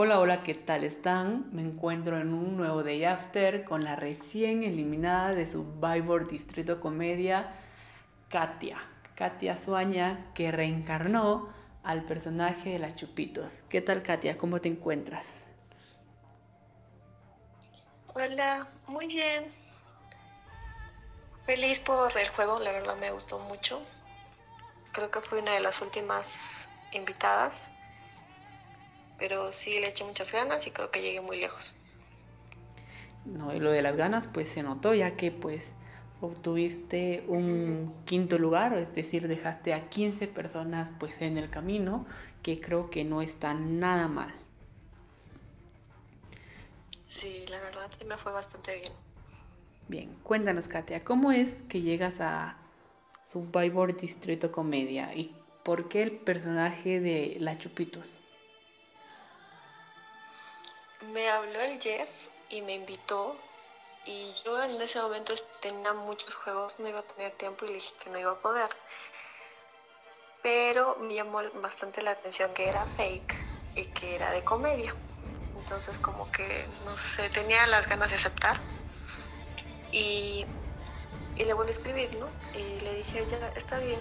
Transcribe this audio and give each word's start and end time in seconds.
Hola, 0.00 0.20
hola, 0.20 0.44
¿qué 0.44 0.54
tal 0.54 0.84
están? 0.84 1.48
Me 1.50 1.60
encuentro 1.60 2.20
en 2.20 2.32
un 2.32 2.56
nuevo 2.56 2.84
Day 2.84 3.02
After 3.02 3.64
con 3.64 3.82
la 3.82 3.96
recién 3.96 4.62
eliminada 4.62 5.34
de 5.34 5.44
Survivor 5.44 6.28
Distrito 6.28 6.78
Comedia, 6.78 7.52
Katia. 8.28 8.78
Katia 9.16 9.56
Suaña, 9.56 10.30
que 10.34 10.52
reencarnó 10.52 11.48
al 11.82 12.04
personaje 12.04 12.70
de 12.70 12.78
las 12.78 12.94
Chupitos. 12.94 13.64
¿Qué 13.68 13.80
tal, 13.80 14.04
Katia? 14.04 14.38
¿Cómo 14.38 14.60
te 14.60 14.68
encuentras? 14.68 15.34
Hola, 18.14 18.68
muy 18.86 19.08
bien. 19.08 19.52
Feliz 21.44 21.80
por 21.80 22.16
el 22.16 22.28
juego, 22.28 22.60
la 22.60 22.70
verdad 22.70 22.96
me 22.98 23.10
gustó 23.10 23.40
mucho. 23.40 23.82
Creo 24.92 25.10
que 25.10 25.20
fui 25.20 25.40
una 25.40 25.54
de 25.54 25.60
las 25.60 25.82
últimas 25.82 26.68
invitadas 26.92 27.68
pero 29.18 29.52
sí 29.52 29.78
le 29.80 29.88
eché 29.88 30.04
muchas 30.04 30.32
ganas 30.32 30.66
y 30.66 30.70
creo 30.70 30.90
que 30.90 31.02
llegué 31.02 31.20
muy 31.20 31.38
lejos. 31.38 31.74
No, 33.24 33.54
y 33.54 33.60
lo 33.60 33.70
de 33.70 33.82
las 33.82 33.96
ganas 33.96 34.28
pues 34.28 34.48
se 34.48 34.62
notó 34.62 34.94
ya 34.94 35.16
que 35.16 35.30
pues 35.30 35.72
obtuviste 36.20 37.24
un 37.28 37.94
quinto 38.04 38.38
lugar, 38.38 38.76
es 38.76 38.92
decir, 38.94 39.28
dejaste 39.28 39.74
a 39.74 39.88
15 39.88 40.26
personas 40.26 40.92
pues 40.98 41.20
en 41.20 41.36
el 41.36 41.50
camino, 41.50 42.06
que 42.42 42.60
creo 42.60 42.90
que 42.90 43.04
no 43.04 43.22
está 43.22 43.54
nada 43.54 44.08
mal. 44.08 44.34
Sí, 47.04 47.44
la 47.48 47.60
verdad 47.60 47.90
sí 47.98 48.04
me 48.04 48.16
fue 48.16 48.32
bastante 48.32 48.76
bien. 48.76 48.92
Bien, 49.88 50.14
cuéntanos 50.22 50.68
Katia, 50.68 51.04
¿cómo 51.04 51.32
es 51.32 51.62
que 51.64 51.80
llegas 51.80 52.20
a 52.20 52.58
Survivor 53.24 53.96
Distrito 53.96 54.52
Comedia 54.52 55.14
y 55.14 55.34
por 55.64 55.88
qué 55.88 56.02
el 56.02 56.12
personaje 56.12 57.00
de 57.00 57.36
La 57.40 57.58
Chupitos? 57.58 58.12
Me 61.00 61.28
habló 61.28 61.60
el 61.60 61.80
Jeff 61.80 62.08
y 62.48 62.62
me 62.62 62.74
invitó 62.74 63.36
y 64.04 64.32
yo 64.44 64.62
en 64.62 64.80
ese 64.80 65.00
momento 65.00 65.34
tenía 65.60 65.92
muchos 65.92 66.34
juegos, 66.34 66.78
no 66.78 66.88
iba 66.88 67.00
a 67.00 67.02
tener 67.02 67.32
tiempo 67.32 67.64
y 67.64 67.68
le 67.68 67.74
dije 67.74 67.94
que 68.02 68.10
no 68.10 68.18
iba 68.18 68.32
a 68.32 68.38
poder. 68.38 68.70
Pero 70.42 70.96
me 71.00 71.14
llamó 71.14 71.42
bastante 71.60 72.00
la 72.00 72.12
atención 72.12 72.52
que 72.54 72.68
era 72.68 72.86
fake 72.86 73.34
y 73.74 73.84
que 73.86 74.14
era 74.14 74.30
de 74.30 74.42
comedia. 74.44 74.94
Entonces 75.56 75.98
como 75.98 76.30
que, 76.30 76.66
no 76.84 76.96
sé, 76.96 77.28
tenía 77.30 77.66
las 77.66 77.86
ganas 77.86 78.08
de 78.08 78.16
aceptar. 78.16 78.58
Y, 79.92 80.46
le 81.36 81.52
volví 81.52 81.70
a 81.70 81.72
escribir, 81.72 82.16
¿no? 82.16 82.28
Y 82.54 82.80
le 82.80 82.94
dije, 82.94 83.26
ya, 83.30 83.52
está 83.56 83.78
bien. 83.78 84.00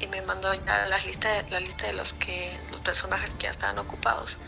Y, 0.00 0.06
me 0.06 0.22
mandó 0.22 0.54
ya 0.54 0.86
la 0.86 0.98
lista, 0.98 1.42
la 1.50 1.60
lista 1.60 1.86
de 1.86 1.92
los, 1.92 2.14
que, 2.14 2.58
los 2.70 2.80
personajes 2.80 3.34
que 3.34 3.44
ya 3.44 3.50
estaban 3.50 3.78
ocupados 3.78 4.38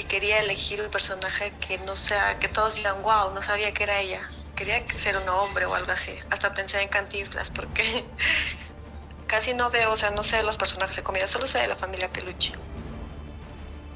y 0.00 0.04
quería 0.04 0.40
elegir 0.40 0.80
un 0.80 0.90
personaje 0.90 1.52
que 1.60 1.76
no 1.78 1.94
sea, 1.94 2.38
que 2.38 2.48
todos 2.48 2.74
digan, 2.74 3.02
wow, 3.02 3.34
no 3.34 3.42
sabía 3.42 3.72
que 3.72 3.82
era 3.82 4.00
ella. 4.00 4.26
Quería 4.56 4.86
que 4.86 4.98
ser 4.98 5.16
un 5.16 5.28
hombre 5.28 5.66
o 5.66 5.74
algo 5.74 5.92
así. 5.92 6.12
Hasta 6.30 6.54
pensé 6.54 6.80
en 6.80 6.88
Cantinflas 6.88 7.50
porque 7.50 7.82
casi 9.26 9.52
no 9.52 9.70
veo, 9.70 9.92
o 9.92 9.96
sea, 9.96 10.10
no 10.10 10.24
sé 10.24 10.42
los 10.42 10.56
personajes 10.56 10.96
de 10.96 11.02
comida, 11.02 11.28
solo 11.28 11.46
sé 11.46 11.58
de 11.58 11.68
la 11.68 11.76
familia 11.76 12.08
Peluche. 12.08 12.52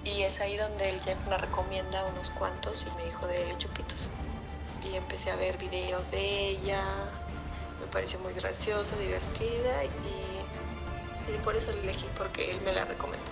Y 0.05 0.23
es 0.23 0.39
ahí 0.43 0.59
donde 0.59 0.91
el 0.91 1.01
Jeff 1.01 1.27
me 1.27 1.39
recomienda 1.39 2.05
unos 2.05 2.31
cuantos 2.31 2.85
y 2.87 2.97
me 2.97 3.07
dijo 3.07 3.27
de 3.27 3.57
Chupitos. 3.57 4.11
Y 4.85 4.97
empecé 4.97 5.31
a 5.31 5.37
ver 5.37 5.57
videos 5.57 6.11
de 6.11 6.21
ella, 6.21 6.85
me 7.81 7.87
pareció 7.87 8.19
muy 8.19 8.35
graciosa, 8.35 8.95
divertida 8.97 9.85
y, 9.85 11.33
y 11.33 11.39
por 11.39 11.57
eso 11.57 11.73
la 11.73 11.79
elegí 11.79 12.07
porque 12.19 12.51
él 12.51 12.61
me 12.61 12.73
la 12.73 12.85
recomendó. 12.85 13.25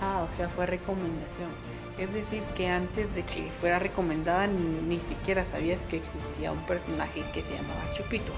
Ah, 0.00 0.26
o 0.28 0.34
sea, 0.34 0.48
fue 0.48 0.66
recomendación. 0.66 1.52
Es 1.98 2.12
decir, 2.12 2.42
que 2.54 2.68
antes 2.68 3.14
de 3.14 3.22
que 3.22 3.50
fuera 3.60 3.78
recomendada 3.78 4.46
ni, 4.46 4.98
siquiera 5.00 5.44
sabías 5.44 5.80
que 5.82 5.96
existía 5.96 6.50
un 6.50 6.64
personaje 6.66 7.22
que 7.32 7.42
se 7.42 7.54
llamaba 7.54 7.92
Chupitos. 7.94 8.34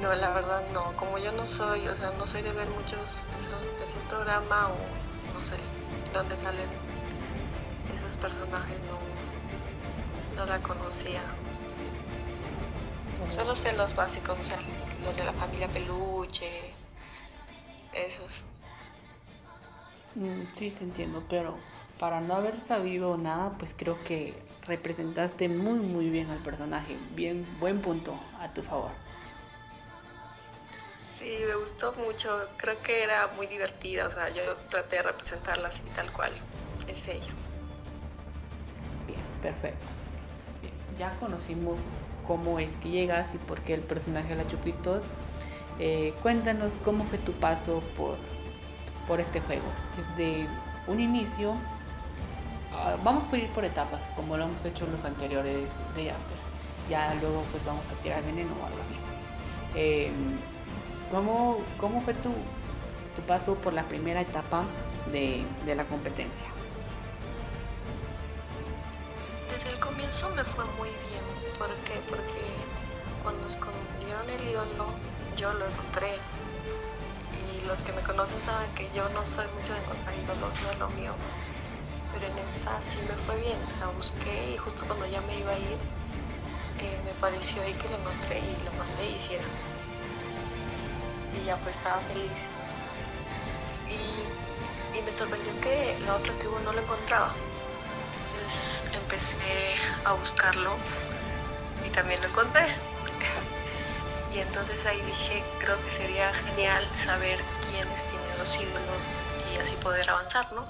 No, 0.00 0.14
la 0.14 0.30
verdad 0.30 0.62
no. 0.72 0.92
Como 0.96 1.18
yo 1.18 1.32
no 1.32 1.44
soy, 1.44 1.88
o 1.88 1.96
sea, 1.96 2.12
no 2.18 2.26
soy 2.26 2.42
de 2.42 2.52
ver 2.52 2.68
muchos 2.68 3.00
de, 3.00 3.84
ese 3.84 3.98
programa 4.08 4.68
o 4.68 4.76
no 5.34 5.44
sé, 5.44 5.56
dónde 6.12 6.36
salen 6.36 6.68
esos 7.94 8.14
personajes, 8.16 8.76
no, 8.86 10.40
no 10.40 10.46
la 10.46 10.58
conocía. 10.60 11.20
Solo 13.30 13.56
sé 13.56 13.72
los 13.72 13.94
básicos, 13.94 14.38
o 14.38 14.44
sea, 14.44 14.58
los 15.04 15.16
de 15.16 15.24
la 15.24 15.32
familia 15.32 15.66
Peluche, 15.68 16.72
esos. 17.92 18.42
Mm, 20.18 20.52
sí, 20.56 20.70
te 20.70 20.82
entiendo, 20.82 21.22
pero 21.28 21.54
para 22.00 22.20
no 22.20 22.34
haber 22.34 22.58
sabido 22.58 23.16
nada, 23.16 23.56
pues 23.56 23.72
creo 23.76 24.02
que 24.02 24.34
representaste 24.66 25.48
muy 25.48 25.78
muy 25.78 26.10
bien 26.10 26.28
al 26.30 26.38
personaje. 26.38 26.96
Bien, 27.14 27.46
buen 27.60 27.80
punto 27.80 28.18
a 28.40 28.52
tu 28.52 28.62
favor. 28.62 28.90
Sí, 31.16 31.38
me 31.46 31.54
gustó 31.54 31.92
mucho. 31.92 32.48
Creo 32.56 32.82
que 32.82 33.04
era 33.04 33.28
muy 33.36 33.46
divertida. 33.46 34.08
O 34.08 34.10
sea, 34.10 34.28
yo 34.30 34.56
traté 34.68 34.96
de 34.96 35.02
representarla 35.02 35.68
así 35.68 35.82
tal 35.94 36.10
cual. 36.12 36.32
Es 36.88 37.06
ella. 37.06 37.32
Bien, 39.06 39.22
perfecto. 39.40 39.92
ya 40.98 41.14
conocimos 41.20 41.78
cómo 42.26 42.58
es 42.58 42.76
que 42.76 42.88
llegas 42.88 43.34
y 43.34 43.38
por 43.38 43.60
qué 43.60 43.74
el 43.74 43.82
personaje 43.82 44.30
de 44.30 44.42
la 44.42 44.48
Chupitos. 44.48 45.04
Eh, 45.78 46.12
cuéntanos 46.22 46.74
cómo 46.84 47.04
fue 47.04 47.18
tu 47.18 47.32
paso 47.34 47.82
por 47.96 48.16
por 49.08 49.18
este 49.20 49.40
juego. 49.40 49.64
Desde 50.16 50.46
un 50.86 51.00
inicio, 51.00 51.54
ah, 52.72 52.96
vamos 53.02 53.24
a 53.32 53.36
ir 53.38 53.48
por 53.48 53.64
etapas, 53.64 54.02
como 54.14 54.36
lo 54.36 54.44
hemos 54.44 54.64
hecho 54.64 54.84
en 54.84 54.92
los 54.92 55.04
anteriores 55.04 55.66
de 55.96 56.10
After. 56.10 56.36
Ya 56.88 57.14
luego 57.14 57.42
pues 57.50 57.64
vamos 57.64 57.84
a 57.90 58.02
tirar 58.02 58.22
veneno 58.22 58.50
o 58.62 58.66
algo 58.66 58.78
así. 58.82 58.94
Em, 59.74 60.38
¿cómo, 61.10 61.58
¿cómo, 61.80 62.00
fue 62.02 62.14
tu, 62.14 62.30
tu, 63.16 63.22
paso 63.26 63.54
por 63.56 63.72
la 63.72 63.82
primera 63.84 64.20
etapa 64.20 64.64
de, 65.12 65.44
de 65.66 65.74
la 65.74 65.84
competencia? 65.84 66.46
Desde 69.50 69.70
el 69.70 69.80
comienzo 69.80 70.30
me 70.30 70.44
fue 70.44 70.64
muy 70.78 70.88
bien. 70.88 71.24
¿Por 71.58 71.74
qué? 71.84 71.94
Porque 72.08 72.68
cuando 73.22 73.48
escondieron 73.48 74.30
el 74.30 74.48
ídolo, 74.48 74.94
yo 75.36 75.52
lo 75.52 75.66
encontré 75.66 76.14
los 77.68 77.78
que 77.80 77.92
me 77.92 78.00
conocen 78.00 78.40
saben 78.46 78.70
que 78.74 78.88
yo 78.96 79.06
no 79.10 79.24
soy 79.26 79.44
mucho 79.54 79.74
de 79.74 79.78
encontrar 79.80 80.14
ídolos, 80.16 80.54
no 80.62 80.70
es 80.72 80.78
lo 80.78 80.88
mío. 80.96 81.12
Pero 82.14 82.26
en 82.26 82.38
esta 82.40 82.80
sí 82.80 82.96
me 83.06 83.14
fue 83.28 83.36
bien, 83.36 83.58
la 83.78 83.88
busqué 83.88 84.54
y 84.54 84.56
justo 84.56 84.86
cuando 84.86 85.04
ya 85.06 85.20
me 85.28 85.38
iba 85.38 85.52
a 85.52 85.58
ir, 85.58 85.76
eh, 86.80 86.98
me 87.04 87.12
pareció 87.20 87.60
ahí 87.62 87.74
que 87.74 87.88
lo 87.90 87.96
encontré 87.96 88.40
y 88.40 88.64
lo 88.64 88.72
mandé 88.72 89.04
y 89.04 89.14
hiciera. 89.16 89.44
Y 91.36 91.44
ya 91.44 91.56
pues 91.58 91.76
estaba 91.76 92.00
feliz. 92.08 92.32
Y, 93.92 94.96
y 94.96 95.02
me 95.02 95.12
sorprendió 95.12 95.52
que 95.60 95.94
la 96.06 96.16
otra 96.16 96.32
tribu 96.40 96.58
no 96.64 96.72
lo 96.72 96.80
encontraba. 96.80 97.34
Entonces 98.16 98.96
empecé 98.96 99.76
a 100.06 100.12
buscarlo 100.14 100.72
y 101.86 101.90
también 101.90 102.18
lo 102.22 102.28
encontré. 102.28 102.64
y 104.34 104.38
entonces 104.38 104.86
ahí 104.86 105.02
dije, 105.02 105.44
creo 105.60 105.76
que 105.84 105.96
sería 105.98 106.32
genial 106.32 106.88
saber 107.04 107.38
quiénes 107.68 108.04
tienen 108.06 108.38
los 108.38 108.58
ídolos 108.58 109.22
y 109.44 109.56
así 109.58 109.76
poder 109.76 110.08
avanzar, 110.10 110.50
¿no? 110.52 110.66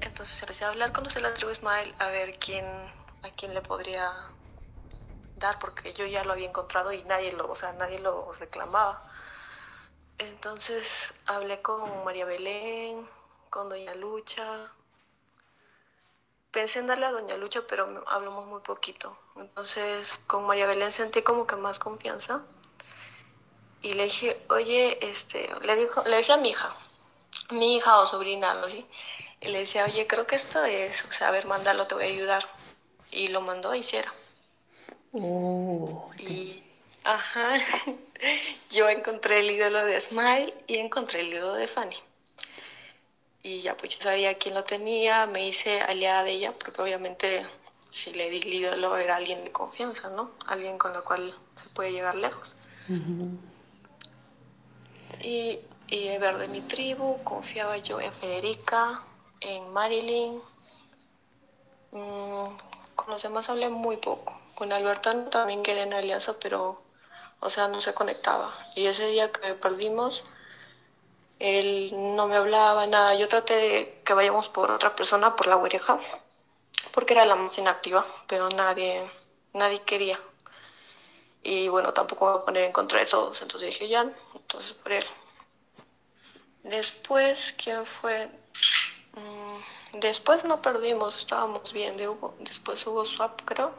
Entonces 0.00 0.40
empecé 0.42 0.64
a 0.64 0.68
hablar 0.68 0.92
con 0.92 1.04
los 1.04 1.14
de 1.14 1.20
la 1.20 1.34
tribu 1.34 1.50
Ismael 1.50 1.94
a 1.98 2.08
ver 2.08 2.38
quién, 2.38 2.64
a 3.22 3.30
quién 3.30 3.54
le 3.54 3.60
podría 3.60 4.12
dar, 5.36 5.58
porque 5.58 5.92
yo 5.94 6.06
ya 6.06 6.24
lo 6.24 6.32
había 6.32 6.48
encontrado 6.48 6.92
y 6.92 7.02
nadie 7.04 7.32
lo, 7.32 7.50
o 7.50 7.56
sea, 7.56 7.72
nadie 7.72 7.98
lo 7.98 8.32
reclamaba. 8.34 9.02
Entonces 10.18 11.12
hablé 11.26 11.60
con 11.62 12.04
María 12.04 12.24
Belén, 12.24 13.08
con 13.50 13.68
Doña 13.68 13.94
Lucha. 13.94 14.70
Pensé 16.52 16.78
en 16.78 16.86
darle 16.86 17.06
a 17.06 17.12
Doña 17.12 17.36
Lucha, 17.36 17.62
pero 17.66 18.04
hablamos 18.06 18.46
muy 18.46 18.60
poquito. 18.60 19.16
Entonces 19.36 20.20
con 20.28 20.44
María 20.46 20.66
Belén 20.66 20.92
sentí 20.92 21.22
como 21.22 21.46
que 21.46 21.56
más 21.56 21.78
confianza 21.80 22.44
y 23.84 23.92
le 23.92 24.04
dije, 24.04 24.40
oye, 24.48 24.98
este, 25.02 25.50
le 25.60 25.76
dijo, 25.76 26.02
le 26.04 26.16
decía 26.16 26.36
a 26.36 26.38
mi 26.38 26.48
hija, 26.48 26.74
mi 27.50 27.76
hija 27.76 28.00
o 28.00 28.06
sobrina, 28.06 28.52
algo 28.52 28.66
así, 28.66 28.84
y 29.42 29.48
le 29.48 29.58
decía, 29.58 29.84
oye, 29.84 30.06
creo 30.06 30.26
que 30.26 30.36
esto 30.36 30.64
es, 30.64 31.04
o 31.04 31.12
sea, 31.12 31.28
a 31.28 31.30
ver, 31.30 31.46
mándalo, 31.46 31.86
te 31.86 31.94
voy 31.94 32.04
a 32.04 32.08
ayudar. 32.08 32.48
Y 33.10 33.28
lo 33.28 33.42
mandó 33.42 33.74
hiciera. 33.74 34.12
Oh, 35.12 36.10
y, 36.18 36.62
ajá, 37.04 37.58
yo 38.70 38.88
encontré 38.88 39.40
el 39.40 39.50
ídolo 39.50 39.84
de 39.84 40.00
Smile 40.00 40.54
y 40.66 40.78
encontré 40.78 41.20
el 41.20 41.34
ídolo 41.34 41.54
de 41.54 41.68
Fanny. 41.68 41.96
Y 43.42 43.60
ya 43.60 43.76
pues 43.76 43.98
yo 43.98 44.02
sabía 44.02 44.38
quién 44.38 44.54
lo 44.54 44.64
tenía, 44.64 45.26
me 45.26 45.46
hice 45.46 45.82
aliada 45.82 46.24
de 46.24 46.32
ella, 46.32 46.52
porque 46.52 46.80
obviamente 46.80 47.46
si 47.92 48.14
le 48.14 48.30
di 48.30 48.38
el 48.38 48.54
ídolo 48.54 48.96
era 48.96 49.16
alguien 49.16 49.44
de 49.44 49.52
confianza, 49.52 50.08
¿no? 50.08 50.30
Alguien 50.46 50.78
con 50.78 50.94
lo 50.94 51.04
cual 51.04 51.34
se 51.62 51.68
puede 51.68 51.92
llegar 51.92 52.14
lejos. 52.14 52.56
Y, 55.20 55.58
Y 55.88 56.08
de 56.08 56.18
ver 56.18 56.38
de 56.38 56.48
mi 56.48 56.62
tribu, 56.62 57.22
confiaba 57.24 57.76
yo 57.78 58.00
en 58.00 58.12
Federica, 58.12 59.02
en 59.40 59.72
Marilyn. 59.72 60.40
Mm, 61.92 62.56
con 62.94 63.06
los 63.08 63.22
demás 63.22 63.48
hablé 63.48 63.68
muy 63.70 63.96
poco. 63.96 64.38
Con 64.54 64.72
Alberto 64.72 65.14
también 65.30 65.62
quería 65.62 65.84
en 65.84 65.94
alianza, 65.94 66.38
pero, 66.38 66.82
o 67.40 67.50
sea, 67.50 67.68
no 67.68 67.80
se 67.80 67.94
conectaba. 67.94 68.54
Y 68.76 68.86
ese 68.86 69.06
día 69.08 69.32
que 69.32 69.54
perdimos, 69.54 70.24
él 71.38 71.90
no 72.16 72.26
me 72.26 72.36
hablaba, 72.36 72.86
nada. 72.88 73.14
Yo 73.14 73.28
traté 73.28 73.54
de 73.54 74.02
que 74.04 74.14
vayamos 74.14 74.48
por 74.48 74.70
otra 74.72 74.96
persona, 74.96 75.36
por 75.36 75.46
la 75.46 75.56
oreja, 75.56 75.98
porque 76.92 77.14
era 77.14 77.26
la 77.26 77.36
más 77.36 77.58
inactiva, 77.58 78.06
pero 78.28 78.50
nadie, 78.50 79.10
nadie 79.54 79.82
quería. 79.84 80.20
Y 81.42 81.68
bueno, 81.68 81.92
tampoco 81.92 82.24
me 82.26 82.32
voy 82.32 82.40
a 82.40 82.44
poner 82.44 82.64
en 82.64 82.72
contra 82.72 82.98
de 83.00 83.06
todos, 83.06 83.40
entonces 83.42 83.68
dije 83.68 83.88
ya, 83.88 84.10
entonces 84.44 84.72
por 84.72 84.92
él. 84.92 85.04
Después, 86.62 87.54
¿quién 87.62 87.84
fue? 87.84 88.30
Mm, 89.14 89.98
después 90.00 90.44
no 90.44 90.60
perdimos, 90.62 91.16
estábamos 91.16 91.72
bien. 91.72 91.96
después 92.40 92.86
hubo 92.86 93.04
swap, 93.04 93.40
creo. 93.44 93.72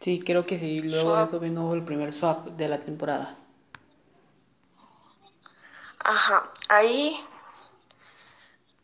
Sí, 0.00 0.20
creo 0.20 0.46
que 0.46 0.58
sí. 0.58 0.80
Luego 0.80 1.16
de 1.16 1.24
eso 1.24 1.38
vino 1.38 1.74
el 1.74 1.84
primer 1.84 2.12
swap 2.12 2.46
de 2.46 2.68
la 2.68 2.78
temporada. 2.78 3.36
Ajá, 5.98 6.50
ahí 6.68 7.20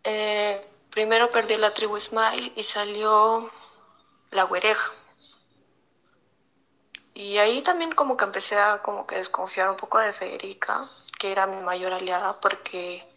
eh, 0.04 0.64
primero 0.90 1.30
perdí 1.30 1.56
la 1.56 1.72
tribu 1.72 1.98
Smile 1.98 2.52
y 2.54 2.62
salió 2.62 3.50
la 4.30 4.44
güereja. 4.44 4.92
Y 7.16 7.38
ahí 7.38 7.62
también 7.62 7.92
como 7.92 8.18
que 8.18 8.24
empecé 8.24 8.58
a 8.58 8.82
como 8.82 9.06
que 9.06 9.16
desconfiar 9.16 9.70
un 9.70 9.76
poco 9.76 9.98
de 9.98 10.12
Federica, 10.12 10.90
que 11.18 11.32
era 11.32 11.46
mi 11.46 11.62
mayor 11.62 11.94
aliada, 11.94 12.38
porque 12.42 13.08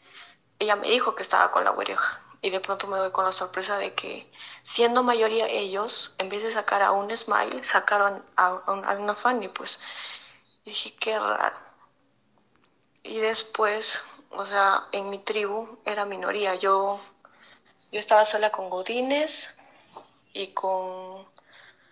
ella 0.58 0.78
me 0.78 0.90
dijo 0.90 1.16
que 1.16 1.24
estaba 1.24 1.52
con 1.52 1.66
la 1.66 1.72
güereja. 1.72 2.22
Y 2.42 2.50
de 2.50 2.62
pronto 2.62 2.88
me 2.88 2.98
doy 2.98 3.12
con 3.12 3.26
la 3.26 3.34
sorpresa 3.34 3.78
de 3.78 3.94
que, 3.96 4.32
siendo 4.64 5.04
mayoría 5.04 5.48
ellos, 5.50 6.16
en 6.18 6.30
vez 6.30 6.44
de 6.44 6.54
sacar 6.54 6.82
a 6.82 6.92
un 6.94 7.16
Smile, 7.16 7.62
sacaron 7.66 8.24
a, 8.38 8.48
a 8.68 8.72
una 8.72 9.16
Fanny, 9.16 9.50
pues. 9.50 9.80
dije, 10.66 10.96
qué 10.96 11.20
raro. 11.20 11.58
Y 13.04 13.20
después, 13.20 14.02
o 14.32 14.46
sea, 14.46 14.88
en 14.94 15.10
mi 15.10 15.20
tribu 15.20 15.78
era 15.86 16.06
minoría. 16.06 16.56
Yo, 16.56 17.02
yo 17.92 18.00
estaba 18.00 18.26
sola 18.26 18.50
con 18.52 18.70
Godines 18.70 19.50
y 20.34 20.54
con 20.54 21.28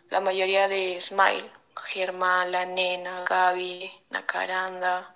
la 0.09 0.21
mayoría 0.21 0.69
de 0.69 1.01
Smile. 1.01 1.56
Germán, 1.85 2.51
la 2.51 2.65
nena, 2.65 3.23
Gaby, 3.23 3.91
Nacaranda. 4.09 5.15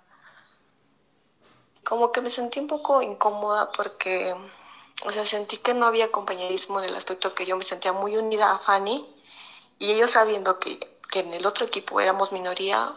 Como 1.83 2.11
que 2.11 2.21
me 2.21 2.29
sentí 2.29 2.59
un 2.59 2.67
poco 2.67 3.01
incómoda 3.01 3.71
porque, 3.71 4.33
o 5.03 5.11
sea, 5.11 5.25
sentí 5.25 5.57
que 5.57 5.73
no 5.73 5.85
había 5.85 6.11
compañerismo 6.11 6.79
en 6.79 6.85
el 6.85 6.95
aspecto 6.95 7.33
que 7.33 7.45
yo 7.45 7.57
me 7.57 7.65
sentía 7.65 7.93
muy 7.93 8.17
unida 8.17 8.51
a 8.51 8.59
Fanny 8.59 9.05
y 9.79 9.91
ellos 9.91 10.11
sabiendo 10.11 10.59
que, 10.59 10.79
que 11.11 11.19
en 11.19 11.33
el 11.33 11.45
otro 11.45 11.65
equipo 11.65 11.99
éramos 11.99 12.31
minoría, 12.31 12.93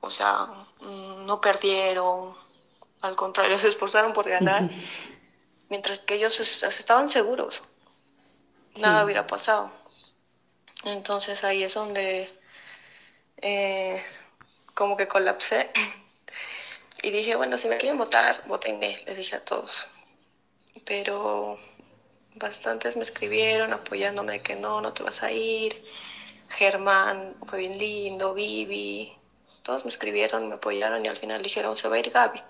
o 0.00 0.10
sea, 0.10 0.46
mm, 0.80 1.26
no 1.26 1.40
perdieron, 1.40 2.34
al 3.02 3.16
contrario, 3.16 3.58
se 3.60 3.68
esforzaron 3.68 4.12
por 4.12 4.28
ganar, 4.28 4.68
mientras 5.68 6.00
que 6.00 6.14
ellos 6.14 6.40
estaban 6.40 7.08
seguros, 7.08 7.62
nada 8.76 9.04
hubiera 9.04 9.26
pasado. 9.26 9.70
Entonces 10.84 11.44
ahí 11.44 11.62
es 11.62 11.74
donde 11.74 12.30
eh, 13.42 14.02
como 14.74 14.96
que 14.96 15.08
colapsé 15.08 15.70
y 17.02 17.10
dije, 17.10 17.36
bueno, 17.36 17.58
si 17.58 17.68
me 17.68 17.78
quieren 17.78 17.98
votar, 17.98 18.42
votenme, 18.46 19.02
les 19.06 19.16
dije 19.16 19.36
a 19.36 19.44
todos. 19.44 19.86
Pero 20.84 21.58
bastantes 22.36 22.96
me 22.96 23.02
escribieron 23.02 23.72
apoyándome 23.72 24.42
que 24.42 24.54
no, 24.54 24.80
no 24.80 24.92
te 24.92 25.02
vas 25.02 25.22
a 25.22 25.30
ir. 25.32 25.84
Germán 26.50 27.34
fue 27.44 27.58
bien 27.60 27.78
lindo, 27.78 28.34
Vivi, 28.34 29.12
todos 29.62 29.84
me 29.84 29.90
escribieron, 29.90 30.48
me 30.48 30.54
apoyaron 30.54 31.04
y 31.04 31.08
al 31.08 31.16
final 31.16 31.42
dijeron, 31.42 31.76
se 31.76 31.88
va 31.88 31.96
a 31.96 31.98
ir 31.98 32.10
Gaby. 32.10 32.42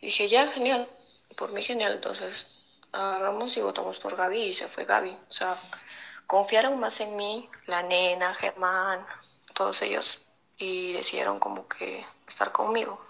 Dije, 0.00 0.28
ya, 0.28 0.48
genial, 0.48 0.88
por 1.36 1.52
mí 1.52 1.62
genial. 1.62 1.94
Entonces 1.94 2.46
agarramos 2.92 3.56
y 3.56 3.60
votamos 3.60 3.98
por 3.98 4.16
Gaby 4.16 4.40
y 4.40 4.54
se 4.54 4.68
fue 4.68 4.84
Gaby. 4.84 5.10
O 5.10 5.32
sea, 5.32 5.56
confiaron 6.26 6.78
más 6.78 7.00
en 7.00 7.16
mí, 7.16 7.48
la 7.66 7.82
nena, 7.82 8.34
Germán, 8.34 9.04
todos 9.58 9.82
ellos 9.82 10.20
y 10.56 10.92
decidieron 10.92 11.40
como 11.40 11.66
que 11.66 12.06
estar 12.28 12.52
conmigo. 12.52 13.00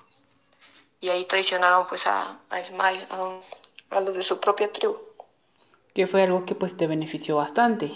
Y 0.99 1.11
ahí 1.11 1.27
traicionaron 1.27 1.87
pues 1.87 2.06
a, 2.06 2.41
a 2.49 2.62
Smile, 2.62 3.06
a, 3.11 4.00
los 4.00 4.15
de 4.15 4.23
su 4.23 4.41
propia 4.41 4.73
tribu. 4.73 4.99
Que 5.95 6.06
fue 6.06 6.23
algo 6.23 6.47
que 6.47 6.55
pues 6.55 6.77
te 6.77 6.87
benefició 6.87 7.37
bastante. 7.37 7.91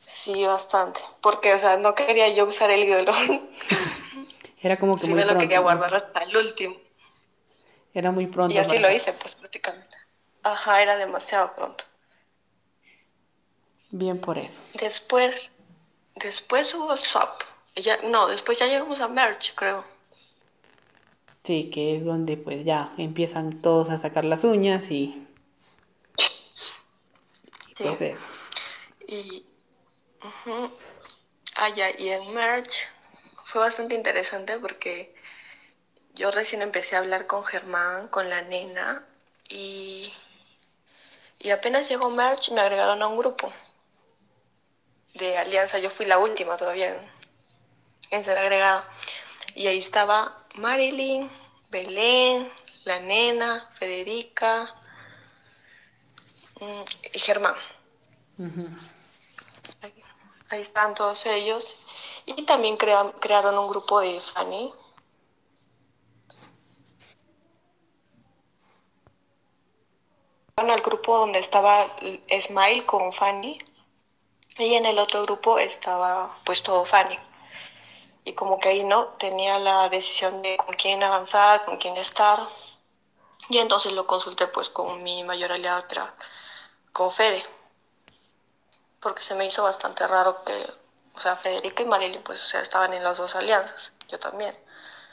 Sí, 0.00 0.44
bastante. 0.44 1.00
Porque, 1.20 1.54
o 1.54 1.58
sea, 1.58 1.76
no 1.76 1.94
quería 1.94 2.28
yo 2.28 2.44
usar 2.44 2.70
el 2.70 2.84
ídolo. 2.84 3.12
Era 4.60 4.78
como 4.78 4.96
que 4.96 5.06
sí, 5.06 5.14
me 5.14 5.24
lo 5.24 5.38
quería 5.38 5.60
guardar 5.60 5.94
hasta 5.94 6.20
el 6.20 6.36
último. 6.36 6.76
Era 7.94 8.10
muy 8.10 8.26
pronto. 8.26 8.54
Y 8.54 8.58
así 8.58 8.78
lo 8.78 8.90
hice, 8.90 9.12
pues 9.12 9.34
prácticamente. 9.34 9.96
Ajá, 10.44 10.82
era 10.82 10.96
demasiado 10.96 11.52
pronto. 11.54 11.84
Bien 13.90 14.18
por 14.20 14.38
eso. 14.38 14.60
Después, 14.74 15.50
Después 16.16 16.74
hubo 16.74 16.96
swap. 16.96 17.42
Ya, 17.76 17.98
no, 18.02 18.26
después 18.26 18.58
ya 18.58 18.66
llegamos 18.66 19.00
a 19.00 19.08
merch, 19.08 19.54
creo. 19.54 19.84
Sí, 21.44 21.70
que 21.70 21.96
es 21.96 22.04
donde 22.04 22.36
pues 22.36 22.64
ya 22.64 22.92
empiezan 22.98 23.62
todos 23.62 23.90
a 23.90 23.98
sacar 23.98 24.24
las 24.24 24.44
uñas 24.44 24.90
y... 24.90 25.26
Sí. 27.76 27.84
Pues 27.84 28.00
eso. 28.00 28.26
Y... 29.08 29.44
Ah, 31.56 31.68
ya, 31.70 31.90
y 31.98 32.10
en 32.10 32.32
merch 32.32 32.86
fue 33.44 33.60
bastante 33.60 33.94
interesante 33.94 34.58
porque 34.58 35.14
yo 36.14 36.30
recién 36.30 36.62
empecé 36.62 36.96
a 36.96 37.00
hablar 37.00 37.26
con 37.26 37.44
Germán, 37.44 38.08
con 38.08 38.28
la 38.30 38.42
nena, 38.42 39.04
y, 39.48 40.12
y 41.38 41.50
apenas 41.50 41.88
llegó 41.88 42.10
merch 42.10 42.50
me 42.50 42.60
agregaron 42.60 43.02
a 43.02 43.08
un 43.08 43.18
grupo 43.18 43.52
de 45.14 45.36
alianza, 45.36 45.78
yo 45.78 45.90
fui 45.90 46.06
la 46.06 46.18
última 46.18 46.56
todavía 46.56 46.96
en, 48.10 48.24
ser 48.24 48.38
agregada. 48.38 48.88
Y 49.54 49.66
ahí 49.66 49.78
estaba 49.78 50.46
Marilyn, 50.54 51.30
Belén, 51.70 52.50
la 52.84 53.00
nena, 53.00 53.68
Federica 53.72 54.74
mm, 56.60 56.82
y 57.12 57.18
Germán. 57.18 57.54
ahí, 60.50 60.60
están 60.60 60.94
todos 60.94 61.26
ellos. 61.26 61.76
Y 62.24 62.44
también 62.44 62.76
crearon 62.76 63.58
un 63.58 63.68
grupo 63.68 64.00
de 64.00 64.20
Fanny. 64.20 64.72
al 70.56 70.80
grupo 70.80 71.18
donde 71.18 71.40
estaba 71.40 71.96
Smile 72.40 72.86
con 72.86 73.12
Fanny 73.12 73.58
y 74.58 74.74
en 74.74 74.86
el 74.86 74.98
otro 74.98 75.22
grupo 75.22 75.58
estaba 75.58 76.36
pues 76.44 76.62
todo 76.62 76.84
Fanny. 76.84 77.18
Y 78.24 78.34
como 78.34 78.58
que 78.58 78.68
ahí 78.68 78.84
no 78.84 79.06
tenía 79.18 79.58
la 79.58 79.88
decisión 79.88 80.42
de 80.42 80.56
con 80.56 80.74
quién 80.74 81.02
avanzar, 81.02 81.64
con 81.64 81.78
quién 81.78 81.96
estar. 81.96 82.40
Y 83.48 83.58
entonces 83.58 83.92
lo 83.92 84.06
consulté 84.06 84.46
pues 84.46 84.68
con 84.68 85.02
mi 85.02 85.24
mayor 85.24 85.52
aliado 85.52 85.86
que 85.88 85.94
era 85.94 86.14
con 86.92 87.10
Fede. 87.10 87.44
Porque 89.00 89.22
se 89.22 89.34
me 89.34 89.46
hizo 89.46 89.64
bastante 89.64 90.06
raro 90.06 90.44
que, 90.44 90.66
o 91.14 91.18
sea, 91.18 91.36
Federica 91.36 91.82
y 91.82 91.86
Marilyn 91.86 92.22
pues 92.22 92.42
o 92.42 92.46
sea, 92.46 92.60
estaban 92.60 92.92
en 92.94 93.02
las 93.02 93.18
dos 93.18 93.34
alianzas, 93.34 93.92
yo 94.08 94.18
también. 94.18 94.56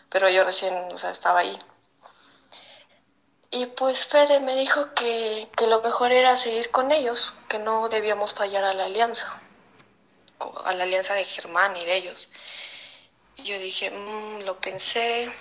Pero 0.09 0.29
yo 0.29 0.43
recién, 0.43 0.91
o 0.93 0.97
sea, 0.97 1.11
estaba 1.11 1.39
ahí. 1.39 1.59
Y 3.51 3.65
pues 3.65 4.05
Fede 4.07 4.39
me 4.39 4.55
dijo 4.55 4.93
que, 4.93 5.49
lo 5.67 5.81
mejor 5.81 6.11
era 6.11 6.37
seguir 6.37 6.69
con 6.71 6.91
ellos, 6.91 7.33
que 7.47 7.57
no 7.59 7.89
debíamos 7.89 8.33
fallar 8.33 8.63
a 8.63 8.73
la 8.73 8.85
alianza, 8.85 9.41
a 10.65 10.73
la 10.73 10.83
alianza 10.83 11.13
de 11.15 11.25
Germán 11.25 11.75
y 11.75 11.85
de 11.85 11.95
ellos. 11.95 12.29
Y 13.37 13.43
yo 13.43 13.57
dije, 13.59 13.89
mm, 13.91 14.41
lo 14.43 14.59
pensé. 14.59 15.33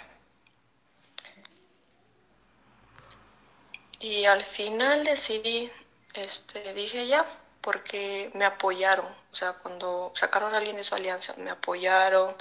Y 4.01 4.25
al 4.25 4.45
final 4.45 5.05
decidí, 5.05 5.71
este, 6.15 6.73
dije 6.75 7.07
ya, 7.07 7.27
porque 7.61 8.31
me 8.35 8.45
apoyaron. 8.47 9.07
O 9.07 9.35
sea, 9.35 9.53
cuando 9.55 10.13
sacaron 10.15 10.55
a 10.55 10.59
alguien 10.59 10.77
de 10.77 10.85
su 10.85 10.95
alianza, 10.95 11.35
me 11.37 11.51
apoyaron, 11.51 12.37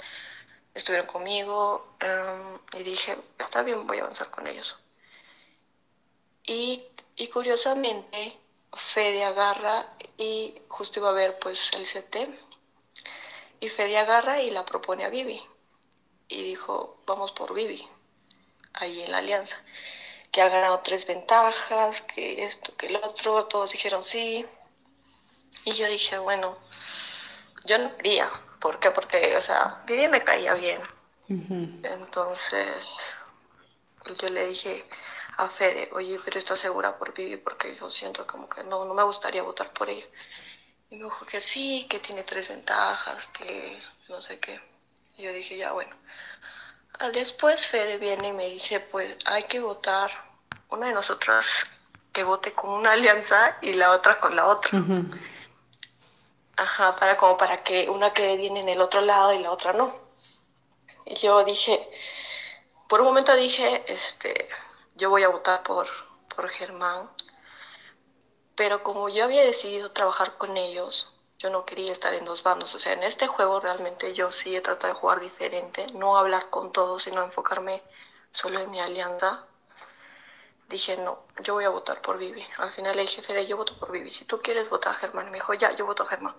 estuvieron 0.74 1.06
conmigo 1.06 1.96
em, 2.00 2.80
y 2.80 2.84
dije, 2.84 3.16
está 3.38 3.62
bien, 3.62 3.86
voy 3.86 3.98
a 3.98 4.02
avanzar 4.02 4.30
con 4.30 4.46
ellos. 4.46 4.78
Y, 6.48 6.82
curiosamente, 7.30 8.38
Fede 8.72 9.22
agarra 9.22 9.86
y 10.16 10.54
justo 10.68 10.98
iba 10.98 11.10
a 11.10 11.12
ver 11.12 11.38
pues 11.38 11.70
el 11.74 11.84
CT. 11.84 12.16
Y 13.60 13.68
Fede 13.68 13.98
agarra 13.98 14.40
y 14.40 14.50
la 14.50 14.64
propone 14.64 15.04
a 15.04 15.10
Vivi. 15.10 15.42
y 16.28 16.42
dijo, 16.42 17.02
vamos 17.06 17.32
por 17.32 17.54
Vivi, 17.54 17.86
ahí 18.74 19.02
en 19.02 19.12
la 19.12 19.18
alianza, 19.18 19.56
que 20.30 20.42
ha 20.42 20.48
ganado 20.48 20.80
tres 20.80 21.06
ventajas, 21.06 22.02
que 22.02 22.44
esto, 22.44 22.76
que 22.76 22.86
el 22.86 22.96
otro, 22.96 23.46
todos 23.46 23.72
dijeron 23.72 24.02
sí. 24.02 24.46
Y 25.64 25.72
yo 25.72 25.86
dije, 25.88 26.18
bueno, 26.18 26.56
yo 27.64 27.78
no 27.78 27.96
quería, 27.96 28.30
¿por 28.60 28.78
qué? 28.78 28.90
Porque, 28.90 29.36
o 29.36 29.42
sea, 29.42 29.82
Vivi 29.86 30.08
me 30.08 30.24
caía 30.24 30.54
bien. 30.54 30.80
Entonces, 31.28 32.96
yo 34.18 34.28
le 34.28 34.46
dije 34.46 34.86
a 35.38 35.48
Fede, 35.48 35.88
oye, 35.92 36.18
pero 36.24 36.38
estoy 36.38 36.56
segura 36.56 36.98
por 36.98 37.14
Vivi 37.14 37.36
porque 37.36 37.74
yo 37.76 37.88
siento 37.88 38.26
como 38.26 38.48
que 38.48 38.64
no, 38.64 38.84
no 38.84 38.92
me 38.92 39.04
gustaría 39.04 39.42
votar 39.42 39.72
por 39.72 39.88
ella. 39.88 40.06
Y 40.90 40.96
me 40.96 41.04
dijo 41.04 41.24
que 41.26 41.40
sí, 41.40 41.86
que 41.88 42.00
tiene 42.00 42.24
tres 42.24 42.48
ventajas, 42.48 43.28
que 43.28 43.78
no 44.08 44.20
sé 44.20 44.40
qué. 44.40 44.60
Y 45.16 45.22
yo 45.22 45.32
dije, 45.32 45.56
ya 45.56 45.70
bueno. 45.72 45.94
Al 46.98 47.12
después 47.12 47.66
Fede 47.68 47.98
viene 47.98 48.28
y 48.28 48.32
me 48.32 48.50
dice, 48.50 48.80
pues 48.80 49.16
hay 49.26 49.44
que 49.44 49.60
votar, 49.60 50.10
una 50.70 50.88
de 50.88 50.92
nosotras 50.92 51.46
que 52.12 52.24
vote 52.24 52.52
con 52.52 52.70
una 52.70 52.92
alianza 52.92 53.58
y 53.62 53.74
la 53.74 53.92
otra 53.92 54.18
con 54.18 54.34
la 54.34 54.46
otra. 54.48 54.82
Ajá, 56.56 56.96
para 56.96 57.16
como 57.16 57.36
para 57.36 57.58
que 57.58 57.88
una 57.88 58.12
quede 58.12 58.36
bien 58.36 58.56
en 58.56 58.68
el 58.68 58.80
otro 58.80 59.02
lado 59.02 59.32
y 59.32 59.38
la 59.38 59.52
otra 59.52 59.72
no. 59.72 59.94
Y 61.06 61.14
yo 61.14 61.44
dije, 61.44 61.88
por 62.88 63.00
un 63.00 63.06
momento 63.06 63.36
dije, 63.36 63.84
este, 63.86 64.48
yo 64.98 65.10
voy 65.10 65.22
a 65.22 65.28
votar 65.28 65.62
por, 65.62 65.86
por 66.34 66.48
Germán, 66.48 67.08
pero 68.54 68.82
como 68.82 69.08
yo 69.08 69.24
había 69.24 69.44
decidido 69.44 69.92
trabajar 69.92 70.36
con 70.36 70.56
ellos, 70.56 71.14
yo 71.38 71.50
no 71.50 71.64
quería 71.64 71.92
estar 71.92 72.12
en 72.14 72.24
dos 72.24 72.42
bandos. 72.42 72.74
O 72.74 72.78
sea, 72.78 72.92
en 72.92 73.04
este 73.04 73.28
juego 73.28 73.60
realmente 73.60 74.12
yo 74.12 74.30
sí 74.32 74.56
he 74.56 74.60
tratado 74.60 74.92
de 74.92 74.98
jugar 74.98 75.20
diferente, 75.20 75.86
no 75.94 76.18
hablar 76.18 76.50
con 76.50 76.72
todos, 76.72 77.04
sino 77.04 77.22
enfocarme 77.22 77.82
solo 78.32 78.58
en 78.58 78.70
mi 78.70 78.80
alianza. 78.80 79.44
Dije, 80.68 80.96
no, 80.96 81.24
yo 81.42 81.54
voy 81.54 81.64
a 81.64 81.70
votar 81.70 82.02
por 82.02 82.18
Vivi. 82.18 82.44
Al 82.58 82.70
final 82.70 82.96
le 82.96 83.02
dije, 83.02 83.22
Fede, 83.22 83.46
yo 83.46 83.56
voto 83.56 83.78
por 83.78 83.92
Vivi. 83.92 84.10
Si 84.10 84.24
tú 84.24 84.40
quieres 84.40 84.68
votar 84.68 84.92
a 84.92 84.96
Germán, 84.96 85.30
me 85.30 85.38
dijo, 85.38 85.54
ya, 85.54 85.72
yo 85.72 85.86
voto 85.86 86.02
a 86.02 86.06
Germán. 86.06 86.34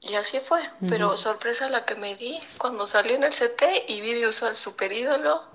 Y 0.00 0.16
así 0.16 0.40
fue. 0.40 0.68
Pero 0.88 1.16
sorpresa 1.16 1.68
la 1.68 1.84
que 1.84 1.94
me 1.94 2.16
di 2.16 2.40
cuando 2.58 2.86
salí 2.86 3.14
en 3.14 3.22
el 3.22 3.32
CT 3.32 3.88
y 3.88 4.00
Vivi 4.00 4.26
usó 4.26 4.48
el 4.48 4.56
super 4.56 4.92
ídolo. 4.92 5.46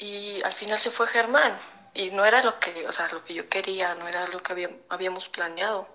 Y 0.00 0.42
al 0.42 0.54
final 0.54 0.78
se 0.78 0.90
fue 0.90 1.06
Germán. 1.06 1.58
Y 1.94 2.10
no 2.10 2.24
era 2.24 2.42
lo 2.42 2.58
que, 2.58 2.86
o 2.86 2.92
sea, 2.92 3.08
lo 3.12 3.22
que 3.24 3.34
yo 3.34 3.48
quería, 3.48 3.94
no 3.94 4.08
era 4.08 4.26
lo 4.28 4.42
que 4.42 4.80
habíamos 4.88 5.28
planeado. 5.28 5.88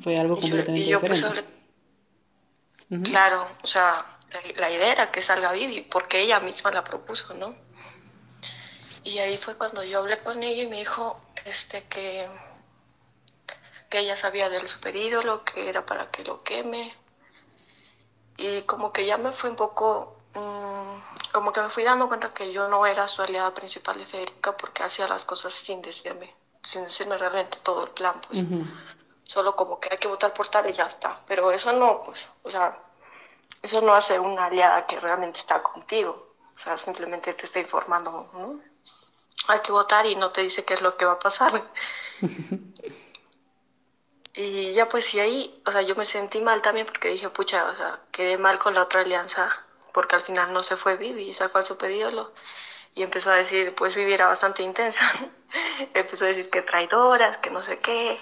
Fue 0.00 0.16
algo 0.16 0.38
completamente 0.38 0.86
yo, 0.86 1.00
pues, 1.00 1.22
diferente. 1.22 1.60
Claro, 3.04 3.46
o 3.62 3.66
sea, 3.66 4.18
la, 4.56 4.70
idea 4.70 4.92
era 4.92 5.10
que 5.10 5.22
salga 5.22 5.52
Vivi, 5.52 5.82
porque 5.82 6.20
ella 6.20 6.40
misma 6.40 6.70
la 6.70 6.82
propuso, 6.82 7.34
¿no? 7.34 7.54
Y 9.04 9.18
ahí 9.18 9.36
fue 9.36 9.56
cuando 9.56 9.82
yo 9.84 9.98
hablé 9.98 10.18
con 10.18 10.42
ella 10.42 10.62
y 10.62 10.66
me 10.66 10.78
dijo 10.78 11.20
este, 11.44 11.84
que, 11.84 12.28
que 13.88 14.00
ella 14.00 14.16
sabía 14.16 14.48
del 14.48 14.66
super 14.68 14.94
ídolo, 14.94 15.44
que 15.44 15.68
era 15.68 15.86
para 15.86 16.10
que 16.10 16.24
lo 16.24 16.42
queme. 16.42 16.94
Y 18.36 18.62
como 18.62 18.92
que 18.92 19.06
ya 19.06 19.16
me 19.16 19.32
fue 19.32 19.50
un 19.50 19.56
poco, 19.56 20.18
mm, 20.34 21.19
como 21.32 21.52
que 21.52 21.60
me 21.60 21.70
fui 21.70 21.84
dando 21.84 22.08
cuenta 22.08 22.32
que 22.32 22.52
yo 22.52 22.68
no 22.68 22.86
era 22.86 23.08
su 23.08 23.22
aliada 23.22 23.54
principal 23.54 23.98
de 23.98 24.06
Federica 24.06 24.56
porque 24.56 24.82
hacía 24.82 25.06
las 25.06 25.24
cosas 25.24 25.52
sin 25.52 25.82
decirme, 25.82 26.34
sin 26.62 26.84
decirme 26.84 27.16
realmente 27.16 27.58
todo 27.62 27.84
el 27.84 27.90
plan, 27.90 28.20
pues 28.26 28.42
solo 29.24 29.54
como 29.54 29.78
que 29.78 29.90
hay 29.92 29.98
que 29.98 30.08
votar 30.08 30.34
por 30.34 30.48
tal 30.48 30.68
y 30.68 30.72
ya 30.72 30.86
está. 30.86 31.20
Pero 31.26 31.52
eso 31.52 31.72
no, 31.72 32.00
pues, 32.04 32.26
o 32.42 32.50
sea, 32.50 32.76
eso 33.62 33.80
no 33.80 33.94
hace 33.94 34.18
una 34.18 34.46
aliada 34.46 34.86
que 34.86 34.98
realmente 34.98 35.38
está 35.38 35.62
contigo. 35.62 36.34
O 36.54 36.58
sea, 36.58 36.76
simplemente 36.76 37.32
te 37.34 37.46
está 37.46 37.60
informando, 37.60 38.28
¿no? 38.32 38.60
Hay 39.46 39.60
que 39.60 39.72
votar 39.72 40.04
y 40.06 40.16
no 40.16 40.30
te 40.30 40.42
dice 40.42 40.64
qué 40.64 40.74
es 40.74 40.82
lo 40.82 40.96
que 40.96 41.04
va 41.04 41.12
a 41.12 41.18
pasar. 41.18 41.64
y 44.34 44.72
ya 44.72 44.88
pues 44.88 45.14
y 45.14 45.20
ahí, 45.20 45.62
o 45.64 45.72
sea, 45.72 45.82
yo 45.82 45.94
me 45.94 46.04
sentí 46.04 46.40
mal 46.40 46.60
también 46.60 46.86
porque 46.86 47.10
dije, 47.10 47.30
pucha, 47.30 47.66
o 47.66 47.76
sea, 47.76 48.00
quedé 48.10 48.36
mal 48.36 48.58
con 48.58 48.74
la 48.74 48.82
otra 48.82 49.00
alianza 49.00 49.64
porque 49.92 50.16
al 50.16 50.22
final 50.22 50.52
no 50.52 50.62
se 50.62 50.76
fue 50.76 50.96
Vivi, 50.96 51.32
sacó 51.34 51.58
al 51.58 51.64
super 51.64 51.90
ídolo 51.90 52.32
y 52.94 53.02
empezó 53.02 53.30
a 53.30 53.36
decir, 53.36 53.74
pues 53.74 53.94
Vivi 53.94 54.12
era 54.12 54.26
bastante 54.26 54.62
intensa. 54.62 55.04
empezó 55.94 56.24
a 56.24 56.28
decir 56.28 56.50
que 56.50 56.62
traidoras, 56.62 57.38
que 57.38 57.50
no 57.50 57.62
sé 57.62 57.78
qué. 57.78 58.18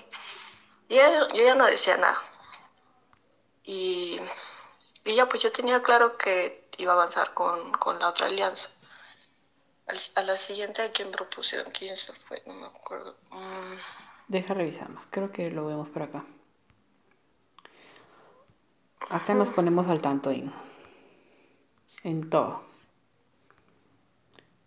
Y 0.89 0.97
yo, 0.97 1.29
ya 1.35 1.55
no 1.55 1.67
decía 1.67 1.97
nada. 1.97 2.23
Y, 3.65 4.21
ya 5.05 5.29
pues 5.29 5.43
yo 5.43 5.53
tenía 5.53 5.83
claro 5.83 6.17
que 6.17 6.69
iba 6.79 6.93
a 6.93 6.97
avanzar 6.97 7.35
con, 7.35 7.73
la 7.99 8.09
otra 8.09 8.27
alianza. 8.27 8.69
a 10.15 10.23
la 10.23 10.37
siguiente, 10.37 10.83
¿a 10.83 10.93
quién 10.93 11.11
propusieron? 11.11 11.71
¿Quién 11.73 11.97
se 11.97 12.13
fue? 12.13 12.43
No 12.47 12.55
me 12.55 12.67
acuerdo. 12.67 13.17
Mm. 13.31 13.77
Deja 14.29 14.53
revisamos. 14.53 15.07
Creo 15.11 15.33
que 15.33 15.51
lo 15.51 15.67
vemos 15.67 15.89
por 15.91 16.03
acá. 16.03 16.25
Acá 19.09 19.33
nos 19.33 19.49
ponemos 19.49 19.87
al 19.89 20.03
tanto 20.03 20.31
en, 20.31 20.53
en 22.02 22.31
todo. 22.31 22.62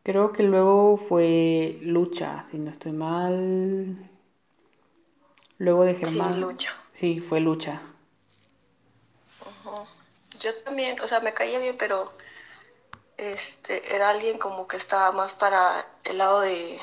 Creo 0.04 0.32
que 0.32 0.44
luego 0.44 0.98
fue 0.98 1.78
lucha, 1.82 2.44
si 2.46 2.58
no 2.58 2.72
estoy 2.72 2.92
mal. 2.92 4.10
Luego 5.58 5.84
de 5.84 5.94
Germán. 5.94 6.34
Sí, 6.34 6.40
lucha. 6.40 6.78
Sí, 6.94 7.20
fue 7.20 7.40
lucha. 7.40 7.82
Yo 10.40 10.56
también, 10.64 11.00
o 11.02 11.08
sea, 11.08 11.20
me 11.20 11.34
caía 11.34 11.60
bien, 11.60 11.76
pero 11.78 12.12
este 13.18 13.96
era 13.96 14.10
alguien 14.10 14.40
como 14.40 14.68
que 14.68 14.78
estaba 14.78 15.12
más 15.12 15.34
para 15.34 15.86
el 16.04 16.18
lado 16.18 16.42
de 16.42 16.80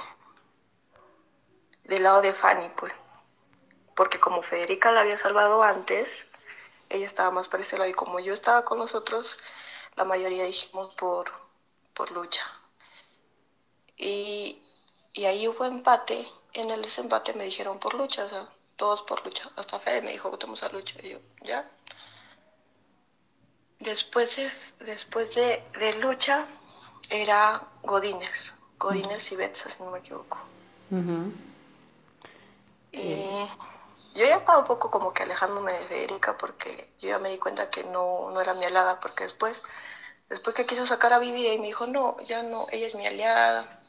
del 1.84 2.04
lado 2.04 2.20
de 2.20 2.32
Fanny, 2.32 2.70
pues. 2.76 2.92
Porque 3.96 4.20
como 4.20 4.42
Federica 4.42 4.92
la 4.92 5.00
había 5.00 5.18
salvado 5.18 5.62
antes, 5.64 6.08
ella 6.88 7.06
estaba 7.06 7.32
más 7.32 7.48
para 7.48 7.64
ese 7.64 7.76
lado. 7.76 7.90
Y 7.90 7.94
como 7.94 8.20
yo 8.20 8.32
estaba 8.32 8.64
con 8.64 8.78
nosotros, 8.78 9.36
la 9.96 10.04
mayoría 10.04 10.44
dijimos 10.44 10.94
por, 10.94 11.30
por 11.94 12.10
lucha. 12.12 12.42
Y, 13.96 14.62
y 15.12 15.24
ahí 15.24 15.48
hubo 15.48 15.64
empate. 15.64 16.26
En 16.52 16.70
el 16.70 16.82
desempate 16.82 17.34
me 17.34 17.44
dijeron 17.44 17.78
por 17.78 17.94
lucha. 17.94 18.24
O 18.24 18.30
sea, 18.30 18.46
todos 18.76 19.02
por 19.02 19.24
lucha. 19.24 19.50
Hasta 19.56 19.78
Fede 19.78 20.02
me 20.02 20.12
dijo, 20.12 20.30
votemos 20.30 20.62
a 20.62 20.68
lucha. 20.68 20.96
Y 21.02 21.10
yo, 21.10 21.18
ya. 21.42 21.68
Después 23.80 24.36
de, 24.36 24.50
después 24.84 25.34
de, 25.34 25.62
lucha 26.00 26.46
era 27.10 27.62
Godínez. 27.82 28.54
Godínez 28.78 29.30
y 29.32 29.36
Betsa, 29.36 29.68
si 29.70 29.82
no 29.82 29.90
me 29.90 29.98
equivoco. 29.98 30.38
Y 32.92 33.24
yo 34.18 34.26
ya 34.26 34.36
estaba 34.36 34.58
un 34.58 34.64
poco 34.64 34.90
como 34.90 35.14
que 35.14 35.22
alejándome 35.22 35.72
de 35.72 36.04
Erika 36.04 36.36
porque 36.36 36.90
yo 36.98 37.08
ya 37.08 37.18
me 37.20 37.30
di 37.30 37.38
cuenta 37.38 37.70
que 37.70 37.84
no, 37.84 38.30
no 38.32 38.40
era 38.40 38.52
mi 38.52 38.64
aliada, 38.64 38.98
porque 38.98 39.22
después, 39.22 39.62
después 40.28 40.56
que 40.56 40.66
quiso 40.66 40.86
sacar 40.86 41.12
a 41.12 41.20
Vivi 41.20 41.46
y 41.46 41.58
me 41.58 41.66
dijo, 41.66 41.86
no, 41.86 42.16
ya 42.26 42.42
no, 42.42 42.66
ella 42.70 42.88
es 42.88 42.96
mi 42.96 43.06
aliada. 43.06 43.80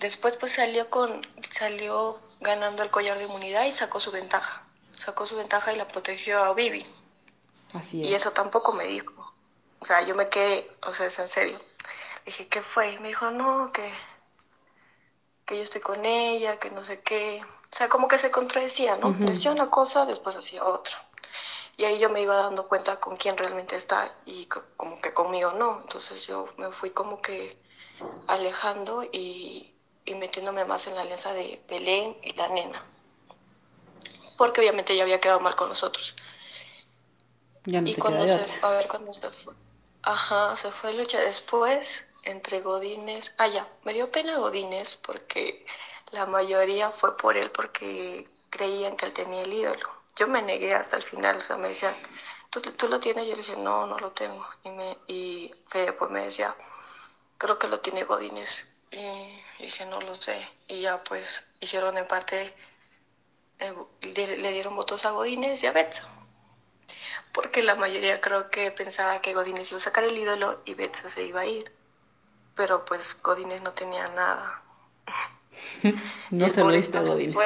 Después 0.00 0.36
pues 0.36 0.52
salió 0.52 0.90
con, 0.90 1.22
salió 1.52 2.18
ganando 2.40 2.82
el 2.82 2.90
collar 2.90 3.16
de 3.16 3.24
inmunidad 3.24 3.64
y 3.64 3.72
sacó 3.72 4.00
su 4.00 4.10
ventaja. 4.10 4.64
Sacó 4.98 5.26
su 5.26 5.36
ventaja 5.36 5.72
y 5.72 5.76
la 5.76 5.86
protegió 5.86 6.42
a 6.42 6.52
Vivi. 6.52 6.84
Así 7.72 8.02
es. 8.02 8.10
Y 8.10 8.14
eso 8.14 8.32
tampoco 8.32 8.72
me 8.72 8.86
dijo. 8.86 9.32
O 9.78 9.84
sea, 9.86 10.02
yo 10.02 10.14
me 10.14 10.28
quedé, 10.28 10.68
o 10.82 10.92
sea, 10.92 11.06
es 11.06 11.18
en 11.20 11.28
serio. 11.28 11.60
dije, 12.26 12.48
¿qué 12.48 12.62
fue? 12.62 12.92
Y 12.92 12.98
me 12.98 13.08
dijo, 13.08 13.30
no, 13.30 13.70
que, 13.70 13.88
que 15.46 15.56
yo 15.56 15.62
estoy 15.62 15.80
con 15.80 16.04
ella, 16.04 16.58
que 16.58 16.70
no 16.70 16.84
sé 16.84 17.00
qué. 17.02 17.42
O 17.72 17.76
sea, 17.76 17.88
como 17.88 18.08
que 18.08 18.18
se 18.18 18.30
contradecía, 18.30 18.96
¿no? 18.96 19.16
Decía 19.20 19.50
una 19.50 19.70
cosa, 19.70 20.06
después 20.06 20.36
hacía 20.36 20.64
otra. 20.64 21.02
Y 21.76 21.84
ahí 21.84 21.98
yo 21.98 22.08
me 22.08 22.22
iba 22.22 22.36
dando 22.36 22.68
cuenta 22.68 23.00
con 23.00 23.16
quién 23.16 23.36
realmente 23.36 23.76
está 23.76 24.14
y 24.24 24.46
como 24.46 25.00
que 25.00 25.12
conmigo 25.12 25.52
no. 25.52 25.80
Entonces 25.80 26.26
yo 26.26 26.48
me 26.56 26.70
fui 26.70 26.90
como 26.90 27.20
que 27.20 27.58
alejando 28.28 29.02
y, 29.04 29.74
y 30.04 30.14
metiéndome 30.14 30.64
más 30.64 30.86
en 30.86 30.94
la 30.94 31.02
alianza 31.02 31.32
de 31.34 31.60
Belén 31.68 32.16
y 32.22 32.32
la 32.34 32.48
nena. 32.48 32.82
Porque 34.36 34.60
obviamente 34.60 34.96
ya 34.96 35.02
había 35.02 35.20
quedado 35.20 35.40
mal 35.40 35.56
con 35.56 35.68
nosotros. 35.68 36.14
y 37.66 37.94
cuando 37.96 38.26
se 38.28 38.46
a 38.62 38.70
ver 38.70 38.88
cuando 38.88 39.12
se 39.12 39.30
fue. 39.30 39.54
Ajá, 40.02 40.56
se 40.56 40.70
fue 40.70 40.92
lucha 40.92 41.20
después 41.20 42.04
entre 42.24 42.60
Godines. 42.60 43.32
Ah, 43.38 43.46
ya, 43.48 43.68
me 43.84 43.92
dio 43.92 44.10
pena 44.10 44.38
Godines 44.38 44.96
porque 44.96 45.64
la 46.10 46.26
mayoría 46.26 46.90
fue 46.90 47.16
por 47.16 47.36
él 47.36 47.50
porque 47.50 48.28
creían 48.50 48.96
que 48.96 49.06
él 49.06 49.12
tenía 49.12 49.42
el 49.42 49.52
ídolo. 49.52 49.88
Yo 50.16 50.28
me 50.28 50.42
negué 50.42 50.74
hasta 50.74 50.96
el 50.96 51.02
final, 51.02 51.38
o 51.38 51.40
sea, 51.40 51.56
me 51.56 51.68
decían, 51.68 51.94
¿tú, 52.50 52.60
tú 52.60 52.88
lo 52.88 53.00
tienes? 53.00 53.26
Yo 53.26 53.32
le 53.34 53.42
dije, 53.42 53.56
no, 53.56 53.86
no 53.86 53.98
lo 53.98 54.12
tengo. 54.12 54.46
Y, 54.62 54.70
me, 54.70 54.98
y 55.08 55.54
Fede 55.68 55.92
pues 55.92 56.10
me 56.10 56.24
decía, 56.24 56.54
creo 57.38 57.58
que 57.58 57.68
lo 57.68 57.80
tiene 57.80 58.04
Godines. 58.04 58.64
Y 58.92 59.42
dije, 59.58 59.86
no 59.86 60.00
lo 60.00 60.14
sé. 60.14 60.48
Y 60.68 60.82
ya 60.82 61.02
pues 61.02 61.42
hicieron 61.60 61.98
empate, 61.98 62.54
eh, 63.58 63.74
le, 64.02 64.52
dieron 64.52 64.76
votos 64.76 65.04
a 65.04 65.10
Godínez 65.10 65.62
y 65.62 65.66
a 65.66 65.72
Betsa. 65.72 66.04
porque 67.32 67.62
la 67.62 67.74
mayoría 67.74 68.20
creo 68.20 68.50
que 68.50 68.70
pensaba 68.70 69.20
que 69.20 69.34
Godínez 69.34 69.70
iba 69.70 69.78
a 69.78 69.82
sacar 69.82 70.04
el 70.04 70.16
ídolo 70.16 70.62
y 70.64 70.74
Betsa 70.74 71.10
se 71.10 71.24
iba 71.24 71.40
a 71.40 71.46
ir. 71.46 71.72
Pero 72.54 72.84
pues 72.84 73.16
Godínez 73.22 73.62
no 73.62 73.72
tenía 73.72 74.08
nada. 74.08 74.62
no 76.30 76.48
se 76.48 76.62
lo 76.62 76.74
hizo 76.74 77.02
Godínez. 77.02 77.36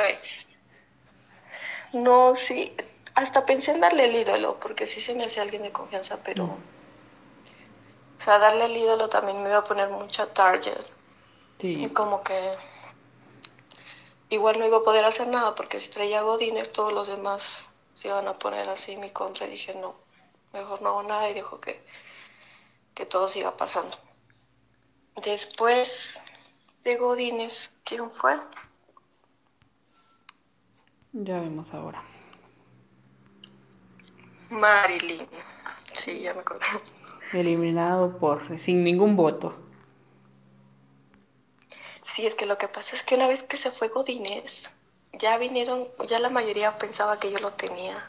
No, 1.92 2.34
sí, 2.34 2.74
hasta 3.14 3.46
pensé 3.46 3.72
en 3.72 3.80
darle 3.80 4.04
el 4.04 4.14
ídolo, 4.14 4.60
porque 4.60 4.86
sí 4.86 5.00
se 5.00 5.14
me 5.14 5.24
hacía 5.24 5.42
alguien 5.42 5.62
de 5.62 5.72
confianza, 5.72 6.18
pero... 6.22 6.44
Mm. 6.44 6.78
O 8.18 8.20
sea, 8.20 8.38
darle 8.38 8.66
el 8.66 8.76
ídolo 8.76 9.08
también 9.08 9.42
me 9.42 9.48
iba 9.48 9.58
a 9.58 9.64
poner 9.64 9.88
mucha 9.90 10.26
target. 10.26 10.78
Sí. 11.58 11.84
Y 11.84 11.88
como 11.90 12.22
que... 12.22 12.56
Igual 14.30 14.58
no 14.58 14.66
iba 14.66 14.78
a 14.78 14.82
poder 14.82 15.04
hacer 15.04 15.28
nada, 15.28 15.54
porque 15.54 15.80
si 15.80 15.88
traía 15.88 16.22
Godínez, 16.22 16.70
todos 16.70 16.92
los 16.92 17.06
demás 17.06 17.64
se 17.94 18.08
iban 18.08 18.28
a 18.28 18.34
poner 18.34 18.68
así 18.68 18.92
en 18.92 19.00
mi 19.00 19.10
contra. 19.10 19.46
Y 19.46 19.50
dije, 19.50 19.74
no, 19.74 19.94
mejor 20.52 20.82
no 20.82 20.90
hago 20.90 21.02
nada 21.04 21.30
y 21.30 21.34
dejo 21.34 21.60
que, 21.60 21.82
que 22.94 23.06
todo 23.06 23.28
siga 23.28 23.56
pasando. 23.56 23.96
Después 25.24 26.20
de 26.84 26.96
Godínez, 26.96 27.70
¿quién 27.84 28.10
fue? 28.10 28.36
Ya 31.12 31.40
vemos 31.40 31.74
ahora. 31.74 32.02
Marilyn. 34.50 35.26
Sí, 35.98 36.20
ya 36.20 36.34
me 36.34 36.40
acuerdo. 36.40 36.64
Eliminado 37.32 38.18
por 38.18 38.58
sin 38.58 38.84
ningún 38.84 39.16
voto. 39.16 39.56
Sí, 42.04 42.26
es 42.26 42.34
que 42.34 42.46
lo 42.46 42.58
que 42.58 42.68
pasa 42.68 42.96
es 42.96 43.02
que 43.02 43.14
una 43.16 43.28
vez 43.28 43.42
que 43.42 43.56
se 43.56 43.70
fue 43.70 43.88
Godínez, 43.88 44.70
ya 45.12 45.36
vinieron, 45.38 45.88
ya 46.08 46.18
la 46.18 46.28
mayoría 46.28 46.78
pensaba 46.78 47.18
que 47.18 47.30
yo 47.30 47.38
lo 47.38 47.52
tenía. 47.52 48.08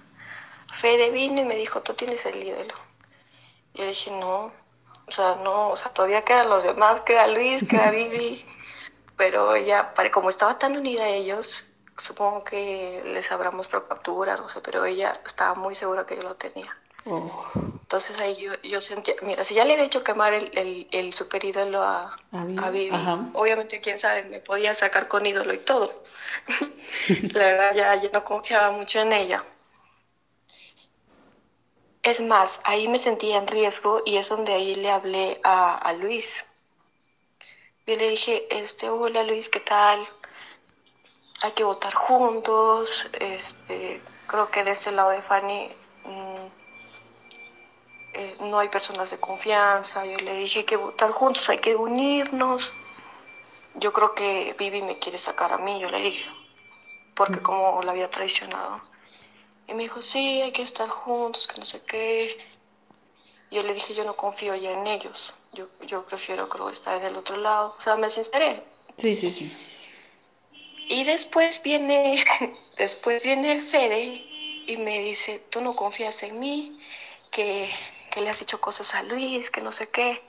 Fede 0.73 1.09
vino 1.09 1.41
y 1.41 1.45
me 1.45 1.55
dijo, 1.55 1.81
tú 1.81 1.93
tienes 1.93 2.25
el 2.25 2.43
ídolo. 2.43 2.73
Yo 3.73 3.83
le 3.83 3.89
dije, 3.89 4.11
no, 4.11 4.51
o 5.09 5.11
sea, 5.11 5.35
no, 5.43 5.69
o 5.71 5.75
sea, 5.75 5.91
todavía 5.91 6.23
quedan 6.23 6.49
los 6.49 6.63
demás, 6.63 7.01
queda 7.01 7.27
Luis, 7.27 7.63
queda 7.67 7.91
Vivi. 7.91 8.45
Pero 9.17 9.57
ya, 9.57 9.93
como 10.13 10.29
estaba 10.29 10.57
tan 10.57 10.77
unida 10.77 11.03
a 11.03 11.09
ellos, 11.09 11.65
supongo 11.97 12.43
que 12.43 13.01
les 13.05 13.29
habrá 13.31 13.51
mostrado 13.51 13.87
captura, 13.87 14.37
no 14.37 14.47
sé, 14.47 14.61
pero 14.61 14.85
ella 14.85 15.19
estaba 15.25 15.55
muy 15.55 15.75
segura 15.75 16.05
que 16.05 16.15
yo 16.15 16.23
lo 16.23 16.35
tenía. 16.35 16.77
Oh. 17.05 17.45
Entonces 17.55 18.19
ahí 18.19 18.35
yo, 18.35 18.53
yo 18.61 18.79
sentía, 18.79 19.15
mira, 19.23 19.43
si 19.43 19.55
ya 19.55 19.65
le 19.65 19.73
había 19.73 19.85
hecho 19.85 20.03
quemar 20.03 20.33
el, 20.33 20.57
el, 20.57 20.87
el 20.91 21.13
super 21.13 21.43
ídolo 21.43 21.81
a, 21.81 22.17
a 22.31 22.69
Vivi, 22.69 22.95
obviamente, 23.33 23.81
quién 23.81 23.99
sabe, 23.99 24.23
me 24.23 24.39
podía 24.39 24.73
sacar 24.73 25.07
con 25.07 25.25
ídolo 25.25 25.53
y 25.53 25.57
todo. 25.57 26.03
La 27.33 27.39
verdad, 27.39 27.75
ya, 27.75 27.95
ya 27.95 28.09
no 28.13 28.23
confiaba 28.23 28.71
mucho 28.71 28.99
en 28.99 29.11
ella. 29.11 29.43
Es 32.03 32.21
más, 32.21 32.59
ahí 32.63 32.87
me 32.87 32.99
sentía 32.99 33.37
en 33.37 33.47
riesgo 33.47 34.01
y 34.05 34.17
es 34.17 34.29
donde 34.29 34.53
ahí 34.53 34.75
le 34.75 34.89
hablé 34.89 35.39
a, 35.43 35.77
a 35.77 35.93
Luis. 35.93 36.45
Y 37.85 37.95
le 37.95 38.09
dije, 38.09 38.47
este, 38.49 38.89
hola 38.89 39.23
Luis, 39.23 39.49
¿qué 39.49 39.59
tal? 39.59 40.07
hay 41.41 41.51
que 41.51 41.63
votar 41.63 41.93
juntos. 41.93 43.07
Este, 43.13 44.01
creo 44.27 44.49
que 44.51 44.63
de 44.63 44.71
este 44.71 44.91
lado 44.91 45.11
de 45.11 45.21
Fanny 45.21 45.69
mm, 46.05 46.47
eh, 48.13 48.37
no 48.41 48.59
hay 48.59 48.69
personas 48.69 49.11
de 49.11 49.19
confianza. 49.19 50.05
Yo 50.05 50.17
le 50.17 50.33
dije 50.35 50.65
que 50.65 50.75
votar 50.75 51.11
juntos, 51.11 51.47
hay 51.49 51.59
que 51.59 51.75
unirnos. 51.75 52.73
Yo 53.75 53.93
creo 53.93 54.13
que 54.13 54.55
Vivi 54.57 54.81
me 54.81 54.99
quiere 54.99 55.17
sacar 55.17 55.53
a 55.53 55.57
mí, 55.57 55.79
yo 55.79 55.89
le 55.89 56.01
dije, 56.01 56.29
porque 57.15 57.39
como 57.39 57.81
la 57.83 57.91
había 57.91 58.09
traicionado. 58.09 58.81
Y 59.69 59.73
me 59.75 59.83
dijo, 59.83 60.01
sí, 60.01 60.41
hay 60.41 60.51
que 60.51 60.63
estar 60.63 60.89
juntos, 60.89 61.47
que 61.47 61.59
no 61.59 61.65
sé 61.65 61.81
qué. 61.81 62.37
Yo 63.51 63.61
le 63.61 63.73
dije, 63.73 63.93
yo 63.93 64.03
no 64.03 64.15
confío 64.15 64.55
ya 64.55 64.71
en 64.71 64.87
ellos. 64.87 65.33
Yo, 65.53 65.67
yo 65.85 66.05
prefiero, 66.05 66.49
creo, 66.49 66.69
estar 66.69 66.99
en 66.99 67.05
el 67.05 67.15
otro 67.15 67.37
lado. 67.37 67.75
O 67.77 67.81
sea, 67.81 67.95
me 67.95 68.09
sinceré. 68.09 68.63
Sí, 68.97 69.15
sí, 69.15 69.31
sí. 69.31 69.51
Y 70.87 71.03
después 71.03 71.61
viene, 71.61 72.23
después 72.77 73.23
viene 73.23 73.61
Fede 73.61 74.25
y 74.65 74.77
me 74.77 74.99
dice, 74.99 75.43
tú 75.51 75.61
no 75.61 75.75
confías 75.75 76.23
en 76.23 76.39
mí, 76.39 76.79
que, 77.29 77.69
que, 78.11 78.21
le 78.21 78.31
has 78.31 78.39
dicho 78.39 78.59
cosas 78.59 78.95
a 78.95 79.03
Luis, 79.03 79.51
que 79.51 79.61
no 79.61 79.71
sé 79.71 79.87
qué, 79.89 80.23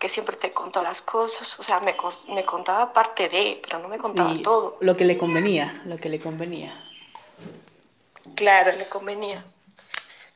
que 0.00 0.08
siempre 0.08 0.36
te 0.36 0.52
contó 0.52 0.82
las 0.82 1.00
cosas. 1.00 1.60
O 1.60 1.62
sea, 1.62 1.78
me, 1.78 1.96
me 2.28 2.44
contaba 2.44 2.92
parte 2.92 3.28
de, 3.28 3.60
pero 3.62 3.78
no 3.78 3.88
me 3.88 3.98
contaba 3.98 4.34
todo. 4.42 4.78
Lo 4.80 4.96
que 4.96 5.04
le 5.04 5.16
convenía, 5.16 5.80
lo 5.86 5.96
que 5.96 6.08
le 6.08 6.18
convenía. 6.18 6.87
Claro, 8.36 8.72
le 8.72 8.86
convenía. 8.86 9.44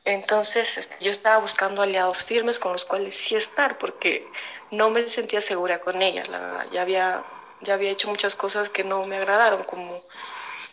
Entonces 0.05 0.77
este, 0.77 1.03
yo 1.03 1.11
estaba 1.11 1.37
buscando 1.37 1.81
aliados 1.81 2.23
firmes 2.23 2.59
con 2.59 2.73
los 2.73 2.85
cuales 2.85 3.15
sí 3.15 3.35
estar, 3.35 3.77
porque 3.77 4.27
no 4.71 4.89
me 4.89 5.07
sentía 5.07 5.39
segura 5.39 5.79
con 5.79 6.01
ella, 6.01 6.25
la 6.25 6.39
verdad. 6.39 6.65
Ya 6.71 6.81
había 6.81 7.23
ya 7.63 7.75
había 7.75 7.91
hecho 7.91 8.09
muchas 8.09 8.35
cosas 8.35 8.69
que 8.69 8.83
no 8.83 9.05
me 9.05 9.17
agradaron, 9.17 9.63
como 9.63 10.01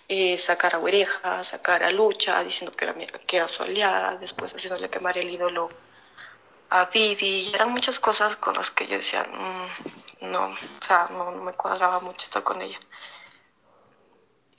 eh, 0.08 0.36
sacar 0.38 0.74
a 0.74 0.78
Oreja, 0.78 1.44
sacar 1.44 1.84
a 1.84 1.90
Lucha, 1.90 2.42
diciendo 2.42 2.74
que 2.76 2.84
era, 2.84 2.94
que 2.94 3.36
era 3.36 3.48
su 3.48 3.62
aliada, 3.62 4.16
después 4.16 4.52
haciéndole 4.54 4.90
quemar 4.90 5.16
el 5.16 5.30
ídolo 5.30 5.68
a 6.70 6.86
Vivi. 6.86 7.50
eran 7.54 7.70
muchas 7.70 7.98
cosas 8.00 8.36
con 8.36 8.54
las 8.54 8.70
que 8.70 8.86
yo 8.86 8.96
decía, 8.96 9.22
mm, 9.24 10.30
no, 10.32 10.46
o 10.46 10.84
sea, 10.84 11.06
no, 11.10 11.30
me 11.32 11.52
cuadraba 11.52 12.00
mucho 12.00 12.24
estar 12.24 12.42
con 12.42 12.60
ella. 12.60 12.78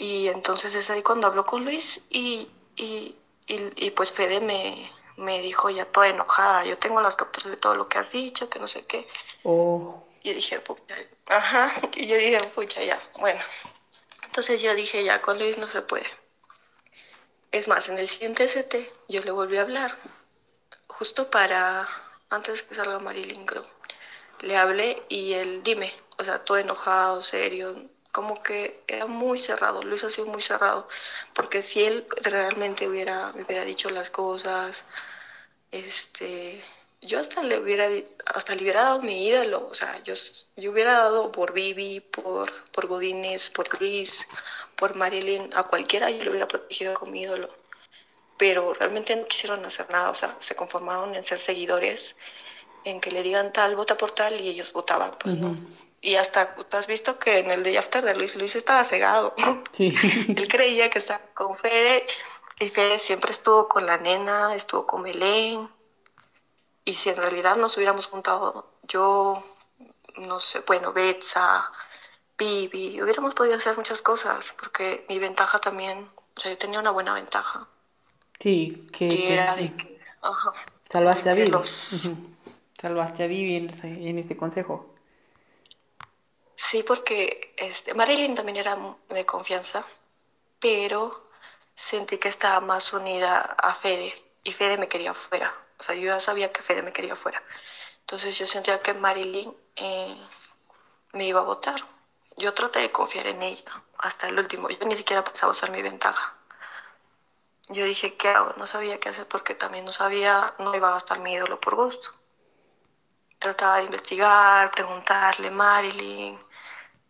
Y 0.01 0.29
entonces 0.29 0.73
es 0.73 0.89
ahí 0.89 1.03
cuando 1.03 1.27
hablo 1.27 1.45
con 1.45 1.63
Luis 1.63 2.01
y, 2.09 2.49
y, 2.75 3.15
y, 3.45 3.91
pues 3.91 4.11
Fede 4.11 4.39
me, 4.41 4.91
me 5.15 5.43
dijo 5.43 5.69
ya 5.69 5.85
toda 5.85 6.07
enojada, 6.07 6.65
yo 6.65 6.75
tengo 6.79 7.01
las 7.01 7.15
capturas 7.15 7.51
de 7.51 7.57
todo 7.57 7.75
lo 7.75 7.87
que 7.87 7.99
has 7.99 8.11
dicho, 8.11 8.49
que 8.49 8.57
no 8.57 8.67
sé 8.67 8.83
qué. 8.87 9.07
Oh. 9.43 10.03
Y 10.23 10.33
dije, 10.33 10.59
pucha, 10.59 10.95
ajá, 11.27 11.71
y 11.95 12.07
yo 12.07 12.17
dije, 12.17 12.39
pucha, 12.55 12.83
ya, 12.83 12.99
bueno. 13.19 13.39
Entonces 14.23 14.59
yo 14.59 14.73
dije, 14.73 15.03
ya 15.03 15.21
con 15.21 15.37
Luis 15.37 15.59
no 15.59 15.67
se 15.67 15.83
puede. 15.83 16.07
Es 17.51 17.67
más, 17.67 17.87
en 17.87 17.99
el 17.99 18.07
siguiente 18.07 18.45
ST 18.45 18.91
yo 19.07 19.21
le 19.21 19.29
volví 19.29 19.57
a 19.57 19.61
hablar, 19.61 19.95
justo 20.87 21.29
para, 21.29 21.87
antes 22.31 22.57
de 22.57 22.65
que 22.65 22.73
salga 22.73 22.97
Marilyn, 22.97 23.45
creo. 23.45 23.67
Le 24.39 24.57
hablé 24.57 25.03
y 25.09 25.33
él, 25.33 25.61
dime, 25.61 25.93
o 26.17 26.23
sea, 26.23 26.43
todo 26.43 26.57
enojado, 26.57 27.21
serio, 27.21 27.75
como 28.12 28.41
que 28.43 28.84
era 28.88 29.08
muy 29.08 29.38
cerrado, 29.38 29.84
Luis 29.84 30.04
ha 30.04 30.10
sido 30.10 30.28
muy 30.28 30.41
cerrado, 30.41 30.88
porque 31.34 31.62
si 31.62 31.84
él 31.84 32.06
realmente 32.24 32.88
hubiera, 32.88 33.32
me 33.34 33.43
hubiera 33.43 33.63
dicho 33.63 33.89
las 33.89 34.10
cosas, 34.10 34.84
este, 35.71 36.63
yo 37.02 37.19
hasta 37.19 37.41
le 37.43 37.58
hubiera 37.60 37.89
hasta 38.26 38.56
le 38.56 38.63
hubiera 38.63 38.84
dado 38.84 39.02
mi 39.02 39.28
ídolo, 39.28 39.67
o 39.69 39.74
sea, 39.74 40.02
yo, 40.04 40.13
yo 40.58 40.71
hubiera 40.71 40.93
dado 40.95 41.32
por 41.32 41.54
Vivi, 41.54 42.00
por, 42.00 42.52
por 42.71 42.88
Godínez, 42.88 43.50
por 43.50 43.80
Luis, 43.80 44.26
por 44.76 44.95
Marilyn, 44.95 45.50
a 45.56 45.63
cualquiera 45.63 46.10
yo 46.10 46.24
lo 46.24 46.32
hubiera 46.32 46.47
protegido 46.47 46.93
con 46.93 47.12
mi 47.12 47.24
ídolo. 47.24 47.50
Pero 48.38 48.74
realmente 48.74 49.15
no 49.15 49.26
quisieron 49.26 49.65
hacer 49.65 49.89
nada, 49.91 50.10
o 50.10 50.15
sea, 50.15 50.36
se 50.39 50.56
conformaron 50.56 51.15
en 51.15 51.24
ser 51.24 51.39
seguidores, 51.39 52.15
en 52.84 53.00
que 53.00 53.12
le 53.12 53.24
digan 53.24 53.54
tal, 53.54 53.76
vota 53.76 53.97
por 53.97 54.12
tal, 54.12 54.41
y 54.41 54.50
ellos 54.50 54.74
votaban, 54.74 55.12
pues 55.19 55.36
no. 55.36 55.56
Y 56.01 56.15
hasta 56.15 56.55
tú 56.55 56.77
has 56.77 56.87
visto 56.87 57.19
que 57.19 57.39
en 57.39 57.51
el 57.51 57.63
Day 57.63 57.77
After 57.77 58.03
de 58.03 58.15
Luis, 58.15 58.35
Luis 58.35 58.55
estaba 58.55 58.83
cegado. 58.83 59.35
Sí. 59.71 59.93
Él 60.35 60.47
creía 60.47 60.89
que 60.89 60.99
estaba 60.99 61.21
con 61.33 61.55
Fede, 61.55 62.05
y 62.59 62.69
Fede 62.69 62.99
siempre 62.99 63.31
estuvo 63.31 63.67
con 63.67 63.85
la 63.85 63.97
nena, 63.97 64.53
estuvo 64.53 64.85
con 64.85 65.03
Belén 65.03 65.69
y 66.85 66.93
si 66.93 67.09
en 67.09 67.17
realidad 67.17 67.55
nos 67.57 67.75
hubiéramos 67.77 68.07
juntado 68.07 68.71
yo, 68.87 69.43
no 70.17 70.39
sé, 70.39 70.61
bueno, 70.67 70.91
Betsa, 70.91 71.71
Bibi, 72.37 73.01
hubiéramos 73.01 73.33
podido 73.33 73.55
hacer 73.55 73.77
muchas 73.77 74.01
cosas, 74.01 74.53
porque 74.59 75.05
mi 75.07 75.17
ventaja 75.17 75.59
también, 75.59 76.09
o 76.35 76.41
sea, 76.41 76.51
yo 76.51 76.57
tenía 76.57 76.79
una 76.79 76.91
buena 76.91 77.13
ventaja. 77.13 77.67
Sí, 78.39 78.87
que, 78.91 79.33
era 79.33 79.55
de 79.55 79.75
que, 79.75 79.99
ajá, 80.21 80.53
salvaste 80.89 81.29
a 81.29 81.33
Bibi. 81.33 81.57
Salvaste 82.79 83.23
a 83.23 83.27
Bibi 83.27 83.55
en 83.55 83.69
ese, 83.69 83.87
en 83.87 84.17
ese 84.17 84.35
consejo. 84.35 84.90
Sí, 86.67 86.84
porque 86.84 87.54
este, 87.58 87.93
Marilyn 87.93 88.36
también 88.36 88.58
era 88.58 88.76
de 89.10 89.26
confianza, 89.26 89.86
pero 90.60 91.30
sentí 91.76 92.17
que 92.19 92.30
estaba 92.30 92.60
más 92.62 92.93
unida 92.93 93.39
a 93.41 93.74
Fede 93.76 94.13
y 94.43 94.52
Fede 94.54 94.78
me 94.78 94.88
quería 94.88 95.13
fuera. 95.13 95.54
O 95.80 95.84
sea, 95.84 95.95
yo 95.95 96.04
ya 96.08 96.19
sabía 96.21 96.52
que 96.54 96.62
Fede 96.62 96.82
me 96.84 96.93
quería 96.93 97.15
fuera. 97.15 97.43
Entonces 98.02 98.38
yo 98.38 98.47
sentía 98.47 98.82
que 98.82 98.93
Marilyn 98.93 99.56
eh, 99.76 100.17
me 101.13 101.26
iba 101.28 101.41
a 101.41 101.43
votar. 101.43 101.82
Yo 102.38 102.54
traté 102.54 102.80
de 102.80 102.91
confiar 102.91 103.28
en 103.28 103.41
ella 103.43 103.84
hasta 104.00 104.28
el 104.30 104.39
último. 104.39 104.69
Yo 104.69 104.86
ni 104.88 104.95
siquiera 104.95 105.24
pensaba 105.24 105.52
usar 105.54 105.71
mi 105.71 105.82
ventaja. 105.82 106.36
Yo 107.69 107.86
dije, 107.86 108.15
¿qué 108.17 108.30
hago? 108.30 108.54
No 108.58 108.67
sabía 108.67 109.00
qué 109.00 109.10
hacer 109.10 109.28
porque 109.28 109.56
también 109.56 109.86
no 109.86 109.91
sabía, 109.91 110.54
no 110.60 110.76
iba 110.76 110.89
a 110.89 110.93
gastar 110.93 111.19
mi 111.21 111.34
ídolo 111.34 111.60
por 111.60 111.76
gusto. 111.76 112.10
Trataba 113.39 113.78
de 113.78 113.84
investigar, 113.84 114.71
preguntarle, 114.71 115.50
Marilyn, 115.52 116.39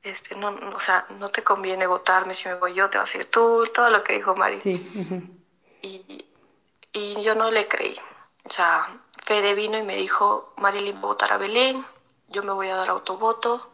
este, 0.03 0.35
no, 0.35 0.49
o 0.75 0.79
sea, 0.79 1.05
no 1.19 1.29
te 1.29 1.43
conviene 1.43 1.85
votarme 1.87 2.33
si 2.33 2.47
me 2.47 2.55
voy 2.55 2.73
yo, 2.73 2.89
te 2.89 2.97
vas 2.97 3.13
a 3.13 3.17
ir 3.17 3.25
tú, 3.25 3.65
todo 3.73 3.89
lo 3.89 4.03
que 4.03 4.13
dijo. 4.13 4.35
Sí. 4.61 4.87
y, 5.81 6.25
Y 6.93 7.21
yo 7.21 7.35
no 7.35 7.51
le 7.51 7.67
creí. 7.67 7.95
O 8.43 8.49
sea, 8.49 8.87
Fede 9.23 9.53
vino 9.53 9.77
y 9.77 9.83
me 9.83 9.95
dijo, 9.95 10.53
Marilyn 10.57 10.95
va 10.95 10.99
a 10.99 11.05
votar 11.05 11.33
a 11.33 11.37
Belén, 11.37 11.85
yo 12.29 12.43
me 12.43 12.51
voy 12.51 12.67
a 12.67 12.75
dar 12.75 12.89
autovoto, 12.89 13.69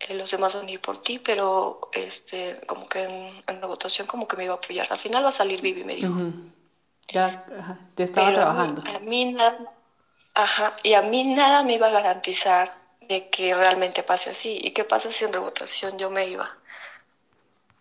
eh, 0.00 0.14
los 0.14 0.30
demás 0.30 0.52
van 0.54 0.66
a 0.66 0.70
ir 0.70 0.80
por 0.80 1.02
ti, 1.02 1.18
pero 1.18 1.88
este, 1.92 2.60
como 2.66 2.88
que 2.88 3.02
en, 3.46 3.60
la 3.60 3.66
votación 3.66 4.06
como 4.06 4.28
que 4.28 4.36
me 4.36 4.44
iba 4.44 4.54
a 4.54 4.58
apoyar. 4.58 4.86
Al 4.90 4.98
final 4.98 5.24
va 5.24 5.30
a 5.30 5.32
salir 5.32 5.60
Vivi, 5.62 5.84
me 5.84 5.96
dijo. 5.96 6.14
Ya, 7.08 7.44
te 7.94 8.04
estaba 8.04 8.32
trabajando. 8.32 8.82
A 8.90 8.98
mí, 8.98 9.32
nada, 9.32 9.72
ajá, 10.34 10.76
y 10.82 10.94
a 10.94 11.02
mí 11.02 11.24
nada 11.24 11.62
me 11.62 11.74
iba 11.74 11.86
a 11.86 11.90
garantizar 11.90 12.83
de 13.08 13.30
que 13.30 13.54
realmente 13.54 14.02
pase 14.02 14.30
así. 14.30 14.58
¿Y 14.62 14.72
qué 14.72 14.84
pasa 14.84 15.12
si 15.12 15.24
en 15.24 15.32
revotación 15.32 15.98
yo 15.98 16.10
me 16.10 16.26
iba? 16.26 16.56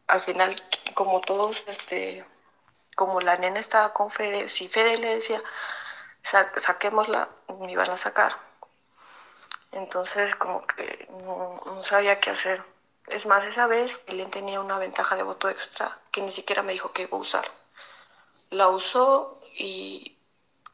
Al 0.07 0.21
final, 0.21 0.55
como 0.93 1.21
todos, 1.21 1.63
este, 1.67 2.25
como 2.95 3.21
la 3.21 3.37
nena 3.37 3.59
estaba 3.59 3.93
con 3.93 4.11
Fede, 4.11 4.49
si 4.49 4.67
Fede 4.67 4.97
le 4.97 5.15
decía, 5.15 5.41
saquémosla, 6.21 7.29
me 7.59 7.71
iban 7.71 7.89
a 7.89 7.97
sacar. 7.97 8.37
Entonces, 9.71 10.35
como 10.35 10.65
que 10.67 11.07
no, 11.25 11.81
sabía 11.83 12.19
qué 12.19 12.29
hacer. 12.29 12.63
Es 13.07 13.25
más, 13.25 13.43
esa 13.45 13.67
vez 13.67 13.99
Belén 14.05 14.29
tenía 14.29 14.61
una 14.61 14.77
ventaja 14.77 15.15
de 15.15 15.23
voto 15.23 15.49
extra 15.49 15.99
que 16.11 16.21
ni 16.21 16.31
siquiera 16.31 16.61
me 16.61 16.73
dijo 16.73 16.93
que 16.93 17.03
iba 17.03 17.17
a 17.17 17.21
usar. 17.21 17.45
La 18.51 18.69
usó 18.69 19.41
y 19.55 20.15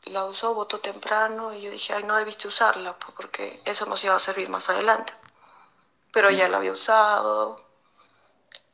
la 0.05 0.25
usó, 0.25 0.53
votó 0.53 0.79
temprano 0.79 1.53
y 1.53 1.61
yo 1.61 1.71
dije, 1.71 1.93
ay, 1.93 2.03
no 2.03 2.15
debiste 2.15 2.47
usarla 2.47 2.97
porque 2.97 3.61
eso 3.65 3.85
nos 3.85 4.03
iba 4.03 4.15
a 4.15 4.19
servir 4.19 4.49
más 4.49 4.69
adelante. 4.69 5.13
Pero 6.11 6.31
ya 6.31 6.49
la 6.49 6.57
había 6.57 6.71
usado, 6.71 7.69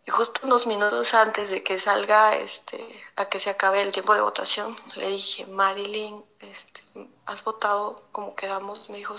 y 0.08 0.12
justo 0.12 0.42
unos 0.44 0.68
minutos 0.68 1.14
antes 1.16 1.50
de 1.50 1.64
que 1.64 1.80
salga, 1.80 2.36
este, 2.36 3.04
a 3.16 3.26
que 3.26 3.40
se 3.40 3.50
acabe 3.50 3.82
el 3.82 3.92
tiempo 3.92 4.14
de 4.14 4.22
votación, 4.22 4.76
le 4.96 5.10
dije, 5.10 5.48
Marilyn, 5.48 6.24
este, 6.42 6.82
¿has 7.26 7.44
votado 7.44 8.04
como 8.12 8.36
quedamos? 8.36 8.88
Me 8.90 8.98
dijo, 8.98 9.16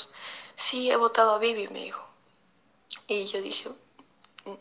sí, 0.55 0.91
he 0.91 0.97
votado 0.97 1.35
a 1.35 1.39
Vivi, 1.39 1.67
me 1.69 1.81
dijo. 1.81 2.07
Y 3.09 3.27
yo 3.27 3.43
dije, 3.43 3.69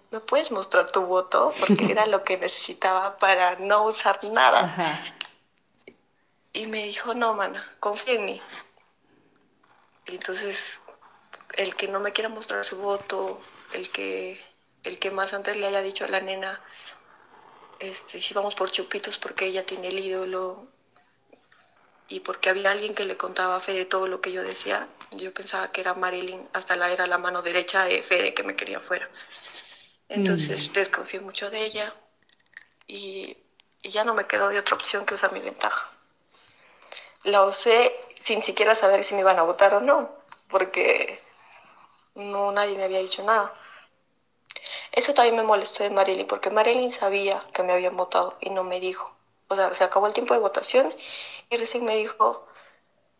¿me 0.09 0.19
puedes 0.19 0.51
mostrar 0.51 0.91
tu 0.91 1.01
voto? 1.01 1.53
Porque 1.59 1.85
era 1.91 2.07
lo 2.07 2.23
que 2.23 2.37
necesitaba 2.37 3.17
para 3.17 3.57
no 3.57 3.83
usar 3.83 4.23
nada. 4.23 5.03
Y 6.55 6.67
me 6.67 6.85
dijo, 6.85 7.13
no, 7.13 7.33
mana, 7.33 7.69
confía 7.81 8.13
en 8.13 8.25
mí. 8.25 8.41
Y 10.07 10.15
entonces, 10.15 10.79
el 11.53 11.75
que 11.75 11.89
no 11.89 11.99
me 11.99 12.13
quiera 12.13 12.29
mostrar 12.29 12.63
su 12.63 12.77
voto, 12.77 13.41
el 13.73 13.89
que 13.91 14.41
el 14.83 14.99
que 14.99 15.11
más 15.11 15.33
antes 15.33 15.57
le 15.57 15.67
haya 15.67 15.81
dicho 15.81 16.05
a 16.05 16.07
la 16.07 16.21
nena, 16.21 16.61
este, 17.79 18.21
si 18.21 18.33
vamos 18.33 18.55
por 18.55 18.71
chupitos 18.71 19.17
porque 19.17 19.47
ella 19.47 19.65
tiene 19.65 19.89
el 19.89 19.99
ídolo 19.99 20.67
y 22.07 22.21
porque 22.21 22.49
había 22.49 22.71
alguien 22.71 22.93
que 22.95 23.03
le 23.03 23.17
contaba 23.17 23.57
a 23.57 23.59
Fede 23.59 23.85
todo 23.85 24.07
lo 24.07 24.21
que 24.21 24.31
yo 24.31 24.43
decía, 24.43 24.87
yo 25.11 25.33
pensaba 25.33 25.71
que 25.71 25.81
era 25.81 25.93
Marilyn, 25.93 26.47
hasta 26.53 26.75
la 26.75 26.89
era 26.91 27.07
la 27.07 27.17
mano 27.17 27.41
derecha 27.41 27.83
de 27.85 28.01
Fede 28.01 28.33
que 28.33 28.43
me 28.43 28.55
quería 28.55 28.79
fuera. 28.79 29.09
Entonces 30.07 30.69
mm. 30.69 30.73
desconfié 30.73 31.19
mucho 31.19 31.49
de 31.49 31.65
ella 31.65 31.93
y, 32.87 33.35
y 33.81 33.89
ya 33.89 34.05
no 34.05 34.13
me 34.13 34.25
quedó 34.25 34.49
de 34.49 34.59
otra 34.59 34.75
opción 34.75 35.05
que 35.05 35.15
usar 35.15 35.33
mi 35.33 35.39
ventaja. 35.39 35.94
La 37.25 37.43
usé 37.43 37.93
sin 38.21 38.41
siquiera 38.41 38.75
saber 38.75 39.03
si 39.03 39.13
me 39.13 39.21
iban 39.21 39.37
a 39.39 39.43
votar 39.43 39.73
o 39.73 39.79
no, 39.79 40.09
porque 40.47 41.19
no 42.15 42.51
nadie 42.51 42.75
me 42.77 42.85
había 42.85 42.99
dicho 42.99 43.23
nada. 43.23 43.53
Eso 44.91 45.13
también 45.13 45.35
me 45.35 45.43
molestó 45.43 45.83
de 45.83 45.89
Marilyn, 45.89 46.27
porque 46.27 46.49
Marilyn 46.49 46.91
sabía 46.91 47.43
que 47.53 47.63
me 47.63 47.73
habían 47.73 47.97
votado 47.97 48.37
y 48.41 48.49
no 48.49 48.63
me 48.63 48.79
dijo. 48.79 49.13
O 49.47 49.55
sea, 49.55 49.73
se 49.73 49.83
acabó 49.83 50.07
el 50.07 50.13
tiempo 50.13 50.33
de 50.33 50.39
votación 50.39 50.93
y 51.49 51.57
recién 51.57 51.83
me 51.85 51.95
dijo 51.97 52.47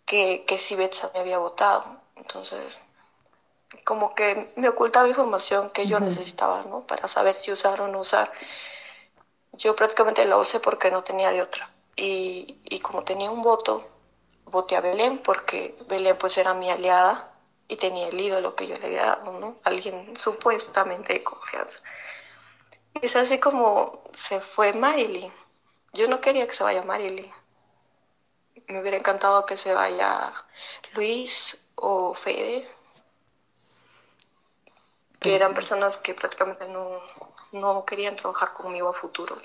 que, 0.06 0.46
que 0.48 0.58
sí 0.58 0.76
Betsa 0.76 1.12
me 1.14 1.20
había 1.20 1.38
votado. 1.38 1.98
Entonces, 2.16 2.80
como 3.84 4.16
que 4.16 4.52
me 4.56 4.70
ocultaba 4.70 5.08
información 5.08 5.70
que 5.72 5.88
yo 5.88 6.00
necesitaba, 6.00 6.64
¿no? 6.64 6.82
Para 6.88 7.08
saber 7.08 7.36
si 7.36 7.52
usar 7.52 7.82
o 7.82 7.88
no 7.88 8.00
usar. 8.00 8.32
Yo 9.54 9.76
prácticamente 9.76 10.26
la 10.26 10.38
usé 10.38 10.60
porque 10.60 10.92
no 10.92 11.04
tenía 11.04 11.32
de 11.32 11.42
otra. 11.42 11.72
Y, 11.96 12.58
y 12.66 12.80
como 12.80 13.04
tenía 13.04 13.32
un 13.32 13.42
voto, 13.42 13.95
voté 14.56 14.78
a 14.78 14.82
Belén 14.82 15.14
porque 15.28 15.76
Belén 15.90 16.18
pues 16.18 16.38
era 16.38 16.54
mi 16.54 16.70
aliada 16.72 17.14
y 17.68 17.76
tenía 17.76 18.08
el 18.08 18.20
ídolo 18.20 18.56
que 18.56 18.68
yo 18.68 18.78
le 18.78 18.86
había 18.88 19.06
dado, 19.06 19.40
¿no? 19.40 19.58
Alguien 19.64 20.16
supuestamente 20.16 21.14
de 21.14 21.24
confianza. 21.24 21.80
Es 23.02 23.16
así 23.18 23.38
como 23.38 24.02
se 24.16 24.40
fue 24.40 24.72
Marilyn. 24.72 25.32
Yo 25.94 26.08
no 26.08 26.22
quería 26.22 26.48
que 26.48 26.56
se 26.56 26.64
vaya 26.64 26.82
Marilyn. 26.84 27.32
Me 28.68 28.80
hubiera 28.80 28.98
encantado 28.98 29.46
que 29.46 29.58
se 29.58 29.74
vaya 29.74 30.34
Luis 30.94 31.58
o 31.76 32.14
Fede, 32.14 32.66
que 35.20 35.36
eran 35.36 35.54
personas 35.54 35.98
que 35.98 36.14
prácticamente 36.14 36.66
no, 36.70 37.02
no 37.52 37.86
querían 37.86 38.16
trabajar 38.16 38.54
conmigo 38.54 38.88
a 38.88 38.94
futuro. 38.94 39.38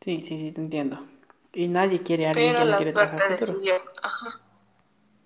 Sí, 0.00 0.20
sí, 0.20 0.38
sí, 0.38 0.52
te 0.52 0.60
entiendo. 0.60 1.04
Y 1.52 1.68
nadie 1.68 2.02
quiere 2.02 2.26
a 2.26 2.30
alguien 2.30 2.56
que 2.56 2.64
no 2.64 2.76
quiere 2.76 2.92
trabajar 2.92 3.32
a 3.32 3.38
futuro. 3.38 3.82
Ajá 4.02 4.40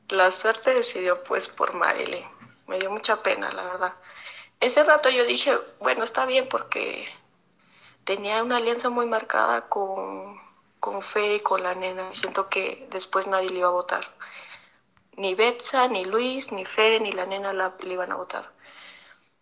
la 0.09 0.31
suerte 0.31 0.75
decidió 0.75 1.23
pues 1.25 1.49
por 1.49 1.75
Marilyn. 1.75 2.25
Me 2.67 2.79
dio 2.79 2.91
mucha 2.91 3.23
pena, 3.23 3.51
la 3.53 3.65
verdad. 3.65 3.95
Ese 4.61 4.83
rato 4.85 5.11
yo 5.11 5.25
dije, 5.25 5.59
bueno, 5.81 6.05
está 6.05 6.27
bien 6.27 6.49
porque 6.49 7.07
tenía 8.05 8.43
una 8.43 8.59
alianza 8.59 8.91
muy 8.91 9.07
marcada 9.07 9.69
con, 9.69 10.41
con 10.81 11.03
Fe 11.03 11.37
y 11.37 11.41
con 11.41 11.63
la 11.63 11.75
nena. 11.75 12.15
Siento 12.15 12.49
que 12.49 12.87
después 12.91 13.27
nadie 13.27 13.51
le 13.51 13.59
iba 13.59 13.69
a 13.69 13.73
votar. 13.73 14.05
Ni 15.17 15.35
Betsa, 15.35 15.89
ni 15.89 16.05
Luis, 16.05 16.53
ni 16.53 16.65
Fede, 16.65 17.01
ni 17.01 17.13
la 17.13 17.27
nena 17.27 17.53
la, 17.53 17.75
le 17.81 17.95
iban 17.95 18.13
a 18.13 18.17
votar. 18.17 18.51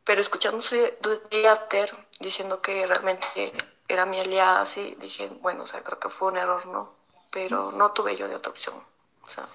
Pero 0.04 0.20
escuchándose 0.20 0.98
de 1.30 1.48
After 1.48 2.06
diciendo 2.18 2.60
que 2.60 2.86
realmente 2.86 3.52
era 3.88 4.06
mi 4.06 4.20
aliada, 4.20 4.64
sí, 4.66 4.96
dije, 5.00 5.28
bueno, 5.40 5.64
o 5.64 5.66
sea, 5.66 5.82
creo 5.82 5.98
que 5.98 6.08
fue 6.08 6.28
un 6.28 6.36
error, 6.36 6.66
¿no? 6.66 6.94
Pero 7.30 7.72
no 7.72 7.92
tuve 7.92 8.16
yo 8.16 8.28
de 8.28 8.36
otra 8.36 8.50
opción. 8.50 8.74
O 9.22 9.30
sea, 9.30 9.46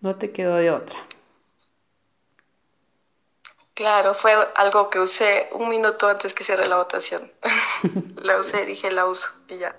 no 0.00 0.16
te 0.16 0.32
quedó 0.32 0.56
de 0.56 0.70
otra. 0.70 0.98
Claro, 3.74 4.14
fue 4.14 4.32
algo 4.54 4.88
que 4.88 5.00
usé 5.00 5.48
un 5.52 5.68
minuto 5.68 6.08
antes 6.08 6.32
que 6.32 6.44
cierre 6.44 6.66
la 6.66 6.76
votación. 6.76 7.30
la 8.22 8.38
usé, 8.38 8.64
dije, 8.64 8.90
la 8.90 9.06
uso 9.06 9.28
y 9.48 9.58
ya. 9.58 9.76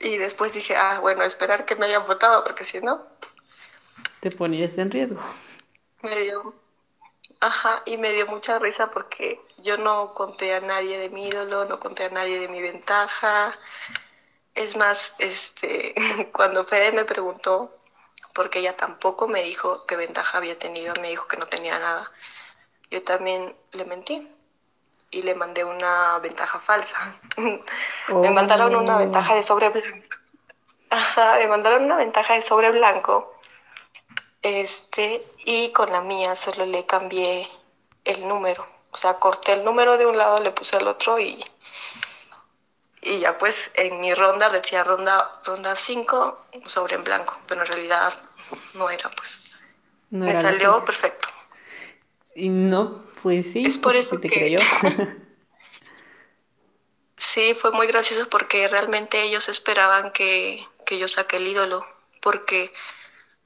Y 0.00 0.16
después 0.16 0.52
dije, 0.52 0.76
ah, 0.76 0.98
bueno, 1.00 1.22
esperar 1.22 1.64
que 1.64 1.76
me 1.76 1.86
hayan 1.86 2.06
votado, 2.06 2.44
porque 2.44 2.64
si 2.64 2.80
no... 2.80 3.02
Te 4.20 4.30
ponías 4.30 4.76
en 4.78 4.90
riesgo. 4.90 5.20
Me 6.02 6.20
dio... 6.20 6.54
Ajá, 7.40 7.82
y 7.84 7.96
me 7.96 8.12
dio 8.12 8.26
mucha 8.26 8.58
risa 8.58 8.90
porque 8.90 9.40
yo 9.58 9.76
no 9.76 10.12
conté 10.14 10.54
a 10.54 10.60
nadie 10.60 10.98
de 10.98 11.08
mi 11.08 11.28
ídolo, 11.28 11.64
no 11.66 11.78
conté 11.78 12.04
a 12.04 12.10
nadie 12.10 12.40
de 12.40 12.48
mi 12.48 12.60
ventaja. 12.60 13.56
Es 14.54 14.76
más, 14.76 15.14
este, 15.18 15.94
cuando 16.32 16.64
Fede 16.64 16.92
me 16.92 17.04
preguntó 17.04 17.72
porque 18.34 18.60
ella 18.60 18.76
tampoco 18.76 19.28
me 19.28 19.42
dijo 19.42 19.84
qué 19.86 19.96
ventaja 19.96 20.38
había 20.38 20.58
tenido, 20.58 20.94
me 21.00 21.10
dijo 21.10 21.26
que 21.28 21.36
no 21.36 21.46
tenía 21.46 21.78
nada. 21.78 22.10
Yo 22.90 23.02
también 23.02 23.54
le 23.72 23.84
mentí 23.84 24.28
y 25.10 25.22
le 25.22 25.34
mandé 25.34 25.64
una 25.64 26.18
ventaja 26.18 26.58
falsa. 26.58 27.16
me 28.08 28.30
mandaron 28.30 28.74
una 28.74 28.96
oh. 28.96 28.98
ventaja 28.98 29.34
de 29.34 29.42
sobre 29.42 29.68
blanco. 29.68 30.16
Ajá, 30.90 31.36
me 31.36 31.46
mandaron 31.48 31.84
una 31.84 31.96
ventaja 31.96 32.34
de 32.34 32.42
sobre 32.42 32.70
blanco. 32.70 33.37
Este, 34.42 35.22
y 35.44 35.72
con 35.72 35.90
la 35.90 36.00
mía 36.00 36.36
solo 36.36 36.64
le 36.64 36.86
cambié 36.86 37.48
el 38.04 38.26
número. 38.26 38.66
O 38.90 38.96
sea, 38.96 39.14
corté 39.14 39.52
el 39.52 39.64
número 39.64 39.98
de 39.98 40.06
un 40.06 40.16
lado, 40.16 40.42
le 40.42 40.50
puse 40.50 40.76
el 40.76 40.86
otro 40.86 41.18
y, 41.18 41.44
y 43.02 43.18
ya 43.18 43.36
pues 43.36 43.70
en 43.74 44.00
mi 44.00 44.14
ronda 44.14 44.48
decía 44.48 44.84
ronda 44.84 45.40
ronda 45.44 45.76
5 45.76 46.46
sobre 46.66 46.96
en 46.96 47.04
blanco, 47.04 47.38
pero 47.46 47.62
en 47.62 47.66
realidad 47.66 48.14
no 48.74 48.90
era, 48.90 49.10
pues. 49.10 49.38
Me 50.10 50.40
salió 50.40 50.84
perfecto. 50.84 51.28
Y 52.34 52.48
no, 52.48 53.04
pues 53.22 53.52
sí, 53.52 53.66
es 53.66 53.78
por 53.78 53.96
eso 53.96 54.18
te 54.18 54.30
creyó. 54.30 54.60
sí, 57.16 57.54
fue 57.54 57.72
muy 57.72 57.86
gracioso 57.86 58.28
porque 58.28 58.68
realmente 58.68 59.22
ellos 59.22 59.48
esperaban 59.48 60.12
que, 60.12 60.66
yo 60.90 61.08
saque 61.08 61.36
el 61.36 61.48
ídolo, 61.48 61.86
porque 62.22 62.72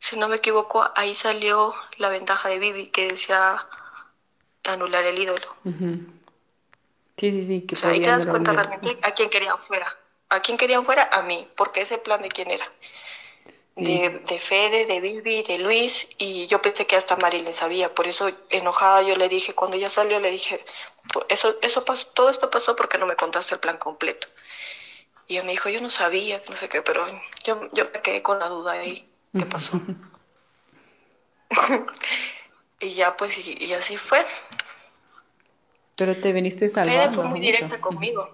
si 0.03 0.17
no 0.17 0.29
me 0.29 0.37
equivoco, 0.37 0.91
ahí 0.95 1.15
salió 1.15 1.75
la 1.97 2.09
ventaja 2.09 2.49
de 2.49 2.59
Vivi 2.59 2.89
que 2.89 3.09
decía 3.09 3.67
anular 4.65 5.05
el 5.05 5.19
ídolo. 5.19 5.47
Sí, 7.17 7.31
sí, 7.31 7.47
sí. 7.47 7.63
Que 7.67 7.77
o 7.77 7.79
sea, 7.79 7.91
ahí 7.91 8.01
te 8.01 8.11
das 8.11 8.27
cuenta 8.27 8.53
realmente 8.53 8.99
a 9.03 9.13
quién 9.13 9.31
querían 9.31 9.59
fuera. 9.59 9.97
A 10.29 10.41
quién 10.41 10.59
querían 10.59 10.85
fuera, 10.85 11.09
a 11.13 11.23
mí, 11.23 11.47
porque 11.57 11.83
ese 11.83 11.99
plan 11.99 12.21
de 12.21 12.29
quién 12.29 12.51
era 12.51 12.69
de, 13.77 14.21
de, 14.29 14.41
Fede, 14.41 14.87
de 14.87 15.01
Vivi, 15.01 15.43
de 15.43 15.59
Luis, 15.59 16.07
y 16.19 16.47
yo 16.47 16.61
pensé 16.61 16.87
que 16.87 16.97
hasta 16.97 17.17
Mari 17.17 17.41
le 17.41 17.53
sabía, 17.53 17.95
por 17.95 18.07
eso 18.07 18.31
enojada 18.51 19.03
yo 19.03 19.17
le 19.17 19.29
dije, 19.29 19.55
cuando 19.55 19.77
ella 19.77 19.89
salió 19.91 20.21
le 20.21 20.31
dije, 20.31 20.65
eso, 21.29 21.57
eso 21.63 21.85
pasó, 21.85 22.07
todo 22.09 22.29
esto 22.31 22.51
pasó 22.51 22.77
porque 22.77 22.99
no 22.99 23.07
me 23.07 23.17
contaste 23.17 23.55
el 23.55 23.61
plan 23.61 23.79
completo. 23.79 24.29
Y 25.27 25.35
ella 25.35 25.45
me 25.45 25.53
dijo, 25.53 25.69
yo 25.69 25.81
no 25.81 25.91
sabía, 25.91 26.43
no 26.49 26.57
sé 26.57 26.69
qué, 26.69 26.83
pero 26.83 27.07
yo, 27.45 27.69
yo 27.73 27.85
me 27.93 28.03
quedé 28.03 28.23
con 28.23 28.39
la 28.39 28.49
duda 28.49 28.73
ahí, 28.73 29.09
¿qué 29.33 29.47
pasó? 29.47 29.81
y 32.81 32.95
ya 32.95 33.17
pues, 33.17 33.37
y, 33.47 33.73
así 33.75 33.97
fue. 33.97 34.25
Pero 35.97 36.21
te 36.21 36.33
viniste 36.33 36.69
salvando. 36.69 37.03
Fede 37.03 37.15
fue 37.15 37.25
muy 37.25 37.41
directa 37.41 37.81
conmigo. 37.81 38.29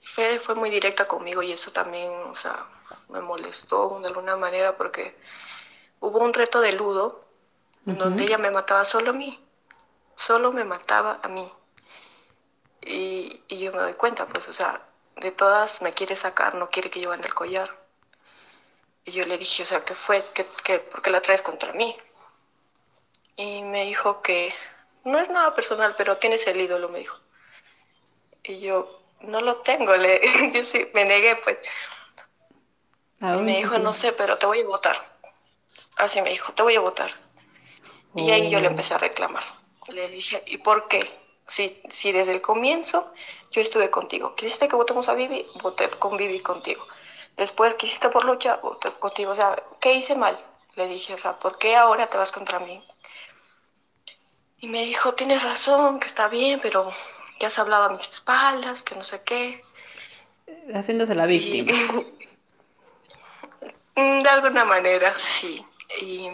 Fede 0.00 0.38
fue 0.38 0.54
muy 0.54 0.70
directa 0.70 1.06
conmigo 1.06 1.42
y 1.42 1.52
eso 1.52 1.72
también, 1.72 2.10
o 2.10 2.34
sea, 2.34 2.68
me 3.08 3.20
molestó 3.20 3.98
de 4.00 4.08
alguna 4.08 4.36
manera 4.36 4.76
porque 4.76 5.16
hubo 6.00 6.18
un 6.18 6.32
reto 6.32 6.60
de 6.60 6.72
ludo 6.72 7.24
donde 7.84 8.24
ella 8.24 8.38
me 8.38 8.50
mataba 8.50 8.84
solo 8.84 9.10
a 9.10 9.14
mí. 9.14 9.40
Solo 10.16 10.52
me 10.52 10.64
mataba 10.64 11.20
a 11.22 11.28
mí. 11.28 11.50
Y, 12.82 13.42
y 13.48 13.58
yo 13.58 13.72
me 13.72 13.80
doy 13.80 13.94
cuenta, 13.94 14.26
pues, 14.26 14.48
o 14.48 14.52
sea, 14.52 14.86
de 15.16 15.30
todas 15.30 15.82
me 15.82 15.92
quiere 15.92 16.16
sacar, 16.16 16.54
no 16.54 16.68
quiere 16.68 16.90
que 16.90 17.00
yo 17.00 17.08
vaya 17.08 17.24
el 17.24 17.34
collar. 17.34 17.83
Y 19.04 19.12
yo 19.12 19.26
le 19.26 19.38
dije, 19.38 19.62
o 19.62 19.66
sea, 19.66 19.84
¿qué 19.84 19.94
fue? 19.94 20.24
¿Qué, 20.34 20.46
qué, 20.64 20.78
por 20.78 21.02
qué 21.02 21.10
la 21.10 21.20
traes 21.20 21.42
contra 21.42 21.72
mí? 21.72 21.96
Y 23.36 23.62
me 23.62 23.84
dijo 23.84 24.22
que 24.22 24.54
no 25.04 25.18
es 25.18 25.28
nada 25.28 25.54
personal, 25.54 25.94
pero 25.96 26.16
tienes 26.18 26.46
el 26.46 26.60
ídolo, 26.60 26.88
me 26.88 27.00
dijo. 27.00 27.18
Y 28.42 28.60
yo, 28.60 29.02
no 29.20 29.40
lo 29.40 29.56
tengo, 29.58 29.96
le, 29.96 30.20
yo 30.54 30.64
sí, 30.64 30.88
me 30.94 31.04
negué, 31.04 31.36
pues. 31.36 31.58
Y 33.20 33.42
me 33.42 33.56
dijo, 33.56 33.78
no 33.78 33.92
sé, 33.92 34.12
pero 34.12 34.38
te 34.38 34.46
voy 34.46 34.60
a 34.60 34.66
votar. 34.66 34.96
Así 35.96 36.20
me 36.20 36.30
dijo, 36.30 36.52
te 36.52 36.62
voy 36.62 36.76
a 36.76 36.80
votar. 36.80 37.10
Y 38.14 38.30
ahí 38.30 38.50
yo 38.50 38.60
le 38.60 38.68
oh. 38.68 38.70
empecé 38.70 38.94
a 38.94 38.98
reclamar. 38.98 39.44
Le 39.88 40.08
dije, 40.08 40.42
¿y 40.46 40.58
por 40.58 40.88
qué? 40.88 41.00
Si, 41.46 41.80
si 41.90 42.12
desde 42.12 42.32
el 42.32 42.40
comienzo 42.42 43.12
yo 43.50 43.60
estuve 43.60 43.90
contigo. 43.90 44.34
Quisiste 44.34 44.68
que 44.68 44.76
votemos 44.76 45.08
a 45.08 45.14
Vivi, 45.14 45.46
voté 45.62 45.88
con 45.90 46.16
Vivi 46.16 46.40
contigo. 46.40 46.86
Después 47.36 47.74
quisiste 47.74 48.08
por 48.10 48.24
lucha, 48.24 48.60
contigo. 49.00 49.32
O 49.32 49.34
sea, 49.34 49.62
¿qué 49.80 49.94
hice 49.94 50.14
mal? 50.14 50.38
Le 50.76 50.86
dije, 50.86 51.14
o 51.14 51.18
sea, 51.18 51.38
¿por 51.38 51.58
qué 51.58 51.76
ahora 51.76 52.08
te 52.08 52.16
vas 52.16 52.32
contra 52.32 52.58
mí? 52.58 52.84
Y 54.60 54.68
me 54.68 54.84
dijo, 54.84 55.14
tienes 55.14 55.42
razón, 55.42 56.00
que 56.00 56.06
está 56.06 56.28
bien, 56.28 56.60
pero 56.62 56.92
que 57.38 57.46
has 57.46 57.58
hablado 57.58 57.84
a 57.84 57.88
mis 57.90 58.08
espaldas, 58.08 58.82
que 58.82 58.94
no 58.94 59.04
sé 59.04 59.22
qué. 59.22 59.64
Haciéndose 60.74 61.14
la 61.14 61.26
víctima. 61.26 61.72
de 63.96 64.28
alguna 64.28 64.64
manera, 64.64 65.14
sí. 65.18 65.64
Y, 66.00 66.30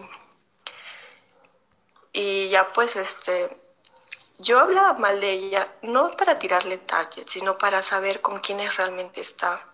y 2.13 2.49
ya 2.51 2.73
pues, 2.73 2.97
este, 2.97 3.57
yo 4.39 4.59
hablaba 4.61 4.95
mal 4.95 5.21
de 5.21 5.33
ella, 5.33 5.69
no 5.83 6.11
para 6.17 6.39
tirarle 6.39 6.79
target, 6.79 7.27
sino 7.29 7.59
para 7.59 7.83
saber 7.83 8.21
con 8.21 8.41
quiénes 8.41 8.77
realmente 8.77 9.21
está. 9.21 9.70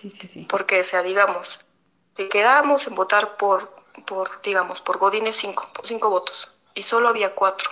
Sí, 0.00 0.10
sí, 0.10 0.26
sí. 0.26 0.46
Porque, 0.48 0.80
o 0.80 0.84
sea, 0.84 1.02
digamos, 1.02 1.60
si 2.16 2.28
quedábamos 2.28 2.86
en 2.86 2.94
votar 2.94 3.36
por, 3.36 3.70
por 4.06 4.40
digamos, 4.42 4.80
por 4.80 4.98
Godínez 4.98 5.36
cinco, 5.36 5.68
cinco 5.84 6.08
votos, 6.08 6.50
y 6.74 6.82
solo 6.82 7.08
había 7.08 7.34
cuatro, 7.34 7.70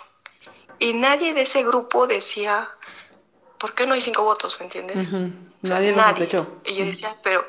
y 0.78 0.92
nadie 0.92 1.32
de 1.32 1.42
ese 1.42 1.62
grupo 1.62 2.06
decía, 2.06 2.70
¿por 3.58 3.74
qué 3.74 3.86
no 3.86 3.94
hay 3.94 4.02
cinco 4.02 4.24
votos? 4.24 4.58
¿Me 4.60 4.66
entiendes? 4.66 5.08
Nadie 5.62 5.92
lo 5.92 6.02
sospechó. 6.02 6.60
Y 6.64 6.74
yo 6.74 6.84
decía, 6.84 7.16
pero 7.22 7.44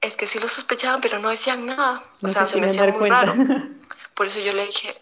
es 0.00 0.16
que 0.16 0.26
sí 0.26 0.38
lo 0.38 0.48
sospechaban, 0.48 1.00
pero 1.00 1.18
no 1.18 1.28
decían 1.28 1.66
nada. 1.66 2.04
o 2.22 2.28
sea, 2.28 2.46
se 2.46 2.58
me 2.58 2.68
hacía 2.68 2.86
muy 2.86 3.08
raro. 3.08 3.34
Por 4.14 4.28
eso 4.28 4.38
yo 4.38 4.52
le 4.52 4.66
dije, 4.66 4.94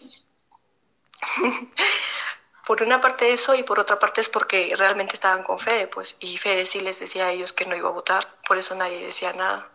por 2.65 2.81
una 2.83 3.01
parte 3.01 3.33
eso 3.33 3.55
y 3.55 3.63
por 3.63 3.79
otra 3.79 3.99
parte 3.99 4.21
es 4.21 4.29
porque 4.29 4.73
realmente 4.77 5.15
estaban 5.15 5.43
con 5.43 5.59
Fede, 5.59 5.87
pues, 5.87 6.15
y 6.19 6.37
Fede 6.37 6.65
sí 6.65 6.79
les 6.81 6.99
decía 6.99 7.25
a 7.27 7.31
ellos 7.31 7.53
que 7.53 7.65
no 7.65 7.75
iba 7.75 7.89
a 7.89 7.91
votar, 7.93 8.27
por 8.47 8.57
eso 8.57 8.75
nadie 8.75 9.03
decía 9.05 9.33
nada. 9.33 9.69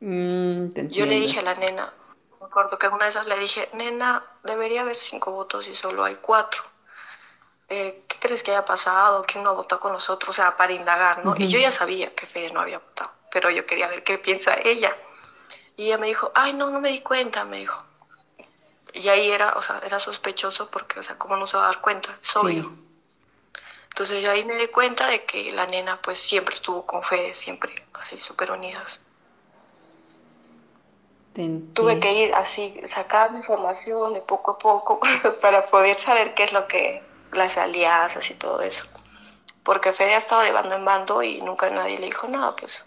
Mm, 0.00 0.70
Yo 0.88 1.06
le 1.06 1.20
dije 1.20 1.38
a 1.40 1.42
la 1.42 1.54
nena, 1.54 1.92
me 2.40 2.46
acuerdo 2.46 2.78
que 2.78 2.88
una 2.88 3.04
de 3.06 3.10
esas 3.12 3.26
le 3.26 3.38
dije, 3.38 3.68
nena, 3.72 4.22
debería 4.42 4.82
haber 4.82 4.96
cinco 4.96 5.30
votos 5.32 5.68
y 5.68 5.74
solo 5.74 6.04
hay 6.04 6.16
cuatro. 6.16 6.62
Eh, 7.68 8.04
¿Qué 8.08 8.18
crees 8.18 8.42
que 8.42 8.50
haya 8.50 8.64
pasado? 8.64 9.24
¿Quién 9.26 9.44
no 9.44 9.54
votó 9.54 9.78
con 9.80 9.92
nosotros? 9.92 10.30
O 10.30 10.32
sea, 10.32 10.56
para 10.56 10.72
indagar, 10.72 11.24
¿no? 11.24 11.34
Y 11.38 11.48
yo 11.48 11.58
ya 11.58 11.70
sabía 11.72 12.14
que 12.14 12.26
Fede 12.26 12.52
no 12.52 12.60
había 12.60 12.78
votado, 12.80 13.12
pero 13.30 13.50
yo 13.50 13.64
quería 13.66 13.86
ver 13.88 14.02
qué 14.04 14.18
piensa 14.18 14.56
ella. 14.64 14.96
Y 15.76 15.86
ella 15.86 15.98
me 15.98 16.08
dijo, 16.08 16.32
ay, 16.34 16.54
no, 16.54 16.70
no 16.70 16.80
me 16.80 16.90
di 16.90 17.00
cuenta, 17.00 17.44
me 17.44 17.58
dijo. 17.58 17.84
Y 18.92 19.08
ahí 19.08 19.30
era, 19.30 19.54
o 19.56 19.62
sea, 19.62 19.80
era 19.84 19.98
sospechoso 20.00 20.70
porque, 20.70 21.00
o 21.00 21.02
sea, 21.02 21.18
¿cómo 21.18 21.36
no 21.36 21.46
se 21.46 21.56
va 21.56 21.64
a 21.64 21.66
dar 21.68 21.80
cuenta? 21.80 22.18
Es 22.22 22.36
obvio. 22.36 22.72
Entonces 23.90 24.22
yo 24.22 24.30
ahí 24.32 24.44
me 24.44 24.56
di 24.56 24.66
cuenta 24.68 25.06
de 25.06 25.24
que 25.26 25.52
la 25.52 25.66
nena 25.66 26.00
pues 26.02 26.18
siempre 26.20 26.54
estuvo 26.56 26.86
con 26.86 27.02
Fede, 27.04 27.34
siempre 27.34 27.72
así 27.92 28.18
súper 28.18 28.50
unidas. 28.50 29.00
Tuve 31.72 31.98
que 31.98 32.12
ir 32.12 32.34
así 32.34 32.80
sacando 32.86 33.38
información 33.38 34.14
de 34.14 34.22
poco 34.22 34.52
a 34.52 34.58
poco 34.58 35.00
para 35.40 35.66
poder 35.66 35.98
saber 35.98 36.34
qué 36.34 36.44
es 36.44 36.52
lo 36.52 36.66
que 36.68 37.02
las 37.32 37.56
alianzas 37.56 38.30
y 38.30 38.34
todo 38.34 38.62
eso. 38.62 38.86
Porque 39.64 39.92
Fede 39.94 40.14
ha 40.16 40.18
estado 40.18 40.42
de 40.42 40.52
bando 40.52 40.76
en 40.76 40.84
bando 40.84 41.22
y 41.22 41.42
nunca 41.42 41.70
nadie 41.70 41.98
le 41.98 42.06
dijo 42.06 42.28
nada, 42.28 42.56
pues 42.56 42.84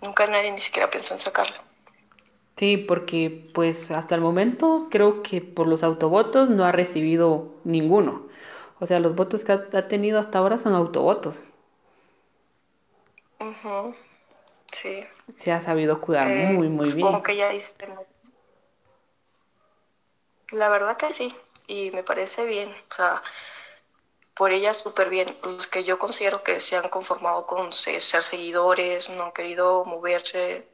nunca 0.00 0.26
nadie 0.26 0.52
ni 0.52 0.60
siquiera 0.60 0.90
pensó 0.90 1.14
en 1.14 1.20
sacarla. 1.20 1.64
Sí, 2.56 2.76
porque 2.76 3.50
pues 3.52 3.90
hasta 3.90 4.14
el 4.14 4.20
momento 4.20 4.86
creo 4.90 5.22
que 5.22 5.40
por 5.40 5.66
los 5.66 5.82
autovotos 5.82 6.50
no 6.50 6.64
ha 6.64 6.72
recibido 6.72 7.48
ninguno. 7.64 8.28
O 8.78 8.86
sea, 8.86 9.00
los 9.00 9.14
votos 9.16 9.44
que 9.44 9.52
ha, 9.52 9.88
tenido 9.88 10.18
hasta 10.18 10.38
ahora 10.38 10.56
son 10.56 10.74
autovotos. 10.74 11.46
Sí. 14.72 15.04
Se 15.36 15.52
ha 15.52 15.60
sabido 15.60 16.00
cuidar 16.00 16.28
eh, 16.28 16.52
muy, 16.52 16.68
muy 16.68 16.92
bien. 16.92 17.06
Como 17.06 17.22
que 17.22 17.36
ya 17.36 17.48
diste. 17.50 17.86
La 20.50 20.68
verdad 20.68 20.96
que 20.96 21.10
sí. 21.10 21.34
Y 21.66 21.90
me 21.90 22.02
parece 22.02 22.44
bien. 22.44 22.70
O 22.90 22.94
sea, 22.94 23.22
por 24.36 24.52
ella 24.52 24.74
súper 24.74 25.08
bien. 25.08 25.36
Los 25.42 25.66
que 25.66 25.82
yo 25.82 25.98
considero 25.98 26.42
que 26.42 26.60
se 26.60 26.76
han 26.76 26.88
conformado 26.88 27.46
con 27.46 27.72
ser 27.72 28.00
seguidores, 28.00 29.10
no 29.10 29.24
han 29.24 29.32
querido 29.32 29.84
moverse 29.84 30.68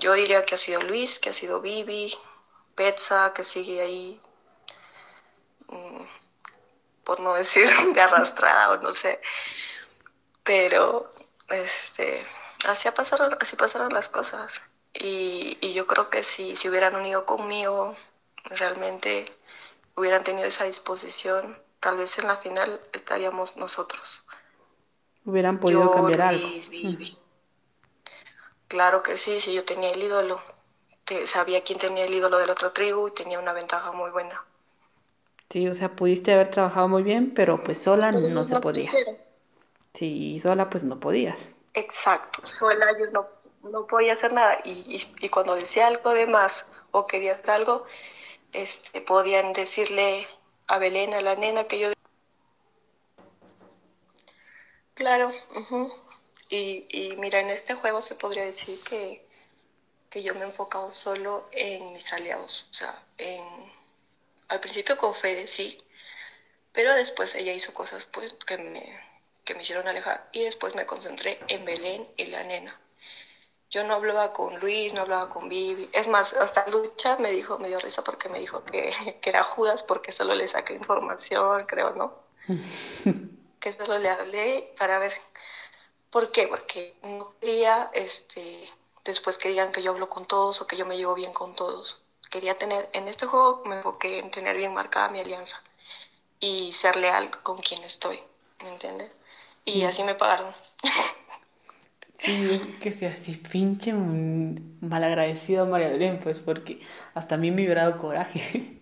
yo 0.00 0.14
diría 0.14 0.44
que 0.44 0.54
ha 0.56 0.58
sido 0.58 0.82
Luis, 0.82 1.18
que 1.18 1.30
ha 1.30 1.32
sido 1.32 1.60
Vivi, 1.60 2.14
Petza, 2.74 3.32
que 3.34 3.44
sigue 3.44 3.80
ahí, 3.82 4.20
mm, 5.68 6.02
por 7.04 7.20
no 7.20 7.34
decir 7.42 7.68
de 7.94 8.00
arrastrada 8.00 8.72
o 8.72 8.76
no 8.78 8.92
sé. 8.92 9.20
Pero 10.42 11.12
este, 11.48 12.22
así, 12.66 12.90
pasaron, 12.90 13.36
así 13.40 13.56
pasaron 13.56 13.92
las 13.92 14.08
cosas. 14.08 14.60
Y, 14.94 15.58
y 15.60 15.72
yo 15.72 15.86
creo 15.86 16.10
que 16.10 16.22
si 16.24 16.56
se 16.56 16.68
hubieran 16.68 16.96
unido 16.96 17.26
conmigo, 17.26 17.96
realmente 18.44 19.26
hubieran 19.96 20.24
tenido 20.24 20.48
esa 20.48 20.64
disposición, 20.64 21.58
tal 21.78 21.96
vez 21.98 22.18
en 22.18 22.26
la 22.26 22.36
final 22.36 22.80
estaríamos 22.92 23.56
nosotros. 23.56 24.22
Hubieran 25.24 25.60
podido 25.60 25.90
cambiar 25.90 26.20
algo. 26.22 26.48
Claro 28.70 29.02
que 29.02 29.16
sí, 29.16 29.40
sí, 29.40 29.52
yo 29.52 29.64
tenía 29.64 29.90
el 29.90 30.00
ídolo. 30.00 30.40
sabía 31.24 31.64
quién 31.64 31.80
tenía 31.80 32.04
el 32.04 32.14
ídolo 32.14 32.38
de 32.38 32.46
la 32.46 32.52
otra 32.52 32.72
tribu 32.72 33.08
y 33.08 33.10
tenía 33.10 33.40
una 33.40 33.52
ventaja 33.52 33.90
muy 33.90 34.10
buena. 34.10 34.44
Sí, 35.50 35.66
o 35.66 35.74
sea, 35.74 35.96
pudiste 35.96 36.32
haber 36.32 36.52
trabajado 36.52 36.86
muy 36.86 37.02
bien, 37.02 37.34
pero 37.34 37.64
pues 37.64 37.82
sola 37.82 38.12
no, 38.12 38.44
se 38.44 38.60
podía. 38.60 38.88
Sí, 39.92 40.38
sola 40.38 40.70
pues 40.70 40.84
no 40.84 41.00
podías. 41.00 41.50
Exacto, 41.74 42.46
sola 42.46 42.96
yo 42.96 43.06
no, 43.10 43.26
no 43.68 43.88
podía 43.88 44.12
hacer 44.12 44.32
nada. 44.32 44.60
Y, 44.64 45.04
y, 45.20 45.28
cuando 45.30 45.56
decía 45.56 45.88
algo 45.88 46.14
de 46.14 46.28
más 46.28 46.64
o 46.92 47.08
quería 47.08 47.32
hacer 47.32 47.50
algo, 47.50 47.86
este, 48.52 49.00
podían 49.00 49.52
decirle 49.52 50.28
a 50.68 50.78
Belén, 50.78 51.12
a 51.12 51.20
la 51.22 51.34
nena, 51.34 51.64
que 51.64 51.80
yo... 51.80 51.88
Claro, 54.94 55.32
y, 56.50 56.86
y, 56.90 57.16
mira, 57.16 57.40
en 57.40 57.50
este 57.50 57.74
juego 57.74 58.02
se 58.02 58.16
podría 58.16 58.44
decir 58.44 58.78
que, 58.82 59.24
que 60.10 60.22
yo 60.22 60.34
me 60.34 60.40
he 60.40 60.44
enfocado 60.44 60.90
solo 60.90 61.48
en 61.52 61.92
mis 61.92 62.12
aliados. 62.12 62.66
O 62.72 62.74
sea, 62.74 63.02
en, 63.18 63.44
al 64.48 64.60
principio 64.60 64.96
con 64.96 65.14
Fede, 65.14 65.46
sí, 65.46 65.80
pero 66.72 66.92
después 66.94 67.34
ella 67.36 67.52
hizo 67.52 67.72
cosas 67.72 68.04
pues, 68.06 68.34
que, 68.46 68.58
me, 68.58 69.00
que 69.44 69.54
me 69.54 69.62
hicieron 69.62 69.86
alejar 69.86 70.28
y 70.32 70.42
después 70.42 70.74
me 70.74 70.86
concentré 70.86 71.38
en 71.46 71.64
Belén 71.64 72.06
y 72.16 72.26
la 72.26 72.42
nena. 72.42 72.78
Yo 73.70 73.84
no 73.84 73.94
hablaba 73.94 74.32
con 74.32 74.58
Luis, 74.58 74.92
no 74.92 75.02
hablaba 75.02 75.28
con 75.28 75.48
Vivi. 75.48 75.88
Es 75.92 76.08
más, 76.08 76.32
hasta 76.32 76.66
Lucha 76.66 77.16
me 77.18 77.30
dijo, 77.30 77.60
me 77.60 77.68
dio 77.68 77.78
risa 77.78 78.02
porque 78.02 78.28
me 78.28 78.40
dijo 78.40 78.64
que, 78.64 78.92
que 79.22 79.30
era 79.30 79.44
Judas 79.44 79.84
porque 79.84 80.10
solo 80.10 80.34
le 80.34 80.48
saqué 80.48 80.74
información, 80.74 81.66
creo, 81.66 81.90
¿no? 81.94 82.18
que 83.60 83.72
solo 83.72 83.98
le 83.98 84.08
hablé 84.08 84.74
para 84.76 84.98
ver 84.98 85.12
¿Por 86.10 86.32
qué? 86.32 86.48
Porque 86.48 86.94
no 87.02 87.32
quería 87.40 87.90
este, 87.92 88.68
después 89.04 89.38
que 89.38 89.48
digan 89.48 89.72
que 89.72 89.82
yo 89.82 89.92
hablo 89.92 90.08
con 90.08 90.26
todos 90.26 90.60
o 90.60 90.66
que 90.66 90.76
yo 90.76 90.86
me 90.86 90.96
llevo 90.96 91.14
bien 91.14 91.32
con 91.32 91.54
todos. 91.54 92.00
Quería 92.30 92.56
tener, 92.56 92.88
en 92.92 93.08
este 93.08 93.26
juego 93.26 93.62
me 93.64 93.76
enfoqué 93.76 94.18
en 94.18 94.30
tener 94.30 94.56
bien 94.56 94.74
marcada 94.74 95.08
mi 95.08 95.20
alianza 95.20 95.62
y 96.40 96.72
ser 96.74 96.96
leal 96.96 97.30
con 97.42 97.58
quien 97.58 97.84
estoy, 97.84 98.20
¿me 98.62 98.70
entiendes? 98.70 99.12
Y 99.64 99.84
así 99.84 100.02
me 100.04 100.14
pagaron. 100.16 100.54
Sí, 102.24 102.76
que 102.80 102.92
sea 102.92 103.10
así, 103.12 103.32
pinche 103.36 103.92
malagradecido 103.94 105.66
María 105.66 105.88
Belén, 105.90 106.20
pues, 106.20 106.40
porque 106.40 106.80
hasta 107.14 107.34
a 107.36 107.38
mí 107.38 107.50
me 107.50 107.62
hubiera 107.64 107.82
dado 107.84 107.98
coraje. 107.98 108.80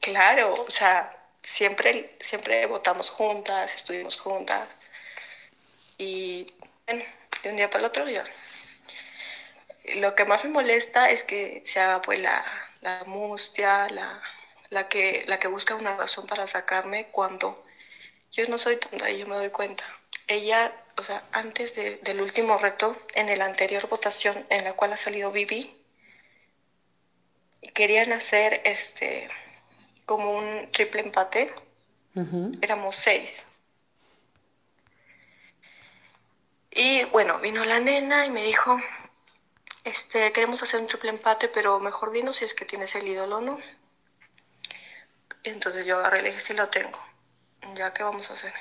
Claro, 0.00 0.62
o 0.66 0.70
sea, 0.70 1.10
siempre, 1.42 2.16
siempre 2.20 2.66
votamos 2.66 3.10
juntas, 3.10 3.74
estuvimos 3.74 4.18
juntas. 4.18 4.68
Y 5.98 6.46
bueno, 6.86 7.02
de 7.42 7.50
un 7.50 7.56
día 7.56 7.70
para 7.70 7.80
el 7.80 7.86
otro 7.86 8.08
ya. 8.08 8.24
Lo 9.96 10.14
que 10.14 10.24
más 10.24 10.44
me 10.44 10.50
molesta 10.50 11.10
es 11.10 11.22
que 11.22 11.62
se 11.64 11.80
haga 11.80 12.02
pues 12.02 12.18
la, 12.20 12.44
la 12.80 13.04
mustia, 13.06 13.88
la, 13.88 14.20
la, 14.70 14.88
que, 14.88 15.24
la 15.26 15.38
que 15.38 15.48
busca 15.48 15.74
una 15.74 15.96
razón 15.96 16.26
para 16.26 16.46
sacarme 16.46 17.06
cuando 17.06 17.64
yo 18.32 18.46
no 18.48 18.58
soy 18.58 18.76
tonta 18.76 19.10
y 19.10 19.18
yo 19.18 19.26
me 19.26 19.36
doy 19.36 19.50
cuenta. 19.50 19.84
Ella, 20.26 20.72
o 20.98 21.02
sea, 21.02 21.22
antes 21.32 21.74
del 21.74 22.20
último 22.20 22.58
reto, 22.58 22.96
en 23.14 23.36
la 23.38 23.46
anterior 23.46 23.88
votación 23.88 24.44
en 24.50 24.64
la 24.64 24.74
cual 24.74 24.92
ha 24.92 24.96
salido 24.98 25.32
Vivi, 25.32 25.74
querían 27.74 28.12
hacer 28.12 28.60
este 28.64 29.28
como 30.04 30.32
un 30.36 30.70
triple 30.72 31.00
empate. 31.00 31.54
Éramos 32.60 32.96
seis. 32.96 33.45
Y 36.78 37.04
bueno, 37.04 37.38
vino 37.38 37.64
la 37.64 37.80
nena 37.80 38.26
y 38.26 38.30
me 38.30 38.42
dijo, 38.42 38.78
este, 39.82 40.30
queremos 40.32 40.62
hacer 40.62 40.78
un 40.78 40.86
triple 40.86 41.08
empate, 41.08 41.48
pero 41.48 41.80
mejor 41.80 42.10
dinos 42.10 42.36
si 42.36 42.44
es 42.44 42.52
que 42.52 42.66
tienes 42.66 42.94
el 42.94 43.08
ídolo 43.08 43.38
o 43.38 43.40
no. 43.40 43.58
Entonces 45.42 45.86
yo 45.86 45.98
agarré 45.98 46.18
y 46.18 46.22
le 46.22 46.28
dije, 46.32 46.42
sí 46.42 46.52
lo 46.52 46.68
tengo. 46.68 47.02
¿Ya 47.74 47.94
qué 47.94 48.02
vamos 48.02 48.28
a 48.30 48.34
hacer? 48.34 48.52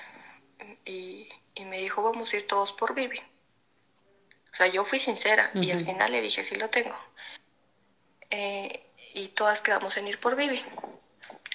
Y, 0.86 1.28
me 1.60 1.80
dijo, 1.80 2.01
vamos 2.04 2.32
a 2.32 2.38
ir 2.38 2.47
todos 2.47 2.71
por 2.71 2.95
Vivi. 2.95 3.19
O 3.19 4.56
sea, 4.56 4.67
yo 4.67 4.86
fui 4.86 4.99
sincera 4.99 5.51
y 5.54 5.71
al 5.71 5.84
final 5.84 6.13
le 6.13 6.21
dije, 6.21 6.45
sí 6.45 6.56
lo 6.56 6.69
tengo. 6.69 6.95
Eh, 8.30 8.82
y 9.13 9.28
todas 9.30 9.60
quedamos 9.60 9.97
en 9.97 10.08
ir 10.08 10.21
por 10.21 10.38
Vivi. 10.38 10.63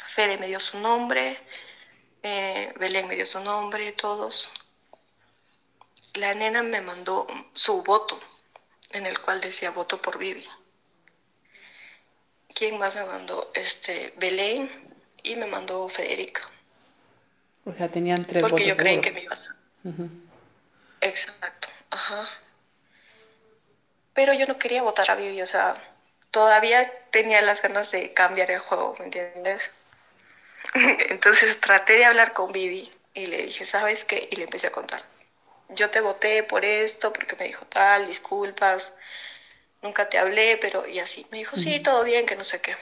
Fede 0.08 0.36
me 0.36 0.48
dio 0.48 0.60
su 0.60 0.78
nombre, 0.78 1.38
eh, 2.22 2.74
Belén 2.78 3.08
me 3.08 3.16
dio 3.16 3.24
su 3.24 3.40
nombre, 3.40 3.92
todos. 3.92 4.52
La 6.14 6.34
nena 6.34 6.62
me 6.62 6.80
mandó 6.80 7.26
su 7.54 7.82
voto, 7.82 8.18
en 8.90 9.06
el 9.06 9.20
cual 9.20 9.40
decía 9.40 9.70
voto 9.70 10.02
por 10.02 10.18
Vivi. 10.18 10.46
¿Quién 12.54 12.78
más 12.78 12.94
me 12.94 13.04
mandó? 13.04 13.50
Este, 13.54 14.12
Belén 14.16 14.70
y 15.22 15.36
me 15.36 15.46
mandó 15.46 15.88
Federica. 15.88 16.42
O 17.64 17.72
sea, 17.72 17.88
tenían 17.88 18.24
tres 18.24 18.42
Porque 18.42 18.66
yo 18.66 18.76
creí 18.76 19.00
que 19.00 19.12
me 19.12 19.22
ibas 19.22 19.50
a... 19.50 19.56
Exacto, 21.00 21.68
ajá. 21.90 22.28
Pero 24.12 24.34
yo 24.34 24.46
no 24.46 24.58
quería 24.58 24.82
votar 24.82 25.10
a 25.10 25.14
Vivi, 25.14 25.40
o 25.40 25.46
sea, 25.46 25.74
todavía 26.30 26.92
tenía 27.10 27.40
las 27.42 27.62
ganas 27.62 27.90
de 27.90 28.12
cambiar 28.12 28.50
el 28.50 28.58
juego, 28.58 28.96
¿me 28.98 29.06
entiendes? 29.06 29.62
Entonces 30.74 31.60
traté 31.60 31.94
de 31.94 32.04
hablar 32.04 32.32
con 32.32 32.52
Vivi 32.52 32.90
y 33.14 33.26
le 33.26 33.42
dije, 33.44 33.64
¿sabes 33.64 34.04
qué? 34.04 34.28
Y 34.30 34.36
le 34.36 34.44
empecé 34.44 34.66
a 34.66 34.72
contar. 34.72 35.02
Yo 35.74 35.90
te 35.90 36.00
voté 36.00 36.42
por 36.42 36.64
esto, 36.64 37.12
porque 37.12 37.36
me 37.36 37.46
dijo 37.46 37.64
tal, 37.66 38.06
disculpas, 38.06 38.92
nunca 39.82 40.08
te 40.08 40.18
hablé, 40.18 40.56
pero 40.56 40.86
y 40.86 40.98
así. 40.98 41.26
Me 41.30 41.38
dijo, 41.38 41.56
sí, 41.56 41.80
todo 41.80 42.02
bien, 42.04 42.26
que 42.26 42.36
no 42.36 42.44
sé 42.44 42.60
qué. 42.60 42.76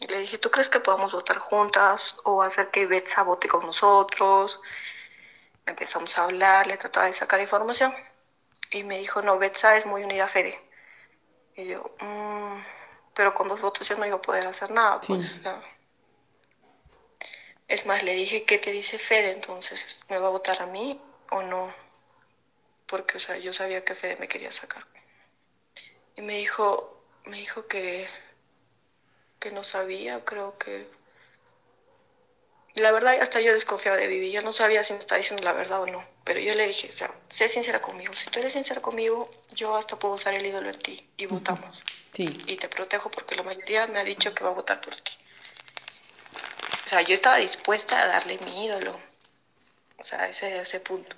Y 0.00 0.06
le 0.06 0.18
dije, 0.18 0.38
¿tú 0.38 0.50
crees 0.50 0.68
que 0.68 0.80
podamos 0.80 1.12
votar 1.12 1.38
juntas 1.38 2.16
o 2.24 2.42
hacer 2.42 2.68
que 2.68 2.86
Betsa 2.86 3.22
vote 3.22 3.48
con 3.48 3.64
nosotros? 3.64 4.60
Empezamos 5.66 6.16
a 6.18 6.24
hablar, 6.24 6.66
le 6.66 6.76
trataba 6.76 7.06
de 7.06 7.14
sacar 7.14 7.40
información. 7.40 7.94
Y 8.70 8.82
me 8.82 8.98
dijo, 8.98 9.22
no, 9.22 9.38
Betsa 9.38 9.76
es 9.76 9.86
muy 9.86 10.02
unida 10.02 10.24
a 10.24 10.28
Fede. 10.28 10.60
Y 11.56 11.68
yo, 11.68 11.94
mmm, 12.00 12.58
pero 13.14 13.32
con 13.32 13.48
dos 13.48 13.60
votos 13.60 13.88
yo 13.88 13.96
no 13.96 14.06
iba 14.06 14.16
a 14.16 14.22
poder 14.22 14.46
hacer 14.46 14.70
nada. 14.72 15.00
Pues, 15.00 15.20
es 17.68 17.86
más, 17.86 18.02
le 18.02 18.14
dije, 18.14 18.44
¿qué 18.44 18.58
te 18.58 18.72
dice 18.72 18.98
Fede? 18.98 19.30
Entonces, 19.30 20.00
¿me 20.08 20.18
va 20.18 20.26
a 20.26 20.30
votar 20.30 20.60
a 20.60 20.66
mí 20.66 21.00
o 21.30 21.42
no? 21.42 21.83
Porque, 22.86 23.16
o 23.16 23.20
sea, 23.20 23.36
yo 23.38 23.52
sabía 23.52 23.84
que 23.84 23.94
Fede 23.94 24.16
me 24.16 24.28
quería 24.28 24.52
sacar. 24.52 24.86
Y 26.16 26.22
me 26.22 26.36
dijo, 26.36 27.02
me 27.24 27.38
dijo 27.38 27.66
que, 27.66 28.06
que 29.40 29.50
no 29.50 29.62
sabía, 29.62 30.24
creo 30.24 30.58
que... 30.58 30.86
La 32.74 32.90
verdad, 32.90 33.20
hasta 33.20 33.40
yo 33.40 33.52
desconfiaba 33.52 33.96
de 33.96 34.08
Vivi. 34.08 34.32
Yo 34.32 34.42
no 34.42 34.50
sabía 34.50 34.82
si 34.82 34.92
me 34.92 34.98
estaba 34.98 35.18
diciendo 35.18 35.44
la 35.44 35.52
verdad 35.52 35.82
o 35.82 35.86
no. 35.86 36.04
Pero 36.24 36.40
yo 36.40 36.54
le 36.54 36.66
dije, 36.66 36.90
o 36.92 36.96
sea, 36.96 37.14
sé 37.30 37.48
sincera 37.48 37.80
conmigo. 37.80 38.12
Si 38.14 38.26
tú 38.26 38.40
eres 38.40 38.52
sincera 38.52 38.80
conmigo, 38.80 39.30
yo 39.52 39.76
hasta 39.76 39.96
puedo 39.96 40.14
usar 40.14 40.34
el 40.34 40.44
ídolo 40.44 40.68
en 40.68 40.78
ti 40.78 41.08
y 41.16 41.26
votamos. 41.26 41.80
Sí. 42.12 42.24
Y 42.46 42.56
te 42.56 42.68
protejo 42.68 43.10
porque 43.12 43.36
la 43.36 43.44
mayoría 43.44 43.86
me 43.86 44.00
ha 44.00 44.04
dicho 44.04 44.34
que 44.34 44.42
va 44.42 44.50
a 44.50 44.54
votar 44.54 44.80
por 44.80 44.96
ti. 44.96 45.12
O 46.86 46.88
sea, 46.88 47.02
yo 47.02 47.14
estaba 47.14 47.36
dispuesta 47.36 48.02
a 48.02 48.06
darle 48.06 48.38
mi 48.38 48.66
ídolo. 48.66 48.98
O 49.98 50.02
sea, 50.02 50.28
ese, 50.28 50.60
ese 50.60 50.80
punto. 50.80 51.14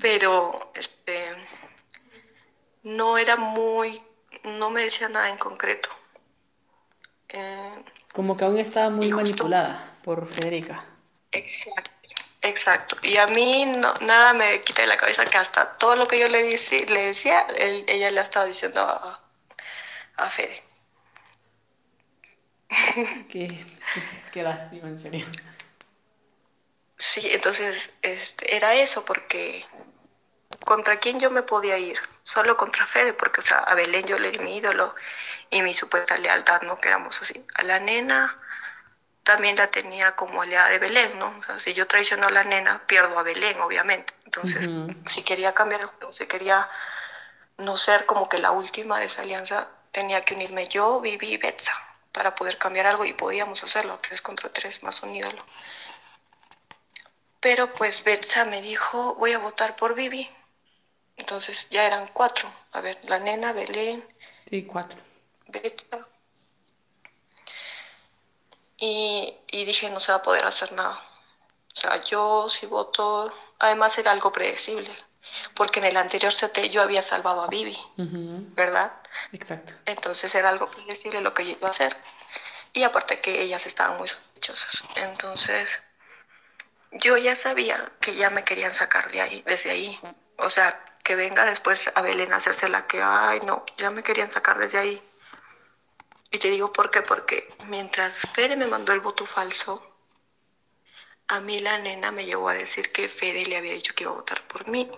Pero, 0.00 0.72
este, 0.74 1.26
no 2.82 3.18
era 3.18 3.36
muy, 3.36 4.02
no 4.44 4.70
me 4.70 4.84
decía 4.84 5.08
nada 5.08 5.28
en 5.28 5.38
concreto. 5.38 5.88
Eh, 7.28 7.84
Como 8.14 8.36
que 8.36 8.44
aún 8.44 8.58
estaba 8.58 8.90
muy 8.90 9.12
manipulada 9.12 9.98
por 10.02 10.26
Federica. 10.28 10.84
Exacto, 11.32 12.08
exacto. 12.40 12.96
Y 13.02 13.18
a 13.18 13.26
mí 13.26 13.66
no, 13.66 13.92
nada 14.06 14.32
me 14.32 14.62
quita 14.62 14.82
de 14.82 14.88
la 14.88 14.96
cabeza 14.96 15.24
que 15.24 15.36
hasta 15.36 15.76
todo 15.78 15.96
lo 15.96 16.06
que 16.06 16.18
yo 16.18 16.28
le, 16.28 16.42
le 16.88 17.00
decía, 17.06 17.46
ella 17.58 18.10
le 18.10 18.20
estaba 18.20 18.46
diciendo 18.46 18.80
a, 18.80 19.20
a 20.16 20.30
Fede. 20.30 20.62
qué, 23.28 23.64
qué, 24.32 24.42
lástima, 24.42 24.88
en 24.88 24.98
serio. 24.98 25.26
Sí, 27.12 27.20
entonces 27.30 27.88
este, 28.02 28.56
era 28.56 28.74
eso, 28.74 29.04
porque 29.04 29.64
contra 30.64 30.96
quién 30.96 31.20
yo 31.20 31.30
me 31.30 31.42
podía 31.42 31.78
ir, 31.78 32.00
solo 32.24 32.56
contra 32.56 32.86
Fede, 32.86 33.12
porque 33.12 33.40
o 33.40 33.44
sea, 33.44 33.58
a 33.58 33.74
Belén 33.74 34.04
yo 34.06 34.18
le 34.18 34.32
di 34.32 34.38
mi 34.38 34.56
ídolo 34.56 34.94
y 35.50 35.62
mi 35.62 35.72
supuesta 35.72 36.16
lealtad, 36.16 36.62
¿no? 36.62 36.78
Que 36.78 36.88
éramos 36.88 37.20
así. 37.22 37.44
A 37.54 37.62
la 37.62 37.78
nena 37.78 38.36
también 39.22 39.56
la 39.56 39.70
tenía 39.70 40.16
como 40.16 40.42
aliada 40.42 40.68
de 40.68 40.78
Belén, 40.78 41.16
¿no? 41.18 41.38
O 41.38 41.44
sea, 41.44 41.60
si 41.60 41.74
yo 41.74 41.86
traiciono 41.86 42.26
a 42.26 42.30
la 42.30 42.42
nena, 42.42 42.82
pierdo 42.86 43.18
a 43.18 43.22
Belén, 43.22 43.60
obviamente. 43.60 44.12
Entonces, 44.24 44.68
si 45.06 45.22
quería 45.22 45.54
cambiar 45.54 45.82
el 45.82 45.86
juego, 45.86 46.12
si 46.12 46.26
quería 46.26 46.68
no 47.58 47.76
ser 47.76 48.04
como 48.04 48.28
que 48.28 48.38
la 48.38 48.50
última 48.50 48.98
de 48.98 49.06
esa 49.06 49.22
alianza, 49.22 49.68
tenía 49.92 50.22
que 50.22 50.34
unirme 50.34 50.68
yo, 50.68 51.00
Vivi 51.00 51.34
y 51.34 51.36
Betsa 51.36 51.72
para 52.10 52.34
poder 52.34 52.58
cambiar 52.58 52.86
algo 52.86 53.04
y 53.04 53.12
podíamos 53.12 53.62
hacerlo, 53.62 53.98
tres 54.02 54.20
contra 54.22 54.48
tres 54.48 54.82
más 54.82 55.02
un 55.02 55.14
ídolo. 55.14 55.38
Pero 57.46 57.72
pues 57.72 58.02
Betsa 58.02 58.44
me 58.44 58.60
dijo, 58.60 59.14
voy 59.14 59.32
a 59.32 59.38
votar 59.38 59.76
por 59.76 59.94
Vivi. 59.94 60.28
Entonces 61.16 61.68
ya 61.70 61.86
eran 61.86 62.08
cuatro. 62.12 62.52
A 62.72 62.80
ver, 62.80 62.98
la 63.04 63.20
nena, 63.20 63.52
Belén. 63.52 64.04
Sí, 64.50 64.64
cuatro. 64.64 64.98
Betsa. 65.46 66.08
Y, 68.78 69.32
y 69.46 69.64
dije, 69.64 69.88
no 69.90 70.00
se 70.00 70.10
va 70.10 70.18
a 70.18 70.22
poder 70.22 70.44
hacer 70.44 70.72
nada. 70.72 71.00
O 71.72 71.80
sea, 71.80 72.02
yo 72.02 72.48
si 72.48 72.66
voto, 72.66 73.32
además 73.60 73.96
era 73.96 74.10
algo 74.10 74.32
predecible 74.32 74.90
porque 75.54 75.78
en 75.78 75.84
el 75.84 75.96
anterior 75.98 76.32
CT 76.32 76.68
yo 76.68 76.82
había 76.82 77.02
salvado 77.02 77.42
a 77.42 77.46
Vivi, 77.46 77.78
¿verdad? 78.56 78.92
Exacto. 79.30 79.72
Entonces 79.84 80.34
era 80.34 80.48
algo 80.48 80.68
que 80.68 80.82
decirle 80.82 81.20
lo 81.20 81.32
que 81.32 81.44
yo 81.44 81.52
iba 81.52 81.68
a 81.68 81.70
hacer. 81.70 81.96
Y 82.72 82.82
aparte 82.82 83.20
que 83.20 83.40
ellas 83.40 83.66
estaban 83.66 83.98
muy 83.98 84.08
sospechosas. 84.08 84.82
Entonces 84.96 85.68
yo 87.00 87.16
ya 87.16 87.36
sabía 87.36 87.92
que 88.00 88.14
ya 88.14 88.30
me 88.30 88.44
querían 88.44 88.74
sacar 88.74 89.10
de 89.10 89.20
ahí, 89.20 89.42
desde 89.42 89.70
ahí. 89.70 89.98
O 90.38 90.50
sea, 90.50 90.84
que 91.02 91.14
venga 91.14 91.44
después 91.44 91.90
a 91.94 92.02
Belén 92.02 92.32
a 92.32 92.36
hacerse 92.36 92.68
la 92.68 92.86
que, 92.86 93.02
ay, 93.02 93.40
no, 93.46 93.64
ya 93.78 93.90
me 93.90 94.02
querían 94.02 94.30
sacar 94.30 94.58
desde 94.58 94.78
ahí. 94.78 95.02
Y 96.30 96.38
te 96.38 96.48
digo 96.48 96.72
por 96.72 96.90
qué, 96.90 97.02
porque 97.02 97.48
mientras 97.68 98.14
Fede 98.34 98.56
me 98.56 98.66
mandó 98.66 98.92
el 98.92 99.00
voto 99.00 99.26
falso, 99.26 99.82
a 101.28 101.40
mí 101.40 101.60
la 101.60 101.78
nena 101.78 102.10
me 102.10 102.24
llegó 102.24 102.48
a 102.48 102.54
decir 102.54 102.92
que 102.92 103.08
Fede 103.08 103.46
le 103.46 103.56
había 103.56 103.72
dicho 103.72 103.94
que 103.94 104.04
iba 104.04 104.12
a 104.12 104.16
votar 104.16 104.46
por 104.46 104.68
mí. 104.68 104.90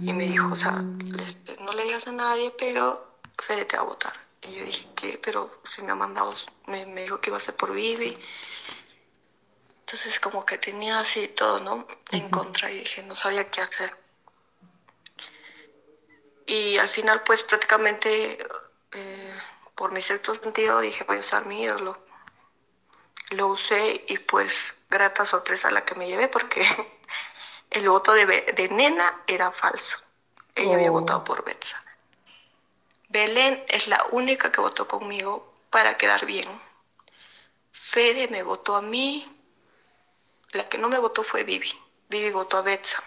Y 0.00 0.12
me 0.12 0.26
dijo, 0.26 0.52
o 0.52 0.56
sea, 0.56 0.72
no 0.72 1.72
le 1.72 1.82
digas 1.84 2.06
a 2.06 2.12
nadie, 2.12 2.52
pero 2.58 3.18
Fede 3.38 3.64
te 3.64 3.76
va 3.76 3.82
a 3.82 3.86
votar. 3.86 4.12
Y 4.42 4.54
yo 4.54 4.64
dije, 4.64 4.88
¿qué? 4.96 5.20
Pero 5.22 5.60
se 5.64 5.82
me 5.82 5.92
ha 5.92 5.94
mandado, 5.94 6.32
me, 6.66 6.84
dijo 7.02 7.20
que 7.20 7.30
iba 7.30 7.36
a 7.36 7.40
ser 7.40 7.54
por 7.54 7.72
Vivi. 7.72 8.16
Entonces 9.90 10.20
como 10.20 10.44
que 10.46 10.56
tenía 10.56 11.00
así 11.00 11.26
todo, 11.26 11.58
¿no? 11.58 11.84
En 12.12 12.28
contra 12.28 12.70
y 12.70 12.78
dije, 12.78 13.02
no 13.02 13.16
sabía 13.16 13.50
qué 13.50 13.60
hacer. 13.60 13.92
Y 16.46 16.78
al 16.78 16.88
final 16.88 17.22
pues 17.24 17.42
prácticamente 17.42 18.38
eh, 18.92 19.40
por 19.74 19.90
mi 19.92 20.00
cierto 20.00 20.34
sentido 20.34 20.80
dije, 20.80 21.02
voy 21.04 21.16
a 21.16 21.20
usar 21.20 21.44
mi 21.44 21.62
ídolo. 21.62 21.96
Lo 23.30 23.48
usé 23.48 24.04
y 24.06 24.18
pues 24.18 24.74
grata 24.88 25.24
sorpresa 25.24 25.70
la 25.70 25.84
que 25.84 25.94
me 25.96 26.06
llevé 26.06 26.28
porque 26.28 26.62
el 27.70 27.88
voto 27.88 28.12
de, 28.12 28.26
de 28.26 28.68
Nena 28.68 29.22
era 29.26 29.50
falso. 29.50 29.98
Ella 30.54 30.76
había 30.76 30.90
Oh. 30.90 30.92
votado 30.92 31.24
por 31.24 31.44
Betsa. 31.44 31.82
Belén 33.08 33.64
es 33.68 33.88
la 33.88 34.06
única 34.10 34.52
que 34.52 34.60
votó 34.60 34.86
conmigo 34.86 35.52
para 35.70 35.96
quedar 35.96 36.24
bien. 36.26 36.60
Fede 37.72 38.28
me 38.28 38.42
votó 38.44 38.76
a 38.76 38.82
mí. 38.82 39.39
La 40.52 40.68
que 40.68 40.78
no 40.78 40.88
me 40.88 40.98
votó 40.98 41.22
fue 41.22 41.44
Vivi. 41.44 41.72
Vivi 42.08 42.30
votó 42.30 42.58
a 42.58 42.62
Betsa. 42.62 43.02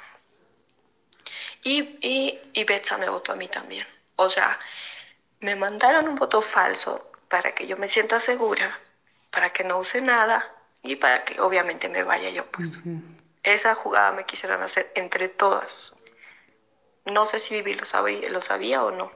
Y, 1.64 1.98
y, 2.02 2.40
y 2.54 2.64
Betsa 2.64 2.98
me 2.98 3.10
votó 3.10 3.32
a 3.32 3.36
mí 3.36 3.48
también. 3.48 3.88
O 4.16 4.30
sea, 4.30 4.60
me 5.40 5.56
mandaron 5.56 6.08
un 6.08 6.16
voto 6.16 6.42
falso 6.42 7.12
para 7.28 7.54
que 7.54 7.68
yo 7.68 7.78
me 7.78 7.90
sienta 7.90 8.20
segura, 8.20 8.80
para 9.32 9.52
que 9.52 9.64
no 9.64 9.80
use 9.80 10.02
nada 10.02 10.56
y 10.84 10.96
para 10.96 11.26
que 11.26 11.42
obviamente 11.42 11.90
me 11.90 12.04
vaya 12.04 12.30
yo. 12.30 12.46
Pues 12.46 12.70
esa 13.44 13.76
jugada 13.76 14.12
me 14.12 14.26
quisieron 14.26 14.62
hacer 14.62 14.92
entre 14.96 15.30
todas. 15.30 15.94
No 17.06 17.26
sé 17.26 17.40
si 17.40 17.56
Vivi 17.56 17.74
lo 17.74 17.86
sabía, 17.86 18.30
lo 18.30 18.40
sabía 18.40 18.84
o 18.84 18.92
no, 18.92 19.12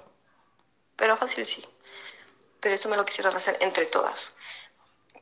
pero 0.96 1.16
fácil 1.16 1.46
sí. 1.46 1.66
Pero 2.60 2.76
eso 2.76 2.90
me 2.90 2.98
lo 2.98 3.06
quisieron 3.06 3.36
hacer 3.36 3.58
entre 3.62 3.86
todas. 3.86 4.34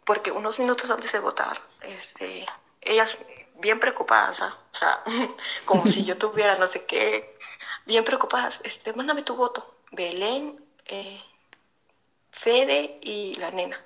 Porque 0.06 0.32
unos 0.32 0.58
minutos 0.58 0.90
antes 0.90 1.12
de 1.12 1.20
votar, 1.20 1.62
este, 1.82 2.46
ellas 2.86 3.18
bien 3.56 3.80
preocupadas, 3.80 4.42
¿ah? 4.42 4.58
o 4.72 4.76
sea, 4.76 5.04
como 5.66 5.88
si 5.88 6.04
yo 6.04 6.18
tuviera 6.18 6.56
no 6.56 6.68
sé 6.68 6.86
qué, 6.86 7.38
bien 7.86 8.04
preocupadas, 8.04 8.62
este, 8.64 8.94
mándame 8.94 9.24
tu 9.24 9.36
voto. 9.36 9.76
Belén, 9.92 10.64
eh, 10.86 11.22
Fede 12.32 13.00
y 13.02 13.34
la 13.36 13.52
nena. 13.52 13.82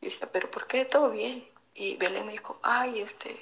Y 0.00 0.06
decía, 0.06 0.28
pero 0.32 0.50
¿por 0.50 0.66
qué 0.66 0.84
todo 0.84 1.10
bien? 1.10 1.46
Y 1.74 1.96
Belén 1.96 2.26
me 2.26 2.32
dijo, 2.32 2.58
ay, 2.62 3.00
este, 3.00 3.38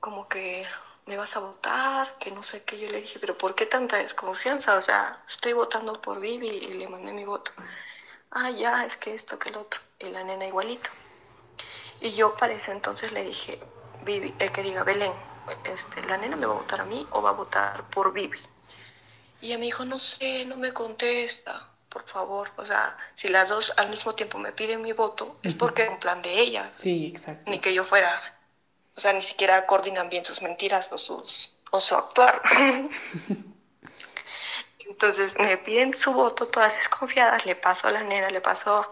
como 0.00 0.28
que 0.28 0.66
me 1.06 1.16
vas 1.16 1.36
a 1.36 1.40
votar, 1.40 2.16
que 2.18 2.30
no 2.30 2.42
sé 2.42 2.62
qué. 2.62 2.78
Yo 2.78 2.88
le 2.88 3.02
dije, 3.02 3.18
pero 3.18 3.36
¿por 3.36 3.54
qué 3.54 3.66
tanta 3.66 3.96
desconfianza? 3.98 4.74
O 4.76 4.80
sea, 4.80 5.22
estoy 5.28 5.52
votando 5.52 6.00
por 6.00 6.20
Vivi 6.20 6.48
y 6.48 6.72
le 6.72 6.88
mandé 6.88 7.12
mi 7.12 7.24
voto. 7.24 7.52
Ah, 8.30 8.50
ya, 8.50 8.86
es 8.86 8.96
que 8.96 9.14
esto, 9.14 9.38
que 9.38 9.50
el 9.50 9.56
otro. 9.56 9.80
Y 9.98 10.06
la 10.10 10.24
nena 10.24 10.46
igualito. 10.46 10.90
Y 12.00 12.12
yo 12.12 12.34
para 12.34 12.52
ese 12.54 12.72
entonces 12.72 13.12
le 13.12 13.24
dije, 13.24 13.58
Vivi, 14.04 14.34
eh, 14.38 14.50
que 14.50 14.62
diga, 14.62 14.84
Belén, 14.84 15.12
este, 15.64 16.02
¿la 16.04 16.16
nena 16.16 16.36
me 16.36 16.46
va 16.46 16.54
a 16.54 16.58
votar 16.58 16.80
a 16.80 16.84
mí 16.84 17.06
o 17.10 17.20
va 17.22 17.30
a 17.30 17.34
votar 17.34 17.84
por 17.90 18.12
Vivi? 18.12 18.38
Y 19.42 19.46
ella 19.46 19.58
me 19.58 19.66
dijo, 19.66 19.84
no 19.84 19.98
sé, 19.98 20.44
no 20.46 20.56
me 20.56 20.72
contesta, 20.72 21.68
por 21.88 22.04
favor. 22.06 22.50
O 22.56 22.64
sea, 22.64 22.96
si 23.16 23.28
las 23.28 23.48
dos 23.48 23.72
al 23.76 23.90
mismo 23.90 24.14
tiempo 24.14 24.38
me 24.38 24.52
piden 24.52 24.82
mi 24.82 24.92
voto, 24.92 25.38
es 25.42 25.54
porque 25.54 25.84
es 25.84 25.90
un 25.90 25.98
plan 26.00 26.22
de 26.22 26.38
ellas 26.40 26.68
Sí, 26.78 27.06
exacto. 27.06 27.50
ni 27.50 27.58
que 27.58 27.74
yo 27.74 27.84
fuera, 27.84 28.20
o 28.96 29.00
sea, 29.00 29.12
ni 29.12 29.22
siquiera 29.22 29.66
coordinan 29.66 30.08
bien 30.08 30.24
sus 30.24 30.40
mentiras 30.42 30.92
o, 30.92 30.98
sus, 30.98 31.52
o 31.70 31.80
su 31.80 31.94
actuar. 31.94 32.42
Entonces 34.80 35.38
me 35.38 35.56
piden 35.56 35.94
su 35.96 36.12
voto, 36.12 36.48
todas 36.48 36.74
desconfiadas, 36.76 37.46
le 37.46 37.54
paso 37.56 37.88
a 37.88 37.92
la 37.92 38.02
nena, 38.02 38.28
le 38.30 38.40
paso 38.40 38.90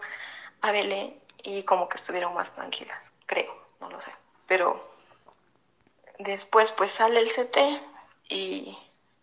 a 0.61 0.71
Belén 0.71 1.19
y 1.43 1.63
como 1.63 1.87
que 1.89 1.97
estuvieron 1.97 2.33
más 2.33 2.53
tranquilas, 2.53 3.11
creo, 3.25 3.65
no 3.79 3.89
lo 3.89 3.99
sé. 4.01 4.11
Pero 4.47 4.95
después 6.17 6.71
pues 6.71 6.91
sale 6.91 7.19
el 7.19 7.29
CT 7.29 7.57
y, 8.29 8.77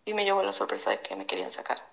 y 0.05 0.13
me 0.13 0.23
llevó 0.23 0.41
la 0.43 0.53
sorpresa 0.53 0.89
de 0.91 1.01
que 1.01 1.15
me 1.15 1.25
querían 1.25 1.51
sacar. 1.51 1.83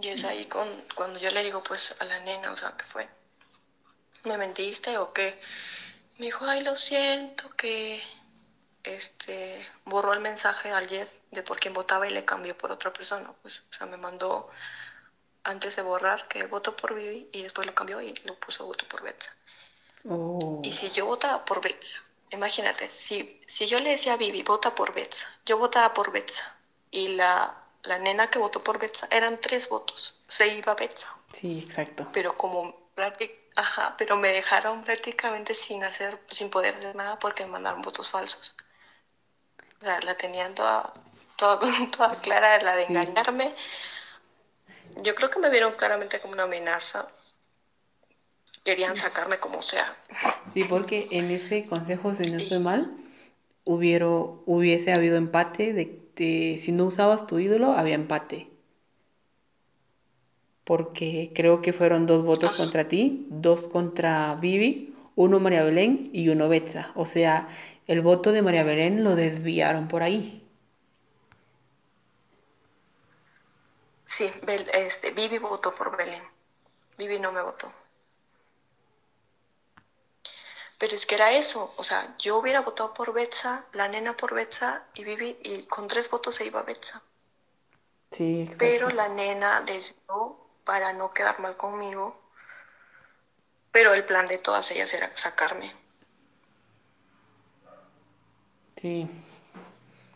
Y 0.00 0.08
es 0.08 0.24
ahí 0.24 0.46
con, 0.46 0.68
cuando 0.94 1.18
yo 1.18 1.30
le 1.30 1.42
digo 1.42 1.62
pues 1.62 1.94
a 1.98 2.04
la 2.04 2.20
nena, 2.20 2.52
o 2.52 2.56
sea, 2.56 2.74
¿qué 2.76 2.84
fue? 2.84 3.08
¿Me 4.24 4.38
mentiste 4.38 4.96
o 4.98 5.12
qué? 5.12 5.38
Me 6.18 6.26
dijo, 6.26 6.44
ay, 6.44 6.62
lo 6.62 6.76
siento, 6.76 7.50
que 7.56 8.02
este 8.82 9.66
borró 9.84 10.12
el 10.12 10.20
mensaje 10.20 10.70
al 10.70 10.88
Jeff 10.88 11.08
de 11.30 11.42
por 11.42 11.58
quién 11.58 11.74
votaba 11.74 12.06
y 12.06 12.12
le 12.12 12.24
cambió 12.24 12.56
por 12.56 12.70
otra 12.72 12.92
persona. 12.92 13.32
Pues, 13.42 13.62
o 13.70 13.74
sea, 13.74 13.86
me 13.86 13.96
mandó 13.96 14.50
antes 15.44 15.76
de 15.76 15.82
borrar 15.82 16.28
que 16.28 16.46
voto 16.46 16.76
por 16.76 16.94
Vivi 16.94 17.28
y 17.32 17.42
después 17.42 17.66
lo 17.66 17.74
cambió 17.74 18.00
y 18.00 18.14
lo 18.24 18.34
puso 18.34 18.66
voto 18.66 18.86
por 18.88 19.02
Betsa. 19.02 19.34
Oh. 20.08 20.60
Y 20.62 20.72
si 20.72 20.90
yo 20.90 21.06
votaba 21.06 21.44
por 21.44 21.60
Betsa, 21.60 21.98
imagínate, 22.30 22.90
si, 22.90 23.40
si 23.46 23.66
yo 23.66 23.80
le 23.80 23.90
decía 23.90 24.14
a 24.14 24.16
Vivi, 24.16 24.42
vota 24.42 24.74
por 24.74 24.92
Betsa, 24.92 25.26
yo 25.44 25.58
votaba 25.58 25.92
por 25.94 26.12
Betsa 26.12 26.54
y 26.90 27.08
la, 27.08 27.54
la 27.82 27.98
nena 27.98 28.30
que 28.30 28.38
votó 28.38 28.60
por 28.60 28.78
Betsa 28.78 29.08
eran 29.10 29.40
tres 29.40 29.68
votos, 29.68 30.14
se 30.28 30.48
iba 30.48 30.74
Betsa 30.74 31.08
Sí, 31.32 31.60
exacto. 31.64 32.08
pero 32.12 32.36
como 32.36 32.80
ajá, 33.56 33.94
pero 33.96 34.16
me 34.16 34.28
dejaron 34.28 34.82
prácticamente 34.82 35.54
sin 35.54 35.82
hacer, 35.84 36.18
sin 36.30 36.50
poder 36.50 36.74
hacer 36.74 36.94
nada 36.94 37.18
porque 37.18 37.44
me 37.44 37.52
mandaron 37.52 37.82
votos 37.82 38.10
falsos. 38.10 38.54
O 39.78 39.84
sea, 39.84 40.00
la 40.00 40.16
tenían 40.16 40.54
toda, 40.54 40.92
toda, 41.36 41.58
toda 41.96 42.20
clara 42.20 42.60
la 42.62 42.76
de 42.76 42.86
Sí. 42.86 42.92
engañarme. 42.92 43.54
Yo 44.96 45.14
creo 45.14 45.30
que 45.30 45.38
me 45.38 45.50
vieron 45.50 45.72
claramente 45.74 46.20
como 46.20 46.34
una 46.34 46.44
amenaza. 46.44 47.06
Querían 48.64 48.96
sacarme 48.96 49.38
como 49.38 49.62
sea. 49.62 49.96
Sí, 50.52 50.64
porque 50.64 51.08
en 51.10 51.30
ese 51.30 51.66
consejo, 51.66 52.14
si 52.14 52.30
no 52.30 52.38
estoy 52.38 52.58
mal, 52.58 52.94
hubieron, 53.64 54.42
hubiese 54.46 54.92
habido 54.92 55.16
empate 55.16 55.72
de, 55.72 56.00
de 56.16 56.58
si 56.58 56.72
no 56.72 56.86
usabas 56.86 57.26
tu 57.26 57.38
ídolo, 57.38 57.72
había 57.72 57.94
empate. 57.94 58.48
Porque 60.64 61.32
creo 61.34 61.62
que 61.62 61.72
fueron 61.72 62.06
dos 62.06 62.22
votos 62.22 62.54
contra 62.54 62.86
ti, 62.86 63.26
dos 63.30 63.66
contra 63.66 64.34
Vivi, 64.36 64.94
uno 65.16 65.40
María 65.40 65.64
Belén 65.64 66.10
y 66.12 66.28
uno 66.28 66.48
Betsa. 66.48 66.92
O 66.94 67.06
sea, 67.06 67.48
el 67.86 68.02
voto 68.02 68.30
de 68.30 68.42
María 68.42 68.62
Belén 68.62 69.02
lo 69.02 69.16
desviaron 69.16 69.88
por 69.88 70.02
ahí. 70.02 70.42
Sí, 74.10 74.28
Bel- 74.42 74.68
este, 74.74 75.12
Vivi 75.12 75.38
votó 75.38 75.72
por 75.72 75.96
Belén. 75.96 76.24
Vivi 76.98 77.20
no 77.20 77.30
me 77.30 77.40
votó. 77.42 77.72
Pero 80.78 80.96
es 80.96 81.06
que 81.06 81.14
era 81.14 81.30
eso, 81.32 81.72
o 81.76 81.84
sea, 81.84 82.16
yo 82.18 82.38
hubiera 82.38 82.60
votado 82.62 82.92
por 82.92 83.12
Betsa, 83.12 83.66
la 83.72 83.86
nena 83.86 84.16
por 84.16 84.34
Betsa 84.34 84.82
y 84.94 85.04
Vivi, 85.04 85.38
y 85.44 85.62
con 85.64 85.86
tres 85.86 86.10
votos 86.10 86.34
se 86.34 86.44
iba 86.46 86.62
Betsa. 86.62 87.00
Sí, 88.10 88.40
exacto. 88.42 88.58
Pero 88.58 88.90
la 88.90 89.08
nena 89.08 89.60
desvió 89.60 90.36
para 90.64 90.92
no 90.92 91.14
quedar 91.14 91.38
mal 91.38 91.56
conmigo. 91.56 92.20
Pero 93.70 93.94
el 93.94 94.04
plan 94.04 94.26
de 94.26 94.38
todas 94.38 94.68
ellas 94.72 94.92
era 94.92 95.16
sacarme. 95.16 95.72
Sí, 98.76 99.08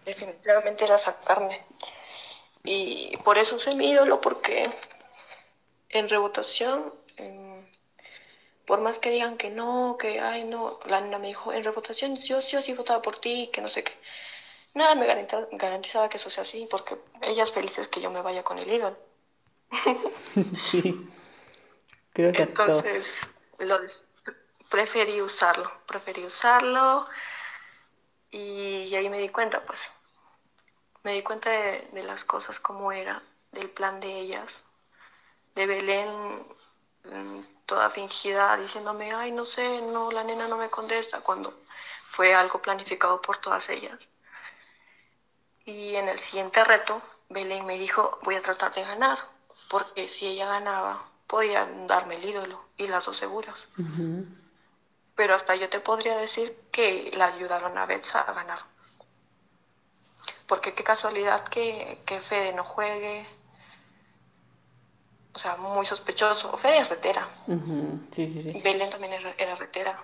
Definitivamente 0.05 0.85
era 0.85 0.99
sacarme. 0.99 1.65
Y 2.65 3.17
por 3.19 3.39
eso 3.39 3.57
usé 3.57 3.75
mi 3.75 3.91
ídolo, 3.91 4.21
porque 4.21 4.69
en 5.91 6.09
revotación, 6.09 6.93
en- 7.17 7.69
por 8.67 8.81
más 8.81 8.99
que 8.99 9.11
digan 9.11 9.37
que 9.37 9.51
no, 9.51 9.97
que 9.99 10.21
ay 10.21 10.45
no, 10.45 10.79
la 10.87 11.01
nena 11.01 11.19
me 11.19 11.29
dijo, 11.29 11.53
en 11.53 11.65
revotación 11.65 12.17
yo 12.17 12.41
sí 12.41 12.57
o 12.57 12.63
sí 12.63 12.73
votaba 12.75 13.03
por 13.03 13.19
ti, 13.19 13.51
que 13.53 13.61
no 13.61 13.69
sé 13.69 13.85
qué. 13.85 13.93
Nada 14.75 14.95
me 14.95 15.07
garantiza- 15.07 15.49
garantizaba 15.53 16.09
que 16.09 16.17
eso 16.19 16.31
sea 16.31 16.43
así, 16.45 16.67
porque 16.71 16.97
ellas 17.23 17.53
felices 17.53 17.89
que 17.89 18.01
yo 18.01 18.11
me 18.11 18.23
vaya 18.23 18.43
con 18.43 18.59
el 18.59 18.71
ídolo. 18.71 18.97
sí. 20.71 20.97
Creo 22.13 22.33
que. 22.33 22.43
Entonces, 22.43 23.15
lo 23.59 23.79
des- 23.79 24.05
preferí 24.71 25.21
usarlo, 25.21 25.71
preferí 25.87 26.25
usarlo 26.25 27.07
y 28.31 28.95
ahí 28.95 29.09
me 29.09 29.21
di 29.21 29.29
cuenta, 29.29 29.61
pues, 29.65 29.91
me 31.05 31.13
di 31.13 31.23
cuenta 31.23 31.51
de, 31.51 31.89
de 31.93 32.03
las 32.03 32.25
cosas 32.25 32.61
como 32.61 32.93
era, 32.93 33.23
del 33.53 33.71
plan 33.71 34.01
de 34.01 34.19
ellas, 34.19 34.65
de 35.55 35.67
Belén 35.67 36.11
mm, 37.05 37.41
toda 37.67 37.91
fingida 37.91 38.57
diciéndome, 38.57 39.13
ay, 39.13 39.33
no 39.33 39.45
sé, 39.45 39.81
no, 39.83 40.11
la 40.11 40.25
nena 40.25 40.49
no 40.49 40.57
me 40.57 40.71
contesta, 40.71 41.21
cuando 41.21 41.55
fue 42.07 42.35
algo 42.35 42.61
planificado 42.63 43.21
por 43.23 43.39
todas 43.39 43.69
ellas. 43.69 44.09
Y 45.67 45.97
en 45.97 46.09
el 46.09 46.19
siguiente 46.21 46.63
reto, 46.65 47.03
Belén 47.29 47.67
me 47.67 47.79
dijo, 47.79 48.19
voy 48.23 48.37
a 48.37 48.43
tratar 48.43 48.73
de 48.75 48.83
ganar, 48.83 49.19
porque 49.69 50.09
si 50.09 50.27
ella 50.27 50.47
ganaba, 50.47 51.11
podían 51.27 51.87
darme 51.87 52.17
el 52.17 52.25
ídolo 52.25 52.65
y 52.77 52.87
las 52.87 53.05
dos 53.07 53.17
seguras. 53.19 53.67
Pero 55.17 55.35
hasta 55.35 55.57
yo 55.57 55.69
te 55.69 55.81
podría 55.81 56.17
decir 56.17 56.57
que 56.71 57.11
la 57.17 57.27
ayudaron 57.27 57.79
a 57.79 57.87
Betsa 57.87 58.21
a 58.21 58.33
ganar. 58.33 58.61
Porque 60.47 60.75
qué 60.75 60.85
casualidad 60.85 61.45
que, 61.49 61.99
que 62.07 62.21
Fede 62.21 62.53
no 62.53 62.65
juegue. 62.65 63.27
O 65.35 65.39
sea, 65.39 65.57
muy 65.57 65.85
sospechoso. 65.87 66.57
Fede 66.57 66.79
es 66.79 66.89
retera. 66.91 67.29
Ujú. 67.47 68.01
Sí, 68.11 68.29
sí, 68.29 68.43
sí. 68.43 68.61
Belén 68.63 68.91
también 68.91 69.15
era, 69.15 69.35
era 69.39 69.55
retera. 69.57 70.03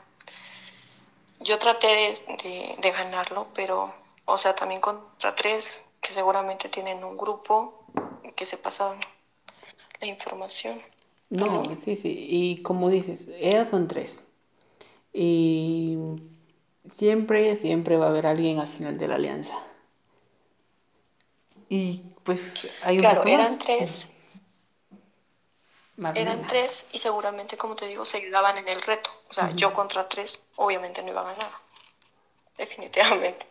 Yo 1.41 1.59
traté 1.59 1.87
de, 1.87 2.39
de- 2.43 2.77
de 2.81 2.91
ganarlo, 2.91 3.47
pero, 3.55 3.95
o 4.27 4.37
sea, 4.39 4.55
también 4.55 4.81
contra 4.81 5.35
tres 5.35 5.81
que 6.01 6.13
seguramente 6.13 6.69
tienen 6.69 7.03
un 7.05 7.17
grupo 7.17 7.85
que 8.37 8.45
se 8.47 8.57
pasan 8.57 8.99
la 10.01 10.07
información. 10.07 10.83
No, 11.31 11.65
sí, 11.79 11.97
sí. 11.97 12.27
Y 12.29 12.63
como 12.63 12.91
dices, 12.91 13.29
ellas 13.39 13.69
son 13.69 13.87
tres. 13.89 14.23
Y 15.13 15.99
siempre, 16.91 17.57
siempre 17.57 17.97
va 17.97 18.07
a 18.07 18.09
haber 18.11 18.27
alguien 18.27 18.59
al 18.59 18.69
final 18.69 18.99
de 18.99 19.09
la 19.09 19.15
alianza. 19.17 19.55
Y 21.71 22.03
pues 22.25 22.67
hay 22.83 22.97
un 22.99 23.03
Claro, 23.03 23.25
eran 23.27 23.59
tres. 23.59 24.07
eran 26.15 26.47
tres 26.49 26.85
y 26.93 26.99
seguramente, 26.99 27.57
como 27.57 27.77
te 27.77 27.87
digo, 27.87 28.05
se 28.05 28.19
ayudaban 28.19 28.59
en 28.59 28.69
el 28.69 28.83
reto. 28.83 29.11
O 29.31 29.33
sea, 29.33 29.55
yo 29.55 29.73
contra 29.73 30.09
tres, 30.09 30.39
obviamente 30.57 31.01
no 31.03 31.11
iba 31.11 31.21
a 31.21 31.33
ganar. 31.33 31.53
Definitivamente. 32.59 33.47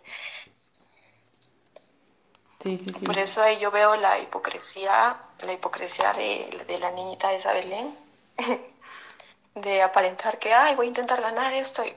Sí, 2.61 2.77
sí, 2.83 2.91
sí. 2.99 3.05
Por 3.05 3.17
eso 3.17 3.41
ahí 3.41 3.57
yo 3.57 3.71
veo 3.71 3.95
la 3.95 4.19
hipocresía, 4.19 5.17
la 5.45 5.53
hipocresía 5.53 6.11
de, 6.11 6.65
de 6.67 6.77
la 6.77 6.91
niñita 6.91 7.29
de 7.29 7.39
Belén, 7.53 7.97
de 9.55 9.81
aparentar 9.81 10.39
que, 10.39 10.53
ay, 10.53 10.75
voy 10.75 10.87
a 10.87 10.89
intentar 10.89 11.21
ganar 11.21 11.53
esto 11.53 11.85
y, 11.85 11.95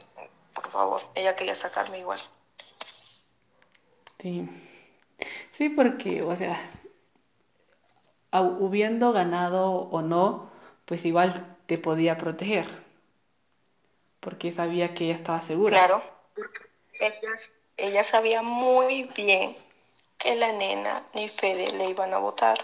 por 0.54 0.70
favor, 0.70 1.02
ella 1.16 1.34
quería 1.34 1.56
sacarme 1.56 1.98
igual. 1.98 2.20
Sí. 4.18 4.48
Sí, 5.50 5.68
porque, 5.68 6.22
o 6.22 6.34
sea, 6.36 6.58
hubiendo 8.32 9.12
ganado 9.12 9.70
o 9.70 10.02
no, 10.02 10.50
pues 10.84 11.04
igual 11.04 11.56
te 11.66 11.78
podía 11.78 12.18
proteger. 12.18 12.66
Porque 14.20 14.52
sabía 14.52 14.94
que 14.94 15.04
ella 15.04 15.14
estaba 15.14 15.42
segura. 15.42 15.76
Claro, 15.76 16.02
ella, 17.00 17.34
ella 17.76 18.04
sabía 18.04 18.42
muy 18.42 19.04
bien 19.16 19.56
que 20.18 20.36
la 20.36 20.52
nena 20.52 21.04
ni 21.14 21.28
Fede 21.28 21.72
le 21.72 21.90
iban 21.90 22.14
a 22.14 22.18
votar. 22.18 22.58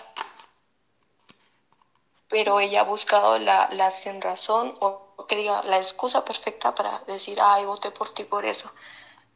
Pero 2.29 2.61
ella 2.61 2.83
ha 2.83 2.85
buscado 2.85 3.39
la, 3.39 3.69
la 3.73 3.91
sin 3.91 4.21
razón 4.21 4.77
o 4.81 5.27
que 5.27 5.37
diga 5.37 5.63
la 5.65 5.79
excusa 5.79 6.25
perfecta 6.25 6.75
para 6.75 7.01
decir, 7.01 7.39
ay, 7.41 7.65
voté 7.65 7.91
por 7.91 8.15
ti 8.15 8.25
por 8.25 8.45
eso. 8.45 8.71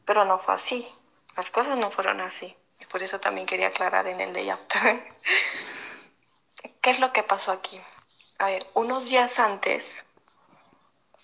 Pero 0.04 0.24
no 0.24 0.38
fue 0.38 0.54
así. 0.54 0.88
Las 1.36 1.50
cosas 1.50 1.76
no 1.78 1.90
fueron 1.90 2.20
así. 2.20 2.54
Y 2.82 2.84
por 2.86 3.00
eso 3.00 3.20
también 3.20 3.46
quería 3.46 3.68
aclarar 3.68 4.08
en 4.08 4.20
el 4.20 4.32
de 4.32 4.40
ella. 4.40 4.58
¿Qué 6.80 6.90
es 6.90 6.98
lo 6.98 7.12
que 7.12 7.22
pasó 7.22 7.52
aquí? 7.52 7.80
A 8.38 8.46
ver, 8.46 8.66
unos 8.74 9.08
días 9.08 9.38
antes, 9.38 9.84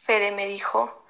Fede 0.04 0.30
me 0.30 0.46
dijo, 0.46 1.04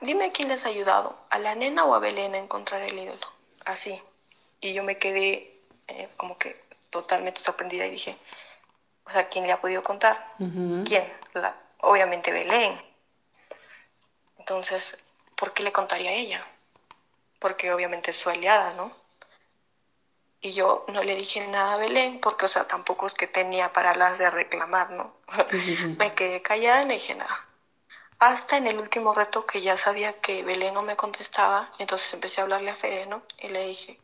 dime 0.00 0.32
quién 0.32 0.48
les 0.48 0.64
ha 0.64 0.68
ayudado, 0.68 1.18
a 1.28 1.38
la 1.38 1.54
nena 1.54 1.84
o 1.84 1.94
a 1.94 1.98
Belén 1.98 2.34
a 2.34 2.38
encontrar 2.38 2.80
el 2.80 2.98
ídolo 2.98 3.26
así. 3.66 4.00
Y 4.62 4.72
yo 4.72 4.82
me 4.82 4.96
quedé 4.96 5.60
eh, 5.88 6.08
como 6.16 6.38
que 6.38 6.64
totalmente 6.88 7.42
sorprendida 7.42 7.84
y 7.84 7.90
dije, 7.90 8.16
o 9.04 9.10
sea, 9.10 9.28
¿quién 9.28 9.46
le 9.46 9.52
ha 9.52 9.60
podido 9.60 9.82
contar? 9.82 10.32
¿Quién? 10.86 11.12
La, 11.34 11.54
obviamente 11.80 12.32
Belén. 12.32 12.80
Entonces, 14.38 14.96
¿por 15.36 15.52
qué 15.52 15.62
le 15.62 15.72
contaría 15.72 16.08
a 16.10 16.14
ella? 16.14 16.46
Porque 17.38 17.72
obviamente 17.72 18.10
es 18.10 18.16
su 18.16 18.30
aliada, 18.30 18.74
¿no? 18.74 18.92
Y 20.40 20.52
yo 20.52 20.84
no 20.88 21.02
le 21.02 21.16
dije 21.16 21.46
nada 21.46 21.74
a 21.74 21.76
Belén, 21.78 22.20
porque, 22.20 22.46
o 22.46 22.48
sea, 22.48 22.68
tampoco 22.68 23.06
es 23.06 23.14
que 23.14 23.26
tenía 23.26 23.72
para 23.72 23.94
las 23.94 24.18
de 24.18 24.30
reclamar, 24.30 24.90
¿no? 24.90 25.14
me 25.98 26.14
quedé 26.14 26.42
callada 26.42 26.82
y 26.82 26.86
no 26.86 26.92
dije 26.92 27.14
nada. 27.14 27.44
Hasta 28.18 28.56
en 28.56 28.66
el 28.66 28.78
último 28.78 29.12
reto 29.12 29.44
que 29.44 29.60
ya 29.60 29.76
sabía 29.76 30.20
que 30.20 30.42
Belén 30.42 30.74
no 30.74 30.82
me 30.82 30.96
contestaba, 30.96 31.72
entonces 31.78 32.12
empecé 32.12 32.40
a 32.40 32.44
hablarle 32.44 32.70
a 32.70 32.76
Fede, 32.76 33.06
¿no? 33.06 33.22
Y 33.38 33.48
le 33.48 33.66
dije, 33.66 33.98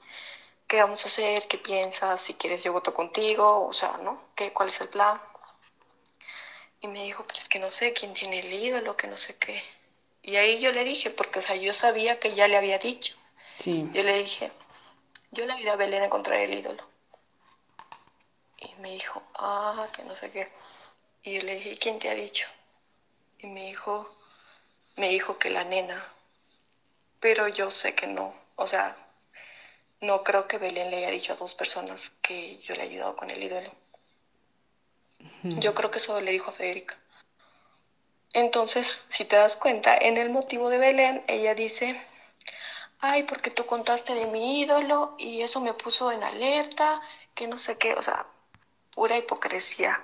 ¿qué 0.67 0.83
vamos 0.83 1.05
a 1.05 1.09
hacer? 1.09 1.47
¿Qué 1.49 1.59
piensas? 1.59 2.21
Si 2.21 2.35
quieres 2.35 2.63
yo 2.63 2.73
voto 2.73 2.93
contigo, 2.93 3.67
o 3.67 3.73
sea, 3.73 3.99
¿no? 4.03 4.21
¿Qué, 4.35 4.53
¿Cuál 4.53 4.69
es 4.69 4.81
el 4.81 4.89
plan? 4.89 5.21
Y 6.81 6.89
me 6.89 7.05
dijo, 7.05 7.25
pero 7.27 7.39
es 7.39 7.49
que 7.49 7.59
no 7.61 7.71
sé 7.71 7.93
quién 7.93 8.13
tiene 8.15 8.41
el 8.41 8.53
ídolo, 8.53 8.97
que 8.97 9.07
no 9.07 9.17
sé 9.17 9.37
qué. 9.37 9.63
Y 10.23 10.37
ahí 10.37 10.61
yo 10.61 10.73
le 10.73 10.85
dije, 10.85 11.11
porque, 11.11 11.39
o 11.39 11.43
sea, 11.43 11.57
yo 11.57 11.73
sabía 11.73 12.19
que 12.19 12.35
ya 12.35 12.49
le 12.49 12.57
había 12.57 12.79
dicho. 12.79 13.15
Sí. 13.61 13.89
Yo 13.93 14.03
le 14.03 14.19
dije, 14.19 14.51
yo 15.31 15.47
le 15.47 15.53
ayudé 15.53 15.71
a 15.71 15.77
Belén 15.77 16.03
a 16.03 16.07
encontrar 16.07 16.41
el 16.41 16.55
ídolo. 16.55 16.83
Y 18.59 18.75
me 18.81 18.93
dijo, 18.93 19.23
ah, 19.35 19.89
que 19.93 20.03
no 20.05 20.15
sé 20.15 20.31
qué. 20.31 20.51
Y 21.23 21.35
yo 21.35 21.43
le 21.43 21.57
dije, 21.57 21.79
¿quién 21.79 21.99
te 21.99 22.09
ha 22.09 22.15
dicho? 22.15 22.47
Y 23.39 23.47
me 23.47 23.67
dijo, 23.67 24.15
me 24.97 25.09
dijo 25.09 25.39
que 25.39 25.51
la 25.51 25.65
nena, 25.65 26.05
pero 27.21 27.49
yo 27.49 27.71
sé 27.71 27.95
que 27.95 28.07
no, 28.07 28.35
o 28.57 28.67
sea, 28.67 28.97
no 30.01 30.25
creo 30.25 30.49
que 30.49 30.59
Belén 30.59 30.91
le 30.91 30.99
haya 30.99 31.11
dicho 31.11 31.33
a 31.33 31.37
dos 31.37 31.55
personas 31.55 32.11
que 32.21 32.59
yo 32.59 32.75
le 32.75 32.83
he 32.83 32.89
ayudado 32.89 33.17
con 33.17 33.31
el 33.31 33.43
ídolo. 33.43 33.73
Yo 35.45 35.75
creo 35.75 35.91
que 35.91 35.99
eso 35.99 36.21
le 36.21 36.33
dijo 36.33 36.51
a 36.51 36.55
Federica. 36.55 36.99
Entonces, 38.33 39.03
si 39.09 39.25
te 39.25 39.37
das 39.37 39.57
cuenta, 39.57 39.97
en 39.97 40.17
el 40.17 40.31
motivo 40.31 40.69
de 40.69 40.79
Belén, 40.79 41.23
ella 41.29 41.55
dice, 41.55 42.01
ay, 43.03 43.25
porque 43.25 43.51
tú 43.51 43.67
contaste 43.67 44.15
de 44.15 44.27
mi 44.27 44.61
ídolo 44.61 45.15
y 45.19 45.43
eso 45.43 45.61
me 45.61 45.75
puso 45.75 46.13
en 46.13 46.23
alerta, 46.25 47.03
que 47.35 47.49
no 47.49 47.59
sé 47.59 47.77
qué, 47.77 47.95
o 47.95 48.03
sea, 48.03 48.27
pura 48.95 49.19
hipocresía, 49.19 50.01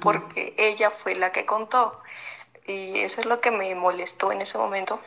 porque 0.00 0.54
ella 0.56 0.90
fue 0.90 1.16
la 1.16 1.32
que 1.32 1.44
contó. 1.44 2.00
Y 2.66 3.00
eso 3.00 3.20
es 3.20 3.26
lo 3.26 3.40
que 3.40 3.50
me 3.50 3.74
molestó 3.74 4.32
en 4.32 4.42
ese 4.42 4.58
momento. 4.58 5.00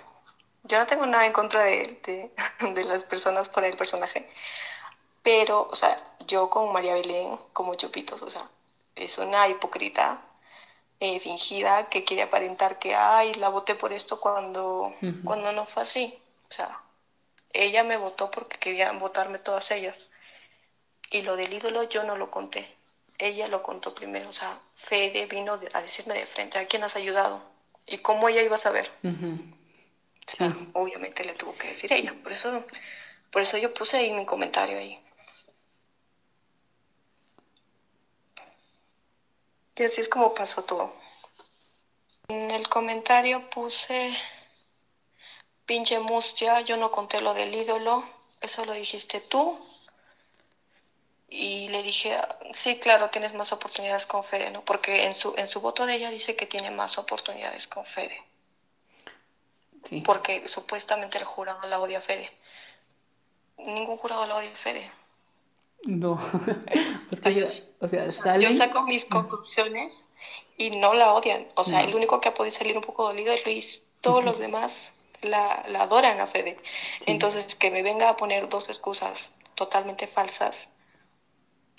Yo 0.63 0.77
no 0.79 0.85
tengo 0.85 1.05
nada 1.05 1.25
en 1.25 1.33
contra 1.33 1.63
de, 1.63 2.31
de, 2.61 2.83
las 2.85 3.03
personas 3.03 3.49
por 3.49 3.63
el 3.63 3.75
personaje, 3.77 4.29
pero, 5.23 5.67
o 5.71 5.75
sea, 5.75 6.03
yo 6.27 6.49
con 6.49 6.73
María 6.73 6.93
Belén, 6.95 7.39
como 7.53 7.75
Chupitos, 7.75 8.21
o 8.21 8.29
sea, 8.29 8.43
es 8.95 9.17
una 9.17 9.47
hipócrita 9.47 10.21
eh, 10.99 11.19
fingida 11.19 11.89
que 11.89 12.03
quiere 12.03 12.23
aparentar 12.23 12.79
que, 12.79 12.95
ay, 12.95 13.33
la 13.35 13.49
voté 13.49 13.75
por 13.75 13.93
esto 13.93 14.19
cuando, 14.19 14.93
cuando 15.23 15.51
no 15.53 15.65
fue 15.65 15.83
así. 15.83 16.21
O 16.49 16.53
sea, 16.53 16.81
ella 17.53 17.83
me 17.83 17.97
votó 17.97 18.31
porque 18.31 18.57
querían 18.57 18.99
votarme 18.99 19.39
todas 19.39 19.71
ellas. 19.71 19.97
Y 21.11 21.21
lo 21.21 21.35
del 21.35 21.53
ídolo 21.53 21.83
yo 21.83 22.03
no 22.03 22.15
lo 22.15 22.29
conté 22.29 22.79
ella 23.19 23.47
lo 23.47 23.61
contó 23.61 23.93
primero, 23.93 24.29
o 24.29 24.33
sea, 24.33 24.59
Fede 24.75 25.25
vino 25.25 25.59
a 25.73 25.81
decirme 25.81 26.15
de 26.15 26.25
frente, 26.25 26.57
¿a 26.57 26.65
quién 26.65 26.83
has 26.83 26.95
ayudado? 26.95 27.43
¿Y 27.85 27.97
cómo 27.97 28.29
ella 28.29 28.41
iba 28.41 28.55
a 28.55 28.59
saber? 28.59 28.89
obviamente 30.73 31.25
le 31.25 31.33
tuvo 31.33 31.55
que 31.57 31.69
decir 31.69 31.91
ella, 31.91 32.13
por 32.23 32.31
eso, 32.31 32.63
por 33.29 33.41
eso 33.41 33.57
yo 33.57 33.73
puse 33.73 33.97
ahí 33.97 34.13
mi 34.13 34.25
comentario 34.25 34.77
ahí. 34.77 34.99
Y 39.75 39.83
así 39.83 40.01
es 40.01 40.09
como 40.09 40.33
pasó 40.33 40.63
todo. 40.63 40.93
En 42.29 42.51
el 42.51 42.69
comentario 42.69 43.49
puse, 43.49 44.15
pinche 45.69 45.99
mustia, 45.99 46.61
yo 46.61 46.77
no 46.77 46.89
conté 46.89 47.21
lo 47.21 47.35
del 47.35 47.53
ídolo, 47.53 48.03
eso 48.41 48.65
lo 48.65 48.73
dijiste 48.73 49.21
tú, 49.21 49.55
y 51.29 51.67
le 51.67 51.83
dije, 51.83 52.17
sí, 52.53 52.79
claro, 52.79 53.11
tienes 53.11 53.35
más 53.35 53.51
oportunidades 53.51 54.07
con 54.07 54.23
Fede, 54.23 54.49
¿no? 54.49 54.65
Porque 54.65 55.05
en 55.05 55.13
su, 55.13 55.35
en 55.37 55.47
su 55.47 55.61
voto 55.61 55.85
de 55.85 55.93
ella 55.93 56.09
dice 56.09 56.35
que 56.35 56.47
tiene 56.47 56.71
más 56.71 56.97
oportunidades 56.97 57.67
con 57.67 57.85
Fede. 57.85 58.19
Sí. 59.87 60.01
Porque 60.01 60.49
supuestamente 60.49 61.19
el 61.19 61.23
jurado 61.23 61.67
la 61.67 61.79
odia 61.79 61.99
a 61.99 62.01
Fede. 62.01 62.31
Ningún 63.59 63.97
jurado 63.97 64.25
la 64.25 64.37
odia 64.37 64.49
a 64.51 64.55
Fede. 64.55 64.91
No. 65.83 66.13
o 67.79 67.87
sea, 67.87 68.37
yo 68.39 68.51
saco 68.51 68.81
mis 68.87 69.05
conclusiones 69.05 70.03
y 70.57 70.71
no 70.71 70.95
la 70.95 71.13
odian. 71.13 71.47
O 71.53 71.63
sea, 71.63 71.83
el 71.83 71.93
único 71.93 72.19
que 72.19 72.29
ha 72.29 72.33
podido 72.33 72.57
salir 72.57 72.75
un 72.75 72.83
poco 72.83 73.03
dolido 73.03 73.31
es 73.33 73.45
Luis. 73.45 73.83
Todos 74.01 74.25
los 74.25 74.39
demás 74.39 74.93
la, 75.21 75.63
la, 75.67 75.83
adoran 75.83 76.19
a 76.19 76.27
Fede. 76.27 76.57
Entonces, 77.05 77.55
que 77.55 77.71
me 77.71 77.83
venga 77.83 78.09
a 78.09 78.17
poner 78.17 78.49
dos 78.49 78.69
excusas 78.69 79.31
totalmente 79.55 80.07
falsas 80.07 80.69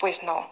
pues 0.01 0.23
no, 0.23 0.47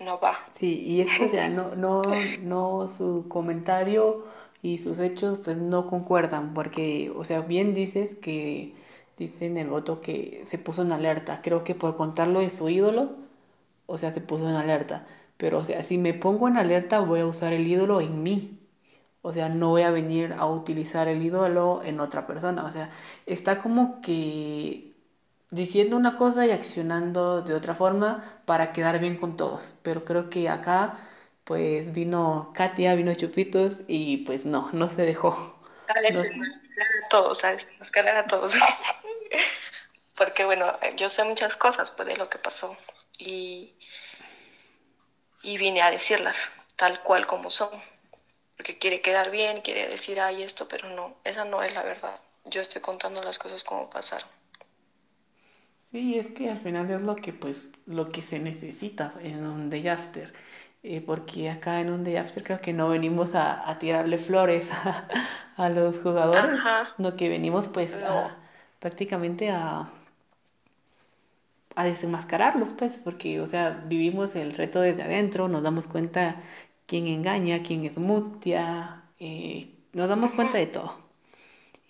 no 0.00 0.18
va. 0.18 0.44
Sí, 0.50 0.82
y 0.84 1.00
es 1.00 1.16
que, 1.16 1.26
o 1.26 1.30
sea, 1.30 1.48
no, 1.48 1.76
no, 1.76 2.02
no, 2.42 2.88
su 2.88 3.26
comentario 3.28 4.24
y 4.62 4.78
sus 4.78 4.98
hechos 4.98 5.38
pues 5.38 5.58
no 5.58 5.86
concuerdan, 5.86 6.54
porque, 6.54 7.12
o 7.14 7.24
sea, 7.24 7.40
bien 7.40 7.74
dices 7.74 8.16
que, 8.16 8.74
dice 9.16 9.46
en 9.46 9.56
el 9.56 9.68
voto 9.68 10.00
que 10.00 10.42
se 10.44 10.58
puso 10.58 10.82
en 10.82 10.90
alerta, 10.90 11.40
creo 11.40 11.62
que 11.62 11.76
por 11.76 11.96
contarlo 11.96 12.40
de 12.40 12.50
su 12.50 12.68
ídolo, 12.68 13.12
o 13.86 13.96
sea, 13.96 14.12
se 14.12 14.20
puso 14.20 14.48
en 14.48 14.56
alerta, 14.56 15.06
pero, 15.36 15.58
o 15.60 15.64
sea, 15.64 15.84
si 15.84 15.98
me 15.98 16.14
pongo 16.14 16.48
en 16.48 16.56
alerta 16.56 16.98
voy 16.98 17.20
a 17.20 17.26
usar 17.26 17.52
el 17.52 17.68
ídolo 17.68 18.00
en 18.00 18.24
mí, 18.24 18.57
o 19.28 19.32
sea, 19.32 19.48
no 19.50 19.70
voy 19.70 19.82
a 19.82 19.90
venir 19.90 20.34
a 20.38 20.46
utilizar 20.46 21.06
el 21.08 21.22
ídolo 21.22 21.82
en 21.84 22.00
otra 22.00 22.26
persona, 22.26 22.64
o 22.64 22.70
sea, 22.70 22.90
está 23.26 23.60
como 23.62 24.00
que 24.00 24.94
diciendo 25.50 25.96
una 25.96 26.16
cosa 26.16 26.46
y 26.46 26.50
accionando 26.50 27.42
de 27.42 27.54
otra 27.54 27.74
forma 27.74 28.40
para 28.46 28.72
quedar 28.72 28.98
bien 29.00 29.16
con 29.18 29.36
todos. 29.36 29.74
Pero 29.82 30.04
creo 30.04 30.30
que 30.30 30.48
acá 30.48 30.98
pues 31.44 31.92
vino 31.92 32.52
Katia, 32.54 32.94
vino 32.94 33.14
Chupitos 33.14 33.82
y 33.86 34.18
pues 34.18 34.46
no, 34.46 34.70
no 34.72 34.88
se 34.90 35.02
dejó. 35.02 35.58
Dale, 35.88 36.10
no, 36.10 36.20
a 36.20 37.08
todos, 37.10 37.38
¿sabes? 37.38 37.66
Nos 37.78 37.90
a 37.94 38.26
todos. 38.26 38.52
Porque 40.16 40.44
bueno, 40.44 40.78
yo 40.96 41.08
sé 41.08 41.24
muchas 41.24 41.56
cosas 41.56 41.90
pues, 41.90 42.08
de 42.08 42.16
lo 42.16 42.28
que 42.28 42.38
pasó 42.38 42.76
y, 43.18 43.74
y 45.42 45.58
vine 45.58 45.82
a 45.82 45.90
decirlas 45.90 46.50
tal 46.76 47.02
cual 47.02 47.26
como 47.26 47.50
son. 47.50 47.70
Porque 48.58 48.76
quiere 48.76 49.00
quedar 49.00 49.30
bien, 49.30 49.60
quiere 49.62 49.88
decir, 49.88 50.20
ay, 50.20 50.42
esto, 50.42 50.66
pero 50.66 50.90
no, 50.90 51.14
esa 51.22 51.44
no 51.44 51.62
es 51.62 51.72
la 51.72 51.84
verdad. 51.84 52.20
Yo 52.44 52.60
estoy 52.60 52.82
contando 52.82 53.22
las 53.22 53.38
cosas 53.38 53.62
como 53.62 53.88
pasaron. 53.88 54.28
Sí, 55.92 56.18
es 56.18 56.26
que 56.28 56.50
al 56.50 56.58
final 56.58 56.90
es 56.90 57.00
lo 57.00 57.14
que 57.14 57.32
pues 57.32 57.70
lo 57.86 58.08
que 58.08 58.20
se 58.20 58.40
necesita 58.40 59.14
en 59.22 59.46
un 59.46 59.70
day 59.70 59.86
after. 59.86 60.34
Eh, 60.82 61.00
porque 61.00 61.50
acá 61.50 61.80
en 61.80 61.90
un 61.90 62.02
day 62.02 62.16
after 62.16 62.42
creo 62.42 62.58
que 62.58 62.72
no 62.72 62.88
venimos 62.88 63.34
a, 63.34 63.76
tirarle 63.78 64.18
flores 64.18 64.68
a, 65.56 65.68
los 65.68 66.00
jugadores, 66.00 66.60
no 66.98 67.16
que 67.16 67.28
venimos 67.28 67.68
pues 67.68 67.96
prácticamente 68.80 69.50
a, 69.50 69.88
a 71.76 71.84
desenmascararlos 71.84 72.70
pues, 72.70 72.96
porque 72.96 73.40
o 73.40 73.46
sea, 73.46 73.84
vivimos 73.86 74.34
el 74.34 74.54
reto 74.54 74.80
desde 74.80 75.02
adentro, 75.02 75.46
nos 75.46 75.62
damos 75.62 75.86
cuenta 75.86 76.42
quién 76.88 77.06
engaña, 77.06 77.62
quién 77.62 77.84
es 77.84 77.98
mustia, 77.98 79.04
eh, 79.20 79.72
nos 79.92 80.08
damos 80.08 80.32
cuenta 80.32 80.58
de 80.58 80.66
todo. 80.66 80.98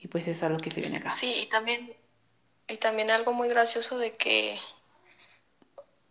Y 0.01 0.09
pues 0.09 0.29
es 0.29 0.43
algo 0.43 0.59
que 0.59 0.71
se 0.71 0.83
viene 0.83 0.99
acá. 0.99 1.11
Sí, 1.11 1.33
y 1.43 1.47
también 1.47 1.97
y 2.69 2.77
también 2.77 3.11
algo 3.11 3.33
muy 3.33 3.49
gracioso 3.49 3.97
de 3.97 4.15
que, 4.17 4.61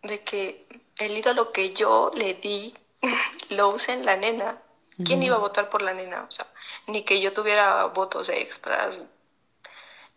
de 0.02 0.20
que 0.24 0.66
el 0.96 1.16
ídolo 1.16 1.52
que 1.52 1.72
yo 1.72 2.10
le 2.14 2.34
di 2.34 2.74
lo 3.50 3.68
usa 3.68 3.94
en 3.94 4.04
la 4.04 4.16
nena. 4.16 4.60
¿Quién 5.04 5.22
iba 5.22 5.36
a 5.36 5.38
votar 5.38 5.70
por 5.70 5.80
la 5.80 5.94
nena? 5.94 6.26
O 6.28 6.32
sea, 6.32 6.48
ni 6.88 7.04
que 7.04 7.20
yo 7.20 7.32
tuviera 7.32 7.84
votos 7.84 8.28
extras. 8.30 8.98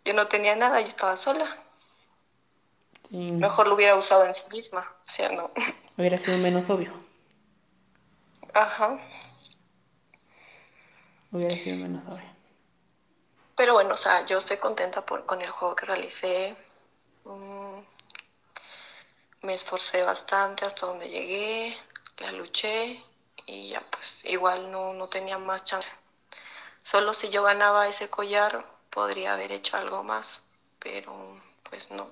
Yo 0.04 0.12
no 0.12 0.26
tenía 0.26 0.56
nada, 0.56 0.80
yo 0.80 0.88
estaba 0.88 1.16
sola. 1.16 1.56
Mejor 3.10 3.68
lo 3.68 3.76
hubiera 3.76 3.94
usado 3.94 4.26
en 4.26 4.34
sí 4.34 4.42
misma. 4.50 4.92
O 5.06 5.08
sea, 5.08 5.28
no. 5.28 5.52
Hubiera 5.96 6.18
sido 6.18 6.36
menos 6.38 6.68
obvio. 6.68 6.92
Ajá. 8.54 8.98
Hubiera 11.30 11.56
sido 11.56 11.76
menos 11.78 12.06
obvio. 12.06 12.30
Pero 13.56 13.74
bueno, 13.74 13.94
o 13.94 13.96
sea, 13.96 14.24
yo 14.24 14.38
estoy 14.38 14.58
contenta 14.58 15.04
por, 15.04 15.24
con 15.24 15.40
el 15.40 15.50
juego 15.50 15.74
que 15.74 15.86
realicé. 15.86 16.56
Mm, 17.24 17.80
me 19.42 19.54
esforcé 19.54 20.02
bastante 20.02 20.64
hasta 20.64 20.86
donde 20.86 21.08
llegué, 21.08 21.76
la 22.18 22.32
luché 22.32 23.02
y 23.46 23.68
ya 23.68 23.80
pues 23.90 24.24
igual 24.24 24.70
no, 24.70 24.94
no 24.94 25.08
tenía 25.08 25.38
más 25.38 25.64
chance. 25.64 25.88
Solo 26.82 27.12
si 27.12 27.28
yo 27.30 27.42
ganaba 27.42 27.88
ese 27.88 28.08
collar 28.08 28.66
podría 28.90 29.34
haber 29.34 29.52
hecho 29.52 29.76
algo 29.76 30.02
más, 30.02 30.40
pero 30.78 31.40
pues 31.68 31.90
no, 31.90 32.10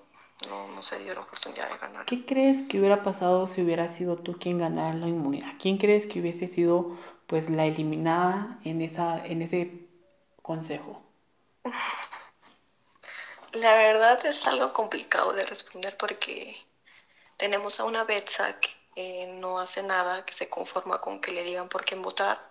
no, 0.49 0.69
no 0.69 0.83
se 0.83 0.99
dio 0.99 1.15
la 1.15 1.21
oportunidad 1.21 1.71
de 1.71 1.79
ganar. 1.79 2.07
¿Qué 2.07 2.25
crees 2.25 2.63
que 2.69 2.79
hubiera 2.79 3.03
pasado 3.03 3.47
si 3.47 3.63
hubiera 3.63 3.89
sido 3.89 4.17
tú 4.17 4.39
quien 4.39 4.59
ganara 4.59 4.95
la 4.95 5.09
inmunidad? 5.09 5.53
¿Quién 5.61 5.79
crees 5.79 6.07
que 6.07 6.21
hubiese 6.21 6.47
sido 6.47 6.97
pues 7.27 7.51
la 7.51 7.67
eliminada 7.67 8.59
en, 8.65 8.81
esa, 8.83 9.25
en 9.25 9.43
ese 9.43 9.89
consejo? 10.43 11.03
La 13.53 13.75
verdad 13.75 14.25
es 14.27 14.47
algo 14.47 14.73
complicado 14.73 15.33
de 15.33 15.45
responder 15.45 15.97
porque 15.97 16.57
tenemos 17.37 17.81
a 17.81 17.85
una 17.85 18.05
Betsa 18.05 18.57
que 18.61 19.27
no 19.39 19.59
hace 19.59 19.83
nada, 19.83 20.25
que 20.25 20.35
se 20.35 20.49
conforma 20.49 21.01
con 21.01 21.21
que 21.21 21.33
le 21.33 21.45
digan 21.45 21.69
por 21.69 21.85
quién 21.85 22.03
votar. 22.03 22.51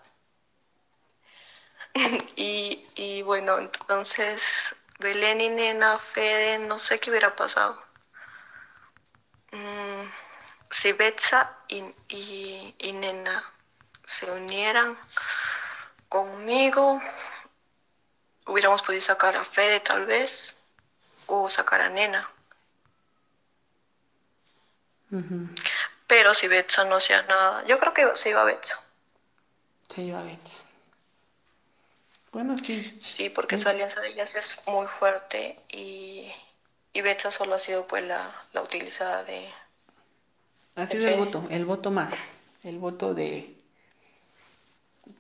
y, 2.36 3.22
bueno, 3.24 3.58
entonces 3.58 4.42
Belén 5.00 5.42
y 5.42 5.50
Nena, 5.50 5.98
Fede, 5.98 6.60
no 6.60 6.78
sé 6.78 7.00
qué 7.00 7.10
hubiera 7.10 7.36
pasado. 7.36 7.82
Mm, 9.52 10.12
si 10.70 10.92
Betsa 10.92 11.58
y, 11.68 11.84
y 12.78 12.94
Nena 12.94 13.44
se 14.06 14.30
unieran 14.30 14.98
conmigo, 16.10 17.02
hubiéramos 18.46 18.82
podido 18.84 19.02
sacar 19.02 19.38
a 19.38 19.46
Fede 19.46 19.80
tal 19.80 20.06
vez, 20.06 20.54
o 21.28 21.50
sacar 21.50 21.82
a 21.82 21.90
Nena. 21.90 22.30
Pero 26.08 26.34
si 26.34 26.48
Betsa 26.48 26.84
no 26.84 26.98
hacía 26.98 27.22
nada, 27.24 27.64
yo 27.66 27.80
creo 27.80 27.94
que 27.94 28.16
se 28.16 28.30
iba 28.30 28.42
a 28.42 28.46
Betsa. 28.46 28.80
Se 29.88 30.02
iba 30.02 30.20
a 30.20 30.24
Betsa. 30.24 30.54
Bueno, 32.32 32.58
sí. 32.58 33.00
Sí, 33.02 33.30
porque 33.30 33.58
su 33.58 33.68
alianza 33.70 34.02
de 34.02 34.10
ellas 34.10 34.36
es 34.36 34.58
muy 34.68 34.88
fuerte 34.88 35.60
y, 35.70 36.32
y 36.94 37.02
Betsa 37.02 37.32
solo 37.32 37.56
ha 37.56 37.60
sido 37.60 37.88
pues 37.88 38.04
la, 38.04 38.32
la 38.54 38.62
utilizada 38.62 39.24
de... 39.24 39.48
Ha 40.76 40.88
sido 40.88 41.08
el 41.08 41.18
voto, 41.18 41.48
el 41.50 41.66
voto 41.66 41.92
más, 41.92 42.14
el 42.64 42.78
voto 42.78 43.14
de, 43.14 43.56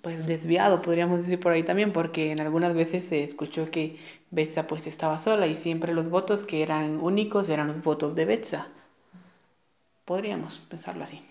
pues 0.01 0.26
desviado, 0.26 0.82
podríamos 0.82 1.22
decir 1.22 1.39
por 1.39 1.51
ahí 1.51 1.64
también, 1.64 1.91
porque 1.91 2.32
en 2.32 2.39
algunas 2.39 2.74
veces 2.74 3.05
se 3.05 3.24
escuchó 3.24 3.70
que 3.70 3.97
Betsa 4.32 4.68
pues 4.68 4.88
estaba 4.88 5.18
sola 5.18 5.47
y 5.47 5.55
siempre 5.55 5.93
los 5.93 6.10
votos 6.10 6.43
que 6.43 6.64
eran 6.64 6.99
únicos 6.99 7.49
eran 7.49 7.68
los 7.68 7.82
votos 7.82 8.16
de 8.16 8.26
Betsa. 8.26 8.70
Podríamos 10.05 10.60
pensarlo 10.60 11.03
así. 11.03 11.26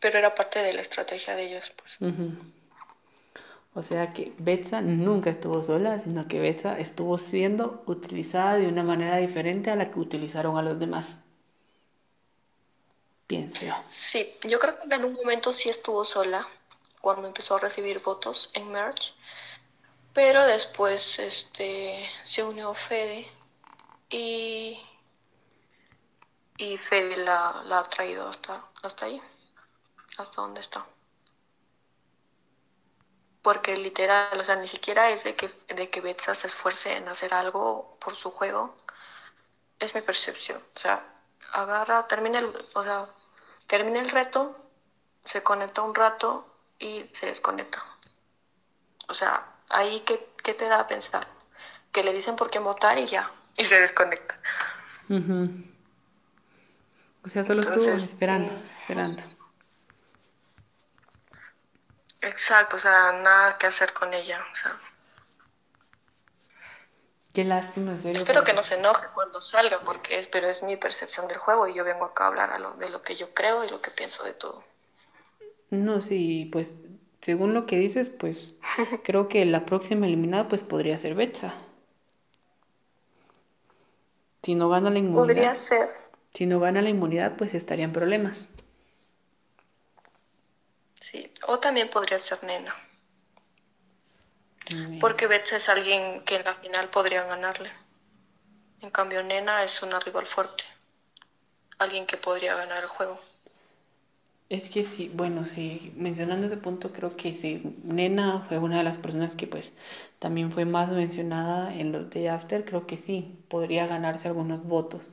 Pero 0.00 0.18
era 0.18 0.34
parte 0.34 0.60
de 0.60 0.72
la 0.72 0.80
estrategia 0.80 1.36
de 1.36 1.44
ellos, 1.44 1.72
pues. 1.76 1.98
O 3.74 3.82
sea 3.82 4.10
que 4.10 4.32
Betsa 4.38 4.80
nunca 4.80 5.30
estuvo 5.30 5.62
sola, 5.62 5.98
sino 5.98 6.28
que 6.28 6.40
Betsa 6.40 6.78
estuvo 6.78 7.18
siendo 7.18 7.82
utilizada 7.86 8.54
de 8.56 8.68
una 8.68 8.84
manera 8.84 9.16
diferente 9.18 9.70
a 9.70 9.76
la 9.76 9.90
que 9.90 9.98
utilizaron 9.98 10.56
a 10.56 10.62
los 10.62 10.78
demás 10.78 11.18
pienso 13.26 13.66
Sí, 13.88 14.34
yo 14.44 14.58
creo 14.58 14.78
que 14.78 14.84
en 14.84 14.92
algún 14.92 15.14
momento 15.14 15.52
sí 15.52 15.68
estuvo 15.68 16.04
sola 16.04 16.46
cuando 17.00 17.26
empezó 17.26 17.56
a 17.56 17.60
recibir 17.60 18.00
votos 18.00 18.50
en 18.54 18.70
Merch, 18.70 19.14
pero 20.12 20.44
después 20.46 21.18
este, 21.18 22.08
se 22.24 22.42
unió 22.42 22.74
Fede 22.74 23.26
y, 24.08 24.78
y 26.56 26.76
Fede 26.76 27.16
la, 27.18 27.62
la 27.66 27.80
ha 27.80 27.88
traído 27.88 28.28
hasta, 28.28 28.64
hasta 28.82 29.06
ahí, 29.06 29.20
hasta 30.18 30.40
donde 30.40 30.60
está. 30.60 30.86
Porque 33.44 33.76
literal, 33.76 34.40
o 34.40 34.42
sea, 34.42 34.56
ni 34.56 34.66
siquiera 34.66 35.10
es 35.10 35.22
de 35.22 35.36
que, 35.36 35.50
de 35.68 35.90
que 35.90 36.00
Betsa 36.00 36.34
se 36.34 36.46
esfuerce 36.46 36.96
en 36.96 37.06
hacer 37.08 37.34
algo 37.34 37.98
por 38.00 38.16
su 38.16 38.30
juego, 38.30 38.74
es 39.78 39.94
mi 39.94 40.00
percepción. 40.00 40.62
O 40.74 40.78
sea, 40.78 41.04
agarra, 41.52 42.08
termina 42.08 42.38
el, 42.38 42.46
o 42.72 42.82
sea, 42.82 43.06
termina 43.66 44.00
el 44.00 44.08
reto, 44.08 44.56
se 45.26 45.42
conecta 45.42 45.82
un 45.82 45.94
rato 45.94 46.46
y 46.78 47.04
se 47.12 47.26
desconecta. 47.26 47.84
O 49.08 49.12
sea, 49.12 49.46
ahí 49.68 50.00
qué, 50.06 50.26
qué 50.42 50.54
te 50.54 50.66
da 50.66 50.80
a 50.80 50.86
pensar? 50.86 51.28
Que 51.92 52.02
le 52.02 52.14
dicen 52.14 52.36
por 52.36 52.48
qué 52.48 52.60
votar 52.60 52.98
y 52.98 53.06
ya, 53.06 53.30
y 53.58 53.64
se 53.64 53.78
desconecta. 53.78 54.38
O 57.24 57.28
sea, 57.28 57.44
solo 57.44 57.60
estuvo 57.60 57.90
esperando, 57.90 58.52
mm, 58.52 58.80
esperando. 58.80 59.22
Exacto, 62.26 62.76
o 62.76 62.78
sea, 62.78 63.12
nada 63.12 63.58
que 63.58 63.66
hacer 63.66 63.92
con 63.92 64.14
ella, 64.14 64.44
o 64.50 64.56
sea. 64.56 64.80
Qué 67.34 67.44
lástima, 67.44 67.92
en 67.92 68.00
serio. 68.00 68.16
Espero 68.16 68.44
que 68.44 68.52
no 68.52 68.62
se 68.62 68.76
enoje 68.76 69.06
cuando 69.12 69.40
salga, 69.40 69.80
porque 69.80 70.20
es, 70.20 70.28
pero 70.28 70.48
es 70.48 70.62
mi 70.62 70.76
percepción 70.76 71.26
del 71.26 71.38
juego 71.38 71.66
y 71.66 71.74
yo 71.74 71.84
vengo 71.84 72.04
acá 72.06 72.24
a 72.24 72.26
hablar 72.28 72.52
a 72.52 72.58
lo, 72.58 72.74
de 72.74 72.88
lo 72.90 73.02
que 73.02 73.16
yo 73.16 73.34
creo 73.34 73.64
y 73.64 73.68
lo 73.68 73.82
que 73.82 73.90
pienso 73.90 74.24
de 74.24 74.32
todo. 74.32 74.62
No, 75.70 76.00
sí, 76.00 76.48
pues 76.52 76.74
según 77.20 77.52
lo 77.52 77.66
que 77.66 77.76
dices, 77.76 78.08
pues 78.08 78.56
creo 79.04 79.28
que 79.28 79.44
la 79.44 79.66
próxima 79.66 80.06
eliminada 80.06 80.48
pues 80.48 80.62
podría 80.62 80.96
ser 80.96 81.14
Betsa. 81.14 81.54
Si 84.42 84.54
no 84.54 84.68
gana 84.68 84.90
la 84.90 84.98
inmunidad. 84.98 85.26
Podría 85.26 85.54
ser. 85.54 85.88
Si 86.34 86.46
no 86.46 86.60
gana 86.60 86.82
la 86.82 86.90
inmunidad, 86.90 87.36
pues 87.36 87.54
estaría 87.54 87.84
en 87.84 87.92
problemas. 87.92 88.48
Sí, 91.14 91.30
o 91.46 91.60
también 91.60 91.88
podría 91.90 92.18
ser 92.18 92.42
Nena. 92.42 92.74
Porque 95.00 95.28
Betsa 95.28 95.56
es 95.58 95.68
alguien 95.68 96.24
que 96.24 96.34
en 96.34 96.44
la 96.44 96.56
final 96.56 96.88
podría 96.90 97.22
ganarle. 97.22 97.70
En 98.80 98.90
cambio, 98.90 99.22
Nena 99.22 99.62
es 99.62 99.80
una 99.80 100.00
rival 100.00 100.26
fuerte. 100.26 100.64
Alguien 101.78 102.04
que 102.06 102.16
podría 102.16 102.56
ganar 102.56 102.82
el 102.82 102.88
juego. 102.88 103.20
Es 104.48 104.68
que 104.68 104.82
sí, 104.82 105.08
bueno, 105.14 105.44
sí, 105.44 105.92
mencionando 105.94 106.46
ese 106.46 106.56
punto, 106.56 106.92
creo 106.92 107.16
que 107.16 107.32
sí, 107.32 107.62
Nena 107.84 108.44
fue 108.48 108.58
una 108.58 108.78
de 108.78 108.84
las 108.84 108.98
personas 108.98 109.36
que 109.36 109.46
pues 109.46 109.70
también 110.18 110.50
fue 110.50 110.64
más 110.64 110.90
mencionada 110.90 111.72
en 111.72 111.92
los 111.92 112.10
Day 112.10 112.26
After, 112.26 112.64
creo 112.64 112.88
que 112.88 112.96
sí, 112.96 113.38
podría 113.48 113.86
ganarse 113.86 114.26
algunos 114.26 114.64
votos. 114.64 115.12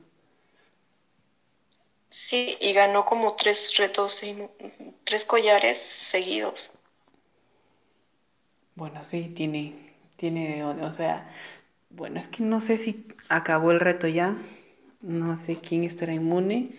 Sí, 2.12 2.58
y 2.60 2.74
ganó 2.74 3.04
como 3.04 3.34
tres 3.34 3.74
retos, 3.76 4.20
tres 5.04 5.24
collares 5.24 5.78
seguidos. 5.78 6.70
Bueno, 8.74 9.02
sí, 9.02 9.32
tiene, 9.34 9.94
tiene, 10.16 10.62
o 10.64 10.92
sea, 10.92 11.30
bueno, 11.90 12.18
es 12.18 12.28
que 12.28 12.42
no 12.42 12.60
sé 12.60 12.76
si 12.76 13.06
acabó 13.28 13.70
el 13.70 13.80
reto 13.80 14.08
ya, 14.08 14.36
no 15.02 15.36
sé 15.36 15.56
quién 15.56 15.84
estará 15.84 16.12
inmune. 16.12 16.70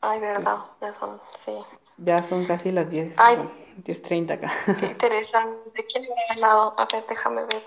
Ay, 0.00 0.20
verdad, 0.20 0.58
ya 0.80 0.92
son, 0.94 1.20
sí. 1.44 1.52
Ya 1.98 2.22
son 2.22 2.46
casi 2.46 2.70
las 2.70 2.88
10, 2.90 3.14
Ay. 3.18 3.36
bueno, 3.36 3.50
10.30 3.84 4.34
acá. 4.34 4.50
Qué 4.78 4.86
interesante. 4.86 5.86
¿Quién 5.86 6.04
ha 6.04 6.34
ganado? 6.34 6.74
A 6.78 6.86
ver, 6.86 7.04
déjame 7.08 7.44
ver. 7.44 7.62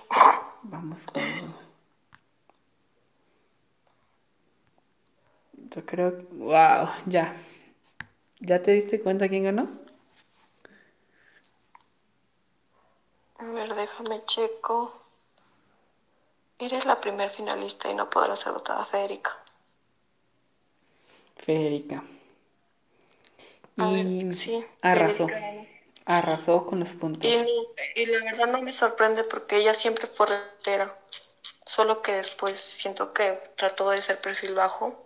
Vamos 0.64 1.04
con... 1.04 1.61
Yo 5.76 5.86
creo. 5.86 6.12
¡Wow! 6.32 6.90
Ya. 7.08 7.34
¿Ya 8.42 8.62
te 8.62 8.72
diste 8.74 9.00
cuenta 9.00 9.30
quién 9.30 9.46
ganó? 9.46 9.70
A 13.40 13.44
ver, 13.44 13.76
déjame 13.76 14.24
checo. 14.26 14.78
Eres 16.60 16.86
la 16.86 17.02
primer 17.02 17.30
finalista 17.30 17.90
y 17.90 17.94
no 17.94 18.10
podrás 18.10 18.40
ser 18.40 18.54
votada 18.54 18.86
Federica. 18.86 19.38
Federica. 21.36 22.04
A 23.78 23.90
Y 23.90 23.92
ver, 23.92 24.16
sí. 24.30 24.66
arrasó. 24.82 25.28
Federica. 25.28 25.72
Arrasó 26.06 26.66
con 26.66 26.80
los 26.80 26.94
puntos. 26.94 27.52
Y, 27.56 27.68
y 27.96 28.06
la 28.06 28.20
verdad 28.26 28.48
no 28.48 28.62
me 28.62 28.74
sorprende 28.74 29.24
porque 29.24 29.58
ella 29.58 29.74
siempre 29.74 30.08
fue 30.08 30.28
retera. 30.28 31.00
Solo 31.66 32.02
que 32.02 32.14
después 32.14 32.60
siento 32.60 33.14
que 33.14 33.42
trató 33.56 33.90
de 33.92 34.02
ser 34.02 34.22
perfil 34.22 34.56
bajo. 34.56 35.01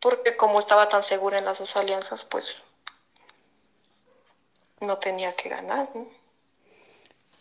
Porque 0.00 0.36
como 0.36 0.60
estaba 0.60 0.88
tan 0.88 1.02
segura 1.02 1.38
en 1.38 1.44
las 1.44 1.58
dos 1.58 1.76
alianzas, 1.76 2.24
pues 2.24 2.62
no 4.80 4.98
tenía 4.98 5.34
que 5.34 5.48
ganar. 5.48 5.90
¿no? 5.94 6.06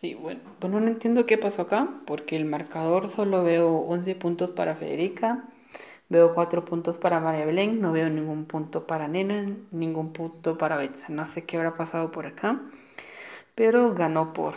Sí, 0.01 0.13
bueno, 0.13 0.41
bueno, 0.59 0.79
no 0.79 0.87
entiendo 0.87 1.25
qué 1.25 1.37
pasó 1.37 1.63
acá, 1.63 1.87
porque 2.05 2.35
el 2.35 2.45
marcador 2.45 3.07
solo 3.07 3.43
veo 3.43 3.77
11 3.77 4.15
puntos 4.15 4.51
para 4.51 4.75
Federica, 4.75 5.45
veo 6.09 6.35
4 6.35 6.65
puntos 6.65 6.99
para 6.99 7.19
María 7.19 7.45
Belén, 7.45 7.81
no 7.81 7.91
veo 7.91 8.09
ningún 8.09 8.45
punto 8.45 8.85
para 8.85 9.07
Nena, 9.07 9.55
ningún 9.71 10.13
punto 10.13 10.57
para 10.57 10.77
Betsa. 10.77 11.07
No 11.09 11.25
sé 11.25 11.45
qué 11.45 11.57
habrá 11.57 11.75
pasado 11.77 12.11
por 12.11 12.27
acá, 12.27 12.61
pero 13.55 13.93
ganó 13.95 14.33
por 14.33 14.53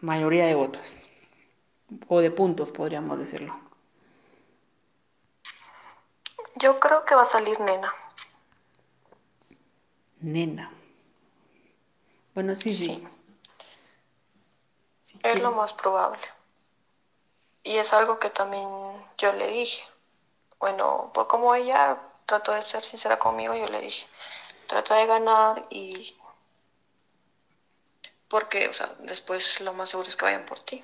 mayoría 0.00 0.46
de 0.46 0.56
votos, 0.56 1.08
o 2.08 2.20
de 2.20 2.30
puntos, 2.32 2.72
podríamos 2.72 3.18
decirlo. 3.20 3.65
Yo 6.56 6.80
creo 6.80 7.04
que 7.04 7.14
va 7.14 7.22
a 7.22 7.26
salir 7.26 7.60
nena. 7.60 7.94
Nena. 10.20 10.72
Bueno, 12.34 12.54
sí, 12.54 12.74
sí. 12.74 13.06
Es 15.22 15.40
lo 15.40 15.52
más 15.52 15.72
probable. 15.72 16.22
Y 17.62 17.76
es 17.76 17.92
algo 17.92 18.18
que 18.18 18.30
también 18.30 18.68
yo 19.18 19.32
le 19.32 19.48
dije. 19.48 19.84
Bueno, 20.58 21.10
por 21.12 21.26
como 21.26 21.54
ella 21.54 22.00
trató 22.24 22.52
de 22.52 22.62
ser 22.62 22.82
sincera 22.82 23.18
conmigo, 23.18 23.54
yo 23.54 23.66
le 23.66 23.80
dije, 23.80 24.06
trata 24.66 24.96
de 24.96 25.06
ganar 25.06 25.66
y... 25.70 26.16
Porque, 28.28 28.68
o 28.68 28.72
sea, 28.72 28.94
después 29.00 29.60
lo 29.60 29.72
más 29.72 29.90
seguro 29.90 30.08
es 30.08 30.16
que 30.16 30.24
vayan 30.24 30.46
por 30.46 30.60
ti. 30.60 30.82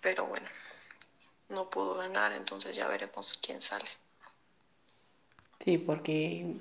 Pero 0.00 0.26
bueno, 0.26 0.48
no 1.48 1.70
pudo 1.70 1.94
ganar, 1.94 2.32
entonces 2.32 2.76
ya 2.76 2.86
veremos 2.88 3.38
quién 3.42 3.60
sale. 3.60 3.88
Sí, 5.64 5.78
porque, 5.78 6.54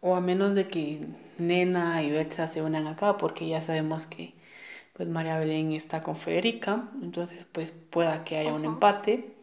o 0.00 0.14
a 0.14 0.20
menos 0.20 0.54
de 0.54 0.68
que 0.68 1.06
Nena 1.38 2.02
y 2.02 2.10
Betsa 2.10 2.46
se 2.46 2.62
unan 2.62 2.86
acá, 2.86 3.16
porque 3.18 3.48
ya 3.48 3.60
sabemos 3.60 4.06
que 4.06 4.34
pues 4.94 5.08
María 5.08 5.38
Belén 5.38 5.72
está 5.72 6.02
con 6.02 6.16
Federica, 6.16 6.88
entonces 7.02 7.44
pues 7.52 7.72
pueda 7.72 8.24
que 8.24 8.38
haya 8.38 8.54
un 8.54 8.64
empate 8.64 9.34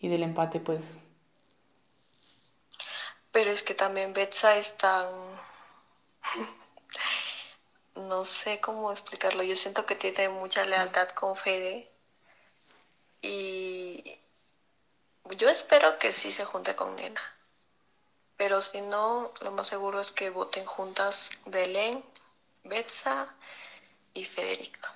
y 0.00 0.08
del 0.08 0.24
empate 0.24 0.58
pues 0.58 0.96
Pero 3.38 3.50
es 3.52 3.62
que 3.62 3.74
también 3.74 4.12
Betsa 4.12 4.56
es 4.56 4.76
tan... 4.76 5.08
No 7.94 8.24
sé 8.24 8.60
cómo 8.60 8.92
explicarlo. 8.92 9.42
Yo 9.42 9.56
siento 9.56 9.84
que 9.86 9.96
tiene 9.96 10.28
mucha 10.28 10.64
lealtad 10.64 11.08
con 11.10 11.36
Fede. 11.36 11.88
Y 13.22 14.18
yo 15.36 15.48
espero 15.50 15.98
que 15.98 16.12
sí 16.12 16.32
se 16.32 16.44
junte 16.44 16.74
con 16.76 16.96
Nena. 16.96 17.20
Pero 18.38 18.62
si 18.62 18.80
no, 18.80 19.34
lo 19.42 19.50
más 19.50 19.66
seguro 19.68 20.00
es 20.00 20.12
que 20.12 20.30
voten 20.30 20.64
juntas 20.64 21.28
Belén, 21.44 22.02
Betsa 22.64 23.34
y 24.14 24.24
Federica. 24.24 24.94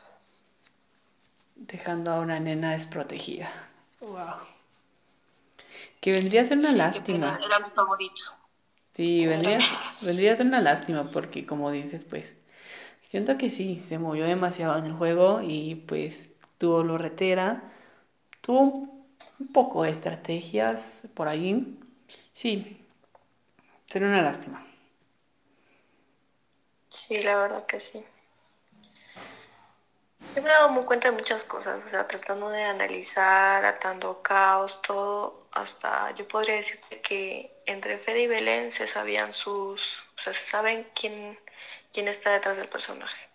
dejando 1.57 2.11
a 2.11 2.21
una 2.21 2.39
nena 2.41 2.73
desprotegida. 2.73 3.49
Wow. 4.01 4.47
Que 6.01 6.13
vendría 6.13 6.43
a 6.43 6.45
ser 6.45 6.59
una 6.59 6.73
Sí, 6.73 6.79
lástima. 6.79 7.39
Era 7.45 7.59
mi 7.59 7.71
favorita. 7.71 8.23
Sí, 8.95 9.27
vendría, 9.27 9.59
vendría 10.01 10.33
a 10.33 10.37
ser 10.37 10.47
una 10.47 10.61
lástima 10.61 11.11
porque 11.11 11.47
como 11.47 11.71
dices, 11.71 12.05
pues 12.09 12.35
siento 13.05 13.39
que 13.39 13.51
sí, 13.51 13.81
se 13.89 13.99
movió 13.99 14.27
demasiado 14.27 14.79
en 14.79 14.87
el 14.87 14.93
juego 14.95 15.41
y 15.43 15.77
pues 15.89 16.31
tuvo 16.59 16.83
lo 16.85 16.99
retera, 16.99 17.73
tuvo 18.43 18.92
un 19.43 19.49
poco 19.49 19.83
de 19.83 19.91
estrategias 19.91 21.03
por 21.15 21.29
ahí. 21.29 21.79
Sí, 22.33 22.87
sería 23.87 24.09
una 24.09 24.23
lástima. 24.23 24.65
Sí, 26.89 27.17
la 27.23 27.37
verdad 27.37 27.67
que 27.67 27.81
sí. 27.81 28.05
Yo 30.35 30.43
me 30.43 30.49
he 30.49 30.53
dado 30.53 30.69
muy 30.69 30.85
cuenta 30.85 31.09
de 31.11 31.17
muchas 31.17 31.45
cosas, 31.45 31.85
o 31.85 31.89
sea, 31.89 32.07
tratando 32.07 32.49
de 32.51 32.63
analizar, 32.65 33.65
atando 33.65 34.23
caos, 34.23 34.81
todo, 34.83 35.35
hasta 35.53 36.11
yo 36.13 36.27
podría 36.27 36.57
decirte 36.57 37.01
que 37.01 37.51
entre 37.67 37.99
Fede 37.99 38.23
y 38.23 38.27
Belén 38.27 38.73
se 38.73 38.87
sabían 38.87 39.35
sus, 39.35 40.03
o 40.17 40.21
sea, 40.21 40.33
se 40.33 40.45
saben 40.45 40.87
quién, 40.95 41.39
quién 41.93 42.09
está 42.09 42.31
detrás 42.33 42.57
del 42.57 42.69
personaje. 42.69 43.29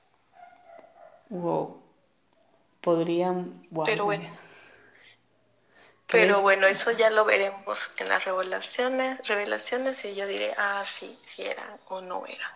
Wow. 1.29 1.77
Podrían... 2.81 3.65
wow, 3.71 3.85
Pero 3.85 4.05
bueno. 4.05 4.27
Pero 6.09 6.41
bueno, 6.41 6.67
eso 6.67 6.91
ya 6.91 7.09
lo 7.09 7.23
veremos 7.23 7.91
en 7.97 8.09
las 8.09 8.25
revelaciones, 8.25 9.25
revelaciones 9.27 10.03
y 10.05 10.15
yo 10.15 10.27
diré, 10.27 10.53
ah, 10.57 10.83
sí, 10.85 11.17
sí 11.23 11.43
eran 11.43 11.79
o 11.87 12.01
no 12.01 12.25
eran. 12.25 12.51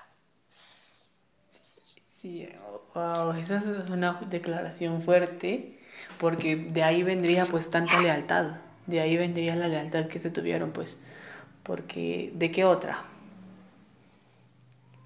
Sí, 2.22 2.48
wow, 2.94 3.32
esa 3.34 3.58
es 3.58 3.66
una 3.90 4.14
declaración 4.30 5.02
fuerte, 5.02 5.80
porque 6.20 6.56
de 6.56 6.84
ahí 6.84 7.04
vendría 7.04 7.50
pues 7.50 7.70
tanta 7.70 8.00
lealtad, 8.00 8.58
de 8.86 9.02
ahí 9.02 9.18
vendría 9.18 9.56
la 9.56 9.68
lealtad 9.68 10.08
que 10.08 10.20
se 10.20 10.30
tuvieron 10.30 10.72
pues, 10.72 10.98
porque 11.64 12.32
¿de 12.36 12.52
qué 12.52 12.66
otra? 12.66 13.06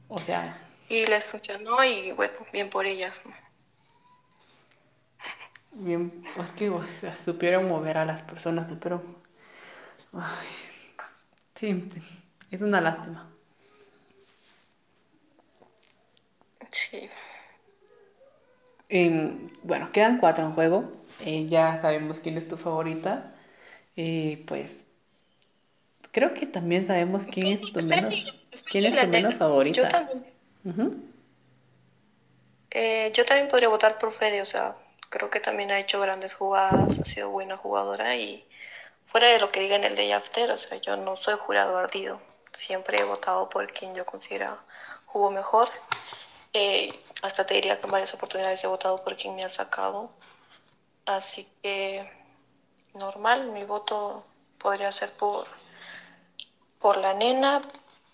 O 0.10 0.20
sea, 0.22 0.58
Y 0.88 1.06
les 1.06 1.24
funcionó 1.26 1.84
y 1.84 2.12
bueno, 2.12 2.34
bien 2.52 2.72
por 2.72 2.88
ellas, 2.88 3.22
¿no? 3.24 3.36
Bien, 5.76 6.24
es 6.42 6.52
que 6.52 6.70
o 6.70 6.84
sea, 6.86 7.16
supieron 7.16 7.68
mover 7.68 7.98
a 7.98 8.06
las 8.06 8.22
personas, 8.22 8.70
supieron... 8.70 9.02
Ay, 10.14 10.48
sí, 11.56 11.90
es 12.52 12.62
una 12.62 12.82
lástima. 12.82 13.30
Sí. 16.72 17.10
Em, 18.90 19.48
bueno, 19.64 19.92
quedan 19.92 20.20
cuatro 20.20 20.46
en 20.46 20.54
juego. 20.54 20.92
Eh, 21.26 21.48
ya 21.48 21.80
sabemos 21.82 22.20
quién 22.20 22.38
es 22.38 22.48
tu 22.48 22.58
favorita. 22.58 23.34
Eh, 23.96 24.44
pues 24.48 24.82
creo 26.12 26.34
que 26.34 26.46
también 26.46 26.86
sabemos 26.86 27.26
quién 27.26 27.48
es 27.48 27.62
tu 27.62 27.82
menos, 27.82 28.14
quién 28.70 28.86
es 28.86 29.00
tu 29.00 29.08
menos 29.08 29.36
favorita. 29.36 29.82
Yo 29.82 29.88
también, 29.90 31.14
eh, 32.72 33.12
yo 33.14 33.26
también 33.26 33.48
podría 33.48 33.70
votar 33.70 33.98
por 33.98 34.12
Fede, 34.12 34.42
o 34.42 34.46
sea, 34.46 34.76
creo 35.10 35.30
que 35.30 35.40
también 35.40 35.72
ha 35.72 35.80
hecho 35.80 36.00
grandes 36.00 36.34
jugadas, 36.34 37.00
ha 37.00 37.06
sido 37.06 37.30
buena 37.30 37.58
jugadora 37.58 38.16
y 38.16 38.48
fuera 39.08 39.28
de 39.28 39.40
lo 39.40 39.52
que 39.52 39.60
diga 39.62 39.76
en 39.76 39.84
el 39.84 39.96
Day 39.96 40.12
After, 40.12 40.52
o 40.52 40.58
sea, 40.58 40.78
yo 40.78 40.98
no 40.98 41.18
soy 41.18 41.36
jurado 41.38 41.78
ardido, 41.78 42.22
siempre 42.54 43.00
he 43.00 43.04
votado 43.04 43.50
por 43.50 43.72
quien 43.72 43.96
yo 43.96 44.06
considero 44.06 44.58
jugó 45.16 45.32
mejor. 45.32 45.70
Eh, 46.52 46.94
hasta 47.22 47.46
te 47.46 47.54
diría 47.54 47.80
que 47.80 47.86
en 47.86 47.92
varias 47.92 48.14
oportunidades 48.14 48.62
he 48.62 48.68
votado 48.68 49.02
por 49.02 49.16
quien 49.16 49.34
me 49.34 49.46
ha 49.46 49.50
sacado. 49.50 50.10
Así 51.06 51.48
que 51.62 52.10
normal, 52.94 53.52
mi 53.52 53.64
voto 53.64 54.26
podría 54.58 54.92
ser 54.92 55.14
por, 55.14 55.48
por 56.80 56.98
la 56.98 57.14
nena 57.14 57.62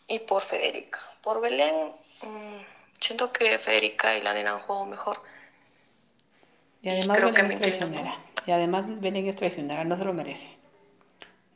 y 0.08 0.20
por 0.20 0.44
Federica. 0.44 1.00
Por 1.24 1.42
Belén, 1.42 1.96
mm, 2.22 2.58
siento 3.00 3.32
que 3.32 3.58
Federica 3.58 4.16
y 4.16 4.22
la 4.22 4.34
nena 4.34 4.52
han 4.52 4.60
jugado 4.60 4.86
mejor. 4.86 5.20
Y 6.82 6.90
además 6.90 7.18
creo 7.18 7.30
que 7.34 7.42
Belén 7.42 7.48
me 7.48 7.54
es 7.54 7.60
traicionera. 7.62 8.18
Y 8.46 8.52
además 8.52 8.86
Belén 9.02 9.28
es 9.28 9.36
traicionera, 9.36 9.84
no 9.84 9.98
se 9.98 10.06
lo 10.06 10.14
merece. 10.14 10.50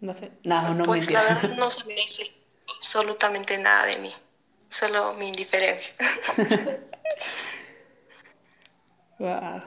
No 0.01 0.13
sé, 0.13 0.31
no, 0.43 0.73
no 0.75 0.83
pues 0.83 1.09
la 1.09 1.21
mentira. 1.21 1.41
verdad 1.41 1.57
no 1.63 1.69
se 1.69 1.83
merece 1.85 2.31
absolutamente 2.77 3.57
nada 3.57 3.85
de 3.87 3.97
mí, 3.97 4.13
solo 4.69 5.13
mi 5.15 5.27
indiferencia. 5.29 5.91
Guau. 9.19 9.61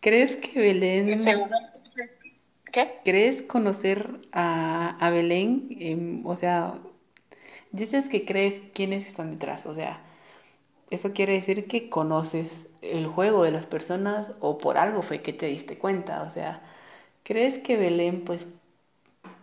¿Crees 0.00 0.36
que 0.36 0.58
Belén 0.60 1.24
que- 1.24 1.46
¿Qué? 2.72 3.00
¿Crees 3.04 3.42
conocer 3.42 4.06
a, 4.32 4.96
a 5.00 5.10
Belén? 5.10 5.68
Em, 5.80 6.26
o 6.26 6.34
sea, 6.36 6.74
dices 7.72 8.08
que 8.08 8.24
crees 8.24 8.60
quiénes 8.74 9.06
están 9.06 9.30
detrás. 9.32 9.64
O 9.66 9.74
sea, 9.74 10.00
eso 10.90 11.12
quiere 11.12 11.34
decir 11.34 11.66
que 11.68 11.88
conoces 11.90 12.68
el 12.82 13.06
juego 13.06 13.42
de 13.44 13.50
las 13.52 13.66
personas 13.66 14.32
o 14.40 14.58
por 14.58 14.78
algo 14.78 15.02
fue 15.02 15.22
que 15.22 15.32
te 15.32 15.46
diste 15.46 15.78
cuenta. 15.78 16.22
O 16.22 16.30
sea, 16.30 16.62
¿crees 17.24 17.58
que 17.58 17.76
Belén, 17.76 18.24
pues, 18.24 18.46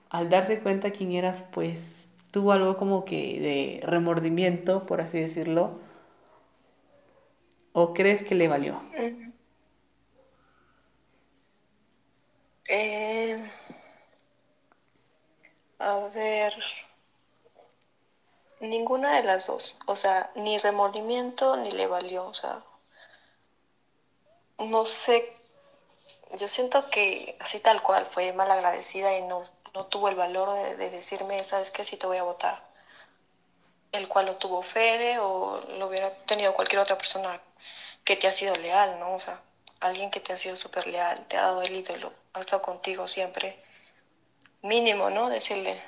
al 0.10 0.30
darse 0.30 0.60
cuenta 0.60 0.92
quién 0.92 1.12
eras, 1.12 1.44
pues, 1.52 2.10
tuvo 2.32 2.52
algo 2.52 2.78
como 2.78 3.06
que 3.06 3.40
de 3.40 3.88
remordimiento, 3.88 4.86
por 4.86 5.02
así 5.02 5.20
decirlo? 5.20 5.80
¿O 7.74 7.94
crees 7.94 8.24
que 8.24 8.36
le 8.36 8.48
valió? 8.48 8.82
Eh, 12.68 13.36
a 15.80 16.10
ver, 16.16 16.54
ninguna 18.64 19.16
de 19.16 19.24
las 19.24 19.46
dos. 19.46 19.76
O 19.86 19.96
sea, 19.96 20.30
ni 20.36 20.58
remordimiento 20.58 21.56
ni 21.58 21.72
le 21.72 21.88
valió. 21.88 22.26
O 22.26 22.34
sea, 22.34 22.64
no 24.60 24.86
sé. 24.86 25.24
Yo 26.36 26.48
siento 26.48 26.90
que 26.90 27.36
así 27.40 27.60
tal 27.60 27.82
cual 27.82 28.06
fue 28.06 28.34
mal 28.34 28.52
agradecida 28.52 29.16
y 29.16 29.22
no, 29.22 29.44
no 29.74 29.86
tuvo 29.86 30.10
el 30.10 30.16
valor 30.16 30.54
de, 30.54 30.76
de 30.76 30.90
decirme, 30.90 31.44
¿sabes 31.44 31.70
qué? 31.72 31.84
Sí 31.84 31.98
te 31.98 32.08
voy 32.08 32.18
a 32.18 32.24
votar 32.24 32.62
el 33.94 34.08
cual 34.08 34.26
lo 34.26 34.36
tuvo 34.36 34.62
Fede 34.64 35.20
o 35.20 35.62
lo 35.78 35.88
hubiera 35.88 36.10
tenido 36.26 36.54
cualquier 36.54 36.80
otra 36.82 36.98
persona 36.98 37.40
que 38.04 38.16
te 38.18 38.28
ha 38.28 38.34
sido 38.34 38.56
leal, 38.56 39.00
¿no? 39.00 39.14
O 39.16 39.20
sea, 39.20 39.42
alguien 39.80 40.12
que 40.12 40.20
te 40.20 40.34
ha 40.34 40.38
sido 40.38 40.56
súper 40.56 40.88
leal, 40.88 41.26
te 41.28 41.38
ha 41.38 41.44
dado 41.44 41.62
el 41.62 41.76
ídolo, 41.76 42.12
ha 42.34 42.42
estado 42.42 42.62
contigo 42.62 43.08
siempre. 43.08 43.58
Mínimo, 44.64 45.10
¿no? 45.12 45.30
Decirle. 45.30 45.80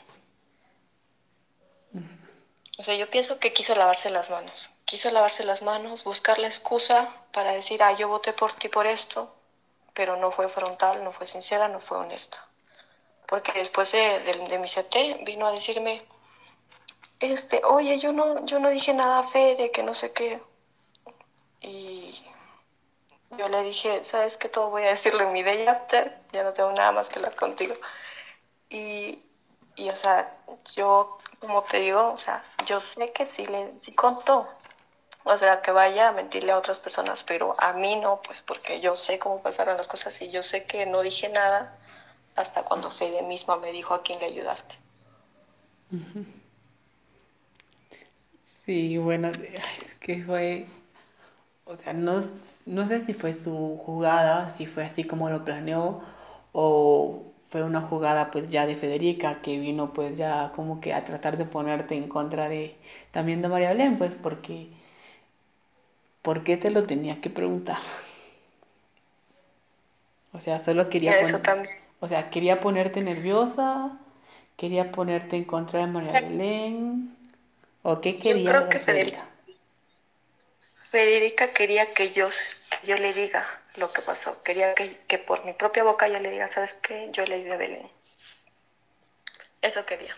O 2.77 2.83
sea, 2.83 2.95
yo 2.95 3.09
pienso 3.09 3.39
que 3.39 3.53
quiso 3.53 3.75
lavarse 3.75 4.09
las 4.09 4.29
manos. 4.29 4.69
Quiso 4.85 5.09
lavarse 5.11 5.43
las 5.43 5.61
manos, 5.61 6.03
buscar 6.03 6.39
la 6.39 6.47
excusa 6.47 7.13
para 7.31 7.51
decir, 7.51 7.81
ah, 7.83 7.93
yo 7.93 8.07
voté 8.07 8.33
por 8.33 8.53
ti 8.53 8.69
por 8.69 8.85
esto, 8.87 9.33
pero 9.93 10.15
no 10.17 10.31
fue 10.31 10.49
frontal, 10.49 11.03
no 11.03 11.11
fue 11.11 11.27
sincera, 11.27 11.67
no 11.67 11.79
fue 11.79 11.97
honesta. 11.97 12.45
Porque 13.27 13.53
después 13.53 13.91
de, 13.91 14.19
de, 14.21 14.33
de 14.49 14.59
mi 14.59 14.67
CT 14.69 15.23
vino 15.25 15.47
a 15.47 15.51
decirme, 15.51 16.03
este, 17.19 17.61
oye, 17.65 17.97
yo 17.99 18.11
no, 18.13 18.45
yo 18.45 18.59
no 18.59 18.69
dije 18.69 18.93
nada 18.93 19.19
a 19.19 19.23
Fede, 19.23 19.71
que 19.71 19.83
no 19.83 19.93
sé 19.93 20.11
qué. 20.13 20.41
Y 21.61 22.23
yo 23.37 23.49
le 23.49 23.63
dije, 23.63 24.03
¿sabes 24.05 24.37
qué? 24.37 24.49
Todo 24.49 24.69
voy 24.69 24.83
a 24.83 24.89
decirlo 24.89 25.23
en 25.23 25.33
mi 25.33 25.43
day 25.43 25.67
after, 25.67 26.17
ya 26.31 26.43
no 26.43 26.53
tengo 26.53 26.71
nada 26.71 26.91
más 26.91 27.09
que 27.09 27.19
hablar 27.19 27.35
contigo. 27.35 27.75
Y, 28.69 29.19
y, 29.75 29.89
o 29.89 29.95
sea, 29.95 30.37
yo, 30.75 31.17
como 31.39 31.63
te 31.63 31.79
digo, 31.79 32.11
o 32.13 32.17
sea, 32.17 32.43
yo 32.65 32.79
sé 32.81 33.11
que 33.11 33.25
sí 33.25 33.45
le 33.45 33.79
sí 33.79 33.93
contó. 33.93 34.47
O 35.23 35.37
sea, 35.37 35.61
que 35.61 35.71
vaya 35.71 36.09
a 36.09 36.11
mentirle 36.11 36.51
a 36.51 36.57
otras 36.57 36.79
personas, 36.79 37.23
pero 37.23 37.55
a 37.59 37.73
mí 37.73 37.95
no, 37.95 38.21
pues 38.21 38.41
porque 38.41 38.79
yo 38.79 38.95
sé 38.95 39.19
cómo 39.19 39.41
pasaron 39.41 39.77
las 39.77 39.87
cosas 39.87 40.21
y 40.21 40.29
yo 40.29 40.43
sé 40.43 40.65
que 40.65 40.85
no 40.85 41.01
dije 41.01 41.29
nada 41.29 41.77
hasta 42.35 42.63
cuando 42.63 42.91
Fede 42.91 43.23
misma 43.23 43.57
me 43.57 43.71
dijo 43.71 43.93
a 43.93 44.03
quién 44.03 44.19
le 44.19 44.27
ayudaste. 44.27 44.75
Sí, 48.65 48.97
bueno, 48.97 49.31
que 49.99 50.23
fue, 50.23 50.67
o 51.65 51.77
sea, 51.77 51.93
no, 51.93 52.23
no 52.65 52.85
sé 52.87 52.99
si 52.99 53.13
fue 53.13 53.33
su 53.33 53.77
jugada, 53.85 54.49
si 54.51 54.65
fue 54.65 54.83
así 54.83 55.03
como 55.03 55.29
lo 55.29 55.45
planeó, 55.45 56.01
o 56.51 57.31
fue 57.55 57.63
una 57.63 57.79
jugada 57.79 58.31
pues 58.31 58.49
ya 58.49 58.65
de 58.65 58.75
Federica 58.75 59.41
que 59.41 59.57
vino 59.57 59.93
pues 59.93 60.17
ya 60.17 60.51
como 60.53 60.81
que 60.81 60.93
a 60.93 61.05
tratar 61.05 61.37
de 61.37 61.45
ponerte 61.45 61.95
en 61.95 62.09
contra 62.09 62.49
de 62.49 62.75
también 63.11 63.41
de 63.41 63.47
María 63.47 63.69
Belén, 63.69 63.97
pues 63.97 64.13
porque, 64.13 64.67
¿por 66.21 66.43
qué 66.43 66.57
te 66.57 66.69
lo 66.69 66.83
tenía 66.83 67.21
que 67.21 67.29
preguntar? 67.29 67.77
O 70.33 70.41
sea, 70.41 70.59
solo 70.59 70.89
quería, 70.89 71.17
Eso 71.17 71.39
también. 71.39 71.73
o 72.01 72.09
sea, 72.09 72.29
quería 72.29 72.59
ponerte 72.59 73.01
nerviosa, 73.01 73.99
quería 74.57 74.91
ponerte 74.91 75.37
en 75.37 75.45
contra 75.45 75.79
de 75.79 75.87
María 75.87 76.19
Belén. 76.19 77.15
¿O 77.83 78.01
qué 78.01 78.17
quería? 78.17 78.43
Yo 78.43 78.49
creo 78.49 78.67
que 78.67 78.79
Federica. 78.79 79.29
Federica 80.91 81.53
quería 81.53 81.93
que 81.93 82.11
yo, 82.11 82.27
que 82.27 82.87
yo 82.87 82.97
le 82.97 83.13
diga 83.13 83.47
lo 83.77 83.91
que 83.91 84.01
pasó. 84.01 84.41
Quería 84.43 84.73
que, 84.75 84.97
que, 85.07 85.17
por 85.17 85.45
mi 85.45 85.53
propia 85.53 85.83
boca 85.83 86.07
yo 86.07 86.19
le 86.19 86.31
diga, 86.31 86.47
¿sabes 86.47 86.73
qué? 86.81 87.09
Yo 87.11 87.25
le 87.25 87.43
di 87.43 87.51
a 87.51 87.57
Belén. 87.57 87.89
Eso 89.61 89.85
quería. 89.85 90.15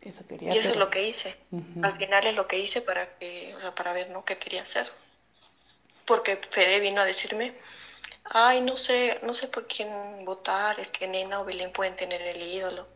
Eso 0.00 0.26
quería. 0.26 0.54
Y 0.54 0.58
eso 0.58 0.68
pero... 0.68 0.72
es 0.72 0.76
lo 0.78 0.90
que 0.90 1.02
hice. 1.02 1.36
Uh 1.50 1.60
-huh. 1.60 1.84
Al 1.84 1.92
final 1.92 2.26
es 2.26 2.34
lo 2.34 2.46
que 2.46 2.58
hice 2.58 2.80
para 2.80 3.18
que, 3.18 3.54
o 3.56 3.60
sea, 3.60 3.74
para 3.74 3.92
ver, 3.92 4.10
¿no? 4.10 4.24
¿Qué 4.24 4.38
quería 4.38 4.62
hacer? 4.62 4.90
Porque 6.06 6.36
Fede 6.36 6.80
vino 6.80 7.00
a 7.00 7.04
decirme, 7.04 7.54
ay, 8.24 8.60
no 8.60 8.76
sé, 8.76 9.18
no 9.22 9.34
sé 9.34 9.48
por 9.48 9.66
quién 9.66 10.24
votar, 10.24 10.80
es 10.80 10.90
que 10.90 11.06
Nena 11.06 11.40
o 11.40 11.44
Belén 11.44 11.72
pueden 11.72 11.96
tener 11.96 12.22
el 12.22 12.42
ídolo. 12.42 12.88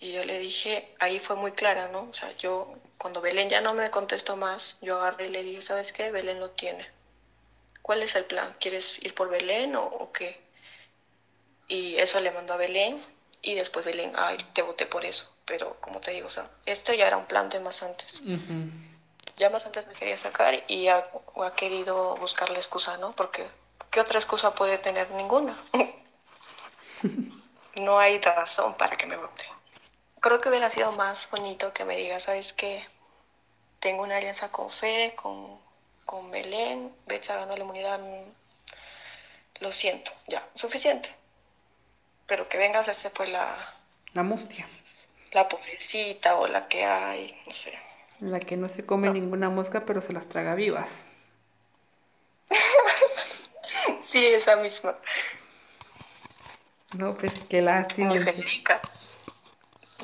Y 0.00 0.12
yo 0.12 0.24
le 0.24 0.38
dije, 0.38 0.94
ahí 1.00 1.18
fue 1.18 1.34
muy 1.36 1.52
clara, 1.52 1.88
¿no? 1.88 2.08
O 2.10 2.14
sea, 2.14 2.30
yo, 2.36 2.76
cuando 2.98 3.20
Belén 3.20 3.48
ya 3.48 3.60
no 3.60 3.74
me 3.74 3.90
contestó 3.90 4.36
más, 4.36 4.76
yo 4.80 4.96
agarré 5.00 5.26
y 5.26 5.30
le 5.30 5.42
dije, 5.42 5.62
¿sabes 5.62 5.92
qué? 5.92 6.12
Belén 6.12 6.38
lo 6.38 6.50
tiene. 6.50 6.86
¿Cuál 7.88 8.02
es 8.02 8.14
el 8.16 8.26
plan? 8.26 8.52
¿Quieres 8.60 9.02
ir 9.02 9.14
por 9.14 9.30
Belén 9.30 9.74
o, 9.74 9.82
o 9.82 10.12
qué? 10.12 10.38
Y 11.68 11.96
eso 11.96 12.20
le 12.20 12.30
mandó 12.30 12.52
a 12.52 12.58
Belén 12.58 13.02
y 13.40 13.54
después 13.54 13.82
Belén, 13.82 14.12
ay, 14.14 14.36
te 14.52 14.60
voté 14.60 14.84
por 14.84 15.06
eso. 15.06 15.26
Pero 15.46 15.74
como 15.80 15.98
te 15.98 16.10
digo, 16.10 16.26
o 16.26 16.30
sea, 16.30 16.50
esto 16.66 16.92
ya 16.92 17.06
era 17.06 17.16
un 17.16 17.24
plan 17.24 17.48
de 17.48 17.60
más 17.60 17.82
antes. 17.82 18.20
Uh 18.20 18.36
-huh. 18.36 18.70
Ya 19.38 19.48
más 19.48 19.64
antes 19.64 19.86
me 19.86 19.94
quería 19.94 20.18
sacar 20.18 20.62
y 20.68 20.88
ha, 20.88 21.02
ha 21.42 21.54
querido 21.54 22.14
buscar 22.16 22.50
la 22.50 22.58
excusa, 22.58 22.98
¿no? 22.98 23.12
Porque, 23.12 23.48
¿qué 23.90 24.00
otra 24.00 24.18
excusa 24.18 24.54
puede 24.54 24.76
tener? 24.76 25.10
Ninguna. 25.12 25.56
no 27.76 27.98
hay 27.98 28.20
razón 28.20 28.74
para 28.74 28.98
que 28.98 29.06
me 29.06 29.16
vote 29.16 29.46
creo 30.20 30.42
que 30.42 30.50
hubiera 30.50 30.68
sido 30.68 30.92
más 30.92 31.26
bonito 31.30 31.72
que 31.72 31.86
me 31.86 31.96
diga, 31.96 32.20
¿sabes 32.20 32.52
qué? 32.52 32.86
Tengo 33.80 34.02
una 34.02 34.18
alianza 34.18 34.50
con 34.50 34.68
Fede, 34.68 35.14
con, 35.14 35.58
con 36.08 36.30
Belén, 36.30 36.90
Betsa 37.06 37.36
ganó 37.36 37.54
la 37.54 37.60
inmunidad, 37.60 38.00
lo 39.60 39.72
siento, 39.72 40.10
ya, 40.26 40.42
suficiente. 40.54 41.14
Pero 42.26 42.48
que 42.48 42.56
vengas 42.56 42.88
a 42.88 42.92
hacer 42.92 43.12
pues 43.12 43.28
la... 43.28 43.54
La 44.14 44.22
mustia. 44.22 44.66
La 45.32 45.46
pobrecita 45.50 46.36
o 46.36 46.46
la 46.46 46.66
que 46.66 46.82
hay, 46.82 47.38
no 47.44 47.52
sé. 47.52 47.78
La 48.20 48.40
que 48.40 48.56
no 48.56 48.70
se 48.70 48.86
come 48.86 49.08
no. 49.08 49.12
ninguna 49.12 49.50
mosca 49.50 49.84
pero 49.84 50.00
se 50.00 50.14
las 50.14 50.30
traga 50.30 50.54
vivas. 50.54 51.04
sí, 54.02 54.24
esa 54.28 54.56
misma. 54.56 54.96
No, 56.96 57.18
pues 57.18 57.34
qué 57.50 57.60
lástima. 57.60 58.08
Como 58.08 58.22
Federica 58.22 58.80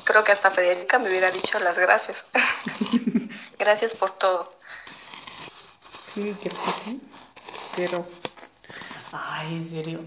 creo 0.05 0.23
que 0.23 0.31
hasta 0.31 0.51
Federica 0.51 0.99
me 0.99 1.09
hubiera 1.09 1.31
dicho 1.31 1.59
las 1.59 1.79
gracias. 1.79 2.23
gracias 3.59 3.95
por 3.95 4.11
todo. 4.11 4.53
Sí, 6.15 6.33
creo 6.41 6.63
que 6.63 6.71
sí. 6.85 7.01
Pero. 7.75 8.05
Ay, 9.11 9.55
en 9.55 9.69
serio. 9.69 9.99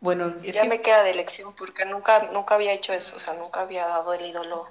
Bueno, 0.00 0.34
es 0.42 0.54
ya 0.54 0.62
que... 0.62 0.68
me 0.68 0.82
queda 0.82 1.02
de 1.02 1.14
lección 1.14 1.54
porque 1.54 1.86
nunca, 1.86 2.24
nunca 2.32 2.54
había 2.54 2.72
hecho 2.72 2.92
eso, 2.92 3.16
o 3.16 3.18
sea, 3.18 3.32
nunca 3.32 3.62
había 3.62 3.86
dado 3.86 4.12
el 4.12 4.26
ídolo 4.26 4.68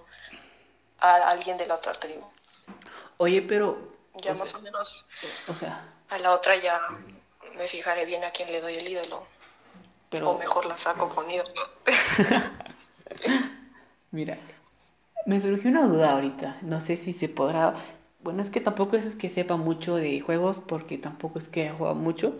a 0.99 1.29
alguien 1.29 1.57
de 1.57 1.65
la 1.65 1.75
otra 1.75 1.93
tribu. 1.93 2.23
Oye, 3.17 3.41
pero. 3.41 3.91
Ya 4.21 4.33
o 4.33 4.35
más 4.35 4.49
sea, 4.49 4.59
o 4.59 4.61
menos. 4.61 5.05
O 5.47 5.55
sea. 5.55 5.83
A 6.09 6.19
la 6.19 6.31
otra 6.31 6.55
ya 6.57 6.79
me 7.57 7.67
fijaré 7.67 8.05
bien 8.05 8.23
a 8.23 8.29
quién 8.29 8.51
le 8.51 8.61
doy 8.61 8.75
el 8.75 8.87
ídolo. 8.87 9.25
Pero... 10.11 10.29
O 10.29 10.37
mejor 10.37 10.67
la 10.67 10.77
saco 10.77 11.09
con 11.09 11.29
ídolo. 11.29 11.69
Mira, 14.11 14.37
me 15.25 15.41
surgió 15.41 15.71
una 15.71 15.87
duda 15.87 16.11
ahorita. 16.11 16.57
No 16.61 16.79
sé 16.79 16.97
si 16.97 17.13
se 17.13 17.29
podrá. 17.29 17.73
Bueno, 18.25 18.41
es 18.41 18.49
que 18.49 18.59
tampoco 18.59 18.95
es 18.95 19.13
que 19.13 19.29
sepa 19.29 19.55
mucho 19.55 19.97
de 19.97 20.19
juegos, 20.19 20.59
porque 20.59 20.97
tampoco 20.97 21.37
es 21.37 21.47
que 21.47 21.61
haya 21.61 21.75
jugado 21.75 21.93
mucho. 21.93 22.33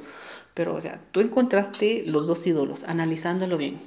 Pero, 0.55 0.73
o 0.73 0.81
sea, 0.81 0.99
tú 1.11 1.19
encontraste 1.19 2.01
los 2.07 2.25
dos 2.25 2.47
ídolos, 2.47 2.83
analizándolo 2.85 3.55
bien. 3.55 3.79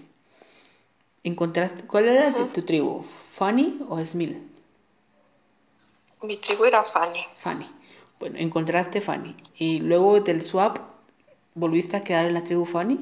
Encontraste. 1.25 1.83
¿Cuál 1.89 2.05
era 2.05 2.29
uh 2.29 2.35
-huh. 2.35 2.53
tu 2.53 2.63
tribu? 2.63 3.05
¿Fanny 3.35 3.81
o 3.89 3.99
Smil? 4.05 4.41
Mi 6.23 6.37
tribu 6.37 6.67
era 6.67 6.85
Fanny. 6.85 7.25
Fanny. 7.41 7.67
Bueno, 8.21 8.39
encontraste 8.39 9.01
Fanny. 9.01 9.35
Y 9.57 9.81
luego 9.81 10.21
del 10.21 10.43
swap, 10.43 10.79
¿volviste 11.57 11.97
a 11.97 12.05
quedar 12.05 12.27
en 12.27 12.35
la 12.35 12.45
tribu 12.45 12.65
Fanny? 12.65 12.97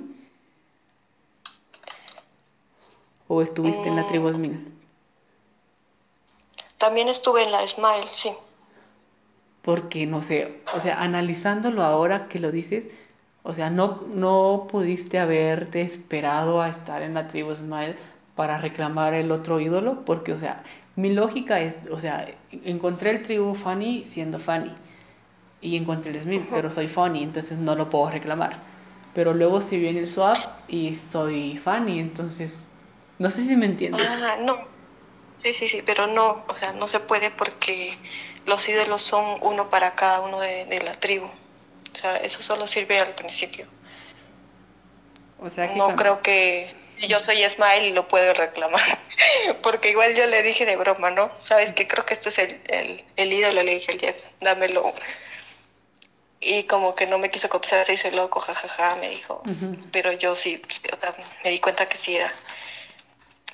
¿O 3.29 3.43
estuviste 3.43 3.91
en 3.91 3.97
la 3.97 4.07
tribu 4.07 4.33
Smil? 4.33 4.73
También 6.79 7.09
estuve 7.09 7.43
en 7.43 7.53
la 7.53 7.69
Smile, 7.69 8.09
sí. 8.13 8.33
Porque, 9.67 10.07
no 10.07 10.23
sé, 10.23 10.61
o 10.75 10.81
sea, 10.81 11.03
analizándolo 11.03 11.83
ahora 11.83 12.29
que 12.29 12.39
lo 12.39 12.51
dices, 12.53 12.89
O 13.49 13.55
sea, 13.55 13.71
no, 13.71 14.03
no 14.12 14.67
pudiste 14.69 15.21
haberte 15.21 15.81
esperado 15.83 16.61
a 16.61 16.69
estar 16.69 17.03
en 17.03 17.14
la 17.14 17.29
tribu 17.29 17.55
Smile 17.55 17.95
para 18.35 18.59
reclamar 18.59 19.14
el 19.14 19.31
otro 19.31 19.61
ídolo, 19.61 20.05
porque, 20.05 20.33
o 20.33 20.39
sea, 20.41 20.64
mi 20.97 21.12
lógica 21.12 21.61
es, 21.61 21.77
o 21.93 22.01
sea, 22.01 22.27
encontré 22.64 23.11
el 23.11 23.23
tribu 23.23 23.55
Funny 23.55 24.05
siendo 24.05 24.41
Funny 24.41 24.73
y 25.61 25.77
encontré 25.77 26.11
el 26.11 26.21
Smith, 26.21 26.43
pero 26.51 26.73
soy 26.73 26.89
Funny, 26.89 27.23
entonces 27.23 27.57
no 27.57 27.77
lo 27.77 27.89
puedo 27.89 28.11
reclamar. 28.11 28.55
Pero 29.14 29.33
luego 29.33 29.61
si 29.61 29.79
viene 29.79 30.01
el 30.01 30.09
swap 30.09 30.37
y 30.67 30.97
soy 30.97 31.57
Funny, 31.57 32.01
entonces 32.01 32.59
no 33.21 33.31
sé 33.31 33.45
si 33.45 33.55
me 33.57 33.67
entiendes. 33.67 34.05
Ah, 34.05 34.39
no. 34.41 34.57
Sí, 35.37 35.53
sí, 35.53 35.69
sí, 35.69 35.83
pero 35.87 36.09
no, 36.09 36.43
o 36.49 36.55
sea, 36.55 36.73
no 36.73 36.89
se 36.89 36.99
puede 36.99 37.31
porque 37.31 37.97
los 38.47 38.69
ídolos 38.69 39.03
son 39.03 39.39
uno 39.43 39.69
para 39.69 39.95
cada 39.95 40.21
uno 40.21 40.41
de, 40.41 40.81
la 40.85 40.95
tribu. 40.95 41.27
O 41.27 41.97
sea, 41.97 42.17
eso 42.19 42.43
solo 42.43 42.67
sirve 42.67 42.99
al 42.99 43.15
principio. 43.15 43.67
O 45.39 45.51
sea, 45.51 45.67
no 45.75 45.95
creo 45.97 46.23
que 46.23 46.75
yo 47.09 47.19
soy 47.21 47.49
Smile 47.49 47.89
y 47.89 47.93
lo 47.93 48.09
puedo 48.09 48.33
reclamar. 48.33 48.99
Porque 49.63 49.91
igual 49.91 50.15
yo 50.15 50.27
le 50.27 50.43
dije 50.43 50.65
de 50.65 50.77
broma, 50.77 51.11
¿no? 51.11 51.31
Sabes 51.39 51.73
que 51.73 51.87
creo 51.87 52.07
que 52.07 52.15
este 52.15 52.29
es 52.29 52.39
el, 52.39 53.05
el, 53.17 53.33
ídolo, 53.33 53.63
le 53.63 53.75
dije 53.75 53.93
al 53.93 54.01
Jeff, 54.01 54.17
dámelo. 54.41 54.95
Y 56.41 56.65
como 56.65 56.95
que 56.95 57.07
no 57.07 57.19
me 57.19 57.31
quiso 57.31 57.49
contestar, 57.49 57.85
se 57.85 57.95
hizo 57.95 58.11
loco, 58.13 58.41
jajaja, 58.41 58.95
me 58.97 59.11
dijo. 59.11 59.43
Pero 59.91 60.13
yo 60.13 60.35
sí, 60.35 60.63
me 61.43 61.51
di 61.51 61.59
cuenta 61.59 61.89
que 61.89 61.99
sí 61.99 62.17
era. 62.17 62.33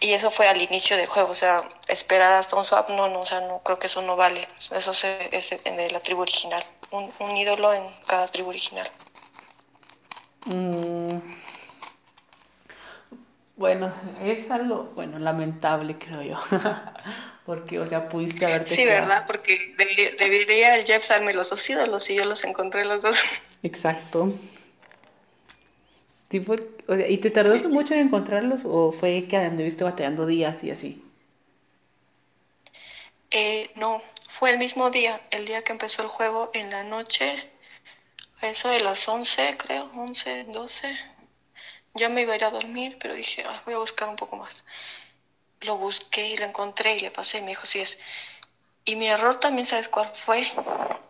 Y 0.03 0.13
eso 0.13 0.31
fue 0.33 0.49
al 0.49 0.61
inicio 0.61 0.97
del 0.97 1.07
juego, 1.07 1.31
o 1.31 1.35
sea, 1.35 1.63
esperar 1.87 2.33
hasta 2.33 2.57
un 2.57 2.65
swap, 2.65 2.91
no, 2.91 3.09
no, 3.09 3.21
o 3.21 3.27
sea, 3.27 3.41
no 3.41 3.61
creo 3.61 3.79
que 3.79 3.87
eso 3.87 4.03
no 4.03 4.17
vale. 4.17 4.49
Eso 4.73 4.91
es 4.91 5.51
de 5.65 5.91
la 5.93 6.01
tribu 6.01 6.23
original. 6.23 6.65
Un, 6.91 7.11
un 7.21 7.37
ídolo 7.37 7.73
en 7.73 7.85
cada 8.09 8.27
tribu 8.27 8.51
original. 8.51 8.91
Mm. 10.47 11.19
Bueno, 13.57 13.93
es 14.25 14.51
algo, 14.51 14.91
bueno, 14.97 15.21
lamentable 15.21 15.97
creo 15.97 16.23
yo, 16.23 16.41
porque, 17.47 17.79
o 17.79 17.87
sea, 17.87 18.09
pudiste 18.09 18.45
haberte... 18.45 18.75
Sí, 18.75 18.85
¿verdad? 18.85 19.25
Porque 19.25 19.73
debería, 20.19 20.75
el 20.75 20.85
Jeff 20.85 21.09
darme 21.09 21.33
los 21.33 21.51
dos 21.51 21.71
ídolos 21.71 22.11
y 22.11 22.17
yo 22.17 22.25
los 22.25 22.43
encontré 22.43 22.85
los 22.85 23.03
dos. 23.03 23.17
Exacto. 23.63 24.33
¿Y 26.39 27.19
te 27.19 27.31
tardaste 27.31 27.69
mucho 27.69 27.95
en 27.95 28.01
encontrarlos 28.01 28.63
o 28.65 28.93
fue 28.93 29.27
que 29.29 29.37
anduviste 29.37 29.85
batallando 29.85 30.27
días 30.27 30.63
y 30.65 30.71
así? 30.71 31.05
Eh, 33.31 33.71
no, 33.77 34.03
fue 34.29 34.51
el 34.51 34.59
mismo 34.59 34.91
día, 34.91 35.21
el 35.31 35.47
día 35.47 35.63
que 35.63 35.73
empezó 35.73 36.03
el 36.03 36.09
juego, 36.09 36.51
en 36.53 36.71
la 36.71 36.85
noche, 36.85 37.49
a 38.41 38.49
eso 38.49 38.69
de 38.69 38.81
las 38.81 39.09
11, 39.09 39.57
creo, 39.57 39.91
11, 39.95 40.45
12 40.45 41.13
ya 41.95 42.09
me 42.09 42.23
iba 42.23 42.33
a 42.33 42.37
ir 42.37 42.45
a 42.45 42.51
dormir, 42.51 42.97
pero 43.01 43.15
dije, 43.15 43.45
ah, 43.47 43.63
voy 43.65 43.75
a 43.75 43.79
buscar 43.79 44.09
un 44.09 44.17
poco 44.17 44.37
más. 44.37 44.65
Lo 45.61 45.77
busqué 45.77 46.29
y 46.29 46.37
lo 46.37 46.47
encontré 46.47 46.97
y 46.97 47.01
le 47.01 47.11
pasé 47.11 47.39
y 47.39 47.43
me 47.43 47.49
dijo, 47.49 47.67
sí 47.67 47.81
es. 47.81 47.99
Y 48.85 48.97
mi 48.97 49.09
error 49.09 49.39
también, 49.39 49.67
¿sabes 49.67 49.89
cuál 49.89 50.11
fue? 50.15 50.51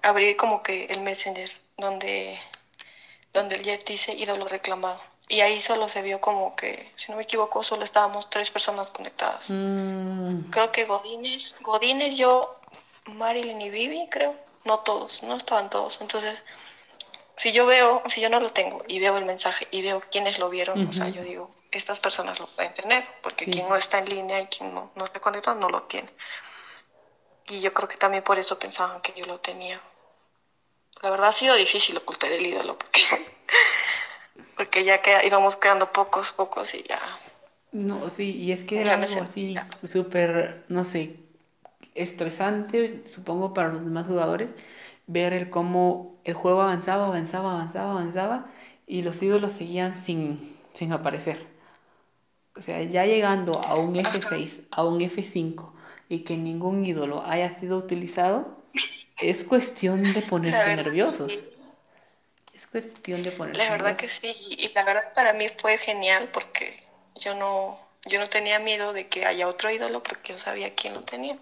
Abrir 0.02 0.36
como 0.36 0.62
que 0.62 0.86
el 0.86 1.00
Messenger, 1.00 1.50
donde, 1.78 2.38
donde 3.32 3.56
el 3.56 3.64
Jeff 3.64 3.84
dice 3.84 4.12
ídolo 4.12 4.46
reclamado. 4.46 5.00
Y 5.28 5.40
ahí 5.40 5.60
solo 5.60 5.88
se 5.88 6.02
vio 6.02 6.20
como 6.20 6.54
que, 6.56 6.92
si 6.96 7.10
no 7.10 7.16
me 7.16 7.22
equivoco, 7.22 7.62
solo 7.62 7.84
estábamos 7.84 8.28
tres 8.28 8.50
personas 8.50 8.90
conectadas. 8.90 9.46
Mm. 9.48 10.50
Creo 10.50 10.72
que 10.72 10.84
Godínez, 10.84 11.54
Godínez, 11.60 12.16
yo, 12.16 12.58
Marilyn 13.06 13.60
y 13.60 13.70
Vivi, 13.70 14.08
creo. 14.10 14.36
No 14.64 14.80
todos, 14.80 15.22
no 15.22 15.36
estaban 15.36 15.70
todos. 15.70 16.00
Entonces, 16.00 16.38
si 17.36 17.52
yo 17.52 17.66
veo, 17.66 18.02
si 18.08 18.20
yo 18.20 18.28
no 18.28 18.40
lo 18.40 18.50
tengo 18.50 18.84
y 18.86 19.00
veo 19.00 19.16
el 19.16 19.24
mensaje 19.24 19.66
y 19.70 19.82
veo 19.82 20.00
quiénes 20.12 20.38
lo 20.38 20.48
vieron, 20.48 20.86
o 20.86 20.92
sea, 20.92 21.08
yo 21.08 21.22
digo, 21.22 21.50
estas 21.72 21.98
personas 21.98 22.38
lo 22.38 22.46
pueden 22.46 22.74
tener, 22.74 23.04
porque 23.22 23.46
quien 23.46 23.68
no 23.68 23.76
está 23.76 23.98
en 23.98 24.08
línea 24.08 24.40
y 24.40 24.46
quien 24.46 24.72
no, 24.74 24.92
no 24.94 25.04
está 25.04 25.18
conectado 25.20 25.58
no 25.58 25.68
lo 25.68 25.82
tiene. 25.84 26.08
Y 27.48 27.60
yo 27.60 27.72
creo 27.74 27.88
que 27.88 27.96
también 27.96 28.22
por 28.22 28.38
eso 28.38 28.58
pensaban 28.58 29.00
que 29.00 29.12
yo 29.14 29.26
lo 29.26 29.40
tenía. 29.40 29.80
La 31.00 31.10
verdad 31.10 31.30
ha 31.30 31.32
sido 31.32 31.54
difícil 31.54 31.96
ocultar 31.96 32.30
el 32.30 32.46
ídolo, 32.46 32.78
porque, 32.78 33.02
porque 34.56 34.84
ya 34.84 35.02
que 35.02 35.26
íbamos 35.26 35.56
quedando 35.56 35.92
pocos, 35.92 36.32
pocos 36.32 36.74
y 36.74 36.84
ya. 36.88 36.98
No, 37.72 38.10
sí, 38.10 38.36
y 38.36 38.52
es 38.52 38.64
que 38.64 38.82
era 38.82 38.94
algo 38.94 39.22
así 39.22 39.56
súper, 39.78 40.64
no 40.68 40.84
sé, 40.84 41.16
estresante, 41.94 43.02
supongo, 43.10 43.54
para 43.54 43.68
los 43.70 43.84
demás 43.84 44.06
jugadores 44.06 44.50
ver 45.06 45.32
el 45.32 45.50
cómo 45.50 46.16
el 46.24 46.34
juego 46.34 46.62
avanzaba, 46.62 47.06
avanzaba, 47.06 47.52
avanzaba, 47.52 47.92
avanzaba 47.92 48.46
y 48.86 49.02
los 49.02 49.22
ídolos 49.22 49.52
seguían 49.52 50.02
sin, 50.04 50.56
sin 50.74 50.92
aparecer. 50.92 51.46
O 52.54 52.60
sea, 52.60 52.82
ya 52.82 53.06
llegando 53.06 53.60
a 53.64 53.76
un 53.76 53.94
F6, 53.94 54.66
a 54.70 54.84
un 54.84 55.00
F5 55.00 55.72
y 56.08 56.20
que 56.20 56.36
ningún 56.36 56.84
ídolo 56.84 57.24
haya 57.24 57.48
sido 57.48 57.78
utilizado, 57.78 58.58
es 59.20 59.44
cuestión 59.44 60.02
de 60.02 60.22
ponerse 60.28 60.76
nerviosos. 60.76 61.32
Es 61.32 61.51
cuestión 62.72 63.22
de 63.22 63.30
ponerse 63.30 63.62
La 63.62 63.70
verdad 63.70 63.96
que 63.96 64.08
sí, 64.08 64.34
y 64.48 64.72
la 64.72 64.82
verdad 64.82 65.12
para 65.14 65.32
mí 65.32 65.46
fue 65.48 65.78
genial 65.78 66.30
porque 66.32 66.82
yo 67.14 67.34
no, 67.34 67.78
yo 68.06 68.18
no 68.18 68.28
tenía 68.28 68.58
miedo 68.58 68.92
de 68.92 69.06
que 69.06 69.24
haya 69.26 69.46
otro 69.46 69.70
ídolo 69.70 70.02
porque 70.02 70.32
yo 70.32 70.38
sabía 70.38 70.74
quién 70.74 70.94
lo 70.94 71.02
tenía 71.02 71.38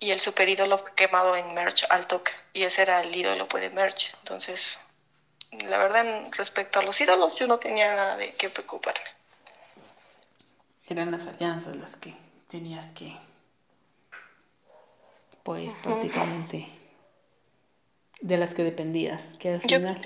y 0.00 0.10
el 0.10 0.20
super 0.20 0.48
ídolo 0.48 0.78
fue 0.78 0.94
quemado 0.94 1.36
en 1.36 1.52
Merch 1.54 1.84
al 1.90 2.06
toque 2.06 2.32
y 2.54 2.62
ese 2.62 2.82
era 2.82 3.02
el 3.02 3.14
ídolo 3.14 3.46
pues, 3.48 3.62
de 3.62 3.70
Merch. 3.70 4.12
Entonces, 4.20 4.78
la 5.68 5.76
verdad, 5.78 6.06
respecto 6.32 6.80
a 6.80 6.82
los 6.82 6.98
ídolos, 7.00 7.38
yo 7.38 7.46
no 7.46 7.58
tenía 7.58 7.94
nada 7.94 8.16
de 8.16 8.34
qué 8.34 8.48
preocuparme. 8.48 9.00
Eran 10.88 11.10
las 11.12 11.26
alianzas 11.26 11.76
las 11.76 11.96
que 11.96 12.16
tenías 12.48 12.86
que, 12.88 13.14
pues 15.44 15.72
prácticamente, 15.74 16.66
de 18.20 18.36
las 18.36 18.54
que 18.54 18.64
dependías. 18.64 19.22
Que 19.38 19.54
al 19.54 19.60
final... 19.62 20.00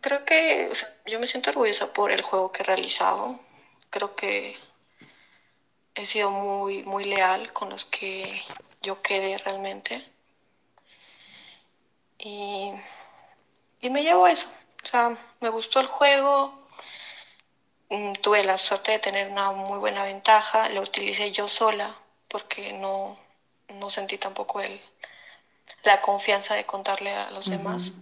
Creo 0.00 0.24
que, 0.24 0.70
yo 1.06 1.18
me 1.18 1.26
siento 1.26 1.50
orgullosa 1.50 1.92
por 1.92 2.12
el 2.12 2.22
juego 2.22 2.52
que 2.52 2.62
he 2.62 2.66
realizado. 2.66 3.40
Creo 3.90 4.14
que 4.14 4.56
he 5.94 6.06
sido 6.06 6.30
muy, 6.30 6.84
muy 6.84 7.04
leal 7.04 7.52
con 7.52 7.70
los 7.70 7.84
que 7.84 8.42
yo 8.82 9.02
quedé 9.02 9.38
realmente. 9.38 10.04
Y, 12.18 12.72
y 13.80 13.90
me 13.90 14.02
llevo 14.02 14.28
eso. 14.28 14.48
O 14.84 14.86
sea, 14.86 15.16
me 15.40 15.48
gustó 15.48 15.80
el 15.80 15.86
juego, 15.86 16.68
mm, 17.88 18.12
tuve 18.22 18.44
la 18.44 18.58
suerte 18.58 18.92
de 18.92 18.98
tener 19.00 19.30
una 19.30 19.50
muy 19.50 19.78
buena 19.78 20.04
ventaja, 20.04 20.68
lo 20.68 20.82
utilicé 20.82 21.32
yo 21.32 21.48
sola 21.48 21.96
porque 22.28 22.72
no, 22.72 23.18
no 23.68 23.90
sentí 23.90 24.18
tampoco 24.18 24.60
el, 24.60 24.80
la 25.84 26.02
confianza 26.02 26.54
de 26.54 26.64
contarle 26.64 27.12
a 27.12 27.30
los 27.30 27.50
demás. 27.50 27.92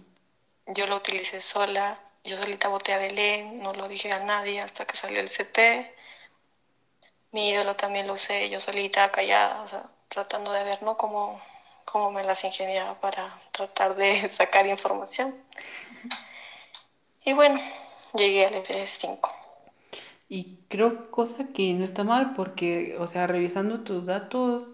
Yo 0.67 0.87
lo 0.87 0.97
utilicé 0.97 1.41
sola, 1.41 1.99
yo 2.23 2.37
solita 2.37 2.67
boté 2.69 2.93
a 2.93 2.97
Belén, 2.97 3.61
no 3.61 3.73
lo 3.73 3.87
dije 3.87 4.11
a 4.11 4.19
nadie 4.19 4.61
hasta 4.61 4.85
que 4.85 4.97
salió 4.97 5.19
el 5.19 5.29
CT 5.29 5.95
mi 7.35 7.49
ídolo 7.49 7.75
también 7.75 8.07
lo 8.07 8.13
usé 8.13 8.49
yo 8.49 8.61
solita, 8.61 9.11
callada, 9.11 9.91
tratando 10.07 10.53
de 10.53 10.63
ver 10.63 10.81
¿no? 10.81 10.95
cómo, 10.95 11.41
cómo 11.83 12.09
me 12.09 12.23
las 12.23 12.41
ingeniaba 12.45 12.97
para 13.01 13.29
tratar 13.51 13.97
de 13.97 14.29
sacar 14.37 14.65
información. 14.67 15.35
Y 17.25 17.33
bueno, 17.33 17.59
llegué 18.13 18.45
al 18.45 18.53
F5. 18.53 19.29
Y 20.29 20.59
creo 20.69 21.11
cosa 21.11 21.47
que 21.53 21.73
no 21.73 21.83
está 21.83 22.05
mal 22.05 22.33
porque, 22.35 22.95
o 22.99 23.05
sea, 23.05 23.27
revisando 23.27 23.81
tus 23.81 24.05
datos, 24.05 24.71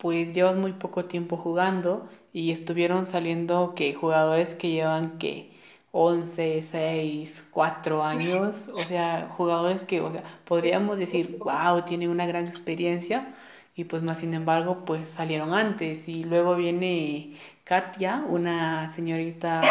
pues 0.00 0.32
llevas 0.32 0.56
muy 0.56 0.72
poco 0.72 1.04
tiempo 1.04 1.36
jugando 1.36 2.08
y 2.32 2.52
estuvieron 2.52 3.08
saliendo 3.08 3.74
que 3.76 3.94
jugadores 3.94 4.54
que 4.54 4.70
llevan 4.70 5.18
que 5.18 5.50
11, 5.92 6.62
6, 6.62 7.44
4 7.50 8.02
años, 8.04 8.68
o 8.68 8.82
sea, 8.84 9.28
jugadores 9.36 9.84
que, 9.84 10.00
o 10.00 10.10
sea, 10.12 10.22
podríamos 10.44 10.98
decir, 10.98 11.38
wow, 11.38 11.82
tienen 11.82 12.10
una 12.10 12.26
gran 12.26 12.46
experiencia 12.46 13.34
y 13.74 13.84
pues 13.84 14.02
más 14.02 14.18
sin 14.18 14.34
embargo, 14.34 14.84
pues 14.84 15.08
salieron 15.08 15.52
antes 15.52 16.08
y 16.08 16.24
luego 16.24 16.54
viene 16.56 17.34
Katia, 17.64 18.24
una 18.26 18.92
señorita 18.92 19.62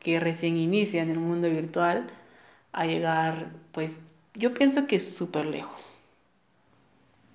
que 0.00 0.20
recién 0.20 0.56
inicia 0.56 1.02
en 1.02 1.10
el 1.10 1.18
mundo 1.18 1.48
virtual, 1.48 2.10
a 2.72 2.86
llegar, 2.86 3.52
pues 3.72 4.00
yo 4.34 4.52
pienso 4.54 4.86
que 4.86 4.96
es 4.96 5.16
súper 5.16 5.46
lejos. 5.46 5.98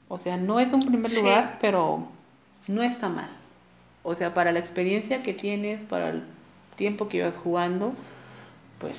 O 0.07 0.17
sea, 0.17 0.37
no 0.37 0.59
es 0.59 0.71
un 0.73 0.81
primer 0.81 1.11
lugar, 1.13 1.57
pero 1.59 2.07
no 2.69 2.83
está 2.83 3.09
mal. 3.09 3.29
O 4.03 4.15
sea, 4.15 4.33
para 4.33 4.51
la 4.51 4.59
experiencia 4.59 5.23
que 5.23 5.33
tienes, 5.33 5.83
para 5.83 6.09
el 6.09 6.23
tiempo 6.75 7.07
que 7.09 7.17
ibas 7.17 7.37
jugando, 7.37 7.93
pues 8.79 8.97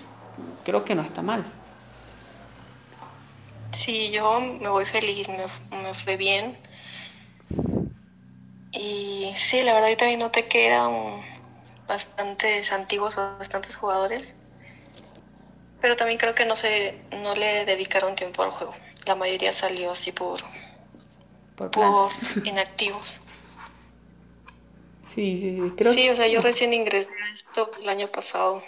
creo 0.65 0.85
que 0.85 0.95
no 0.95 1.03
está 1.03 1.23
mal. 1.23 1.45
Sí, 3.73 4.11
yo 4.11 4.41
me 4.41 4.69
voy 4.69 4.87
feliz, 4.87 5.29
me, 5.29 5.47
me 5.83 5.95
fue 5.95 6.17
bien. 6.17 6.57
Y 8.73 9.33
sí, 9.37 9.63
la 9.63 9.75
verdad 9.75 9.89
yo 9.91 9.97
también 9.97 10.21
noté 10.21 10.49
que 10.49 10.67
era 10.67 10.89
un, 10.89 11.23
bastantes 11.87 12.73
antiguos, 12.73 13.15
bastantes 13.17 13.77
jugadores. 13.77 14.35
Pero 15.81 15.97
también 15.97 16.19
creo 16.19 16.35
que 16.35 16.45
no 16.47 16.57
se 16.57 17.05
no 17.13 17.35
le 17.35 17.65
dedicaron 17.67 18.17
tiempo 18.17 18.43
al 18.43 18.51
juego. 18.51 18.75
La 19.07 19.15
mayoría 19.15 19.53
salió 19.53 19.93
así 19.93 20.13
por, 20.13 20.41
Por, 21.57 21.71
por 21.71 22.11
inactivos. 22.45 23.21
Sí, 25.15 25.37
sí, 25.37 25.57
sí. 25.57 25.73
Creo 25.77 25.93
Sí, 25.93 26.09
o 26.09 26.17
sea, 26.17 26.27
yo 26.27 26.41
recién 26.41 26.73
ingresé 26.73 27.11
a 27.11 27.33
esto 27.33 27.71
el 27.81 27.89
año 27.89 28.09
pasado, 28.09 28.63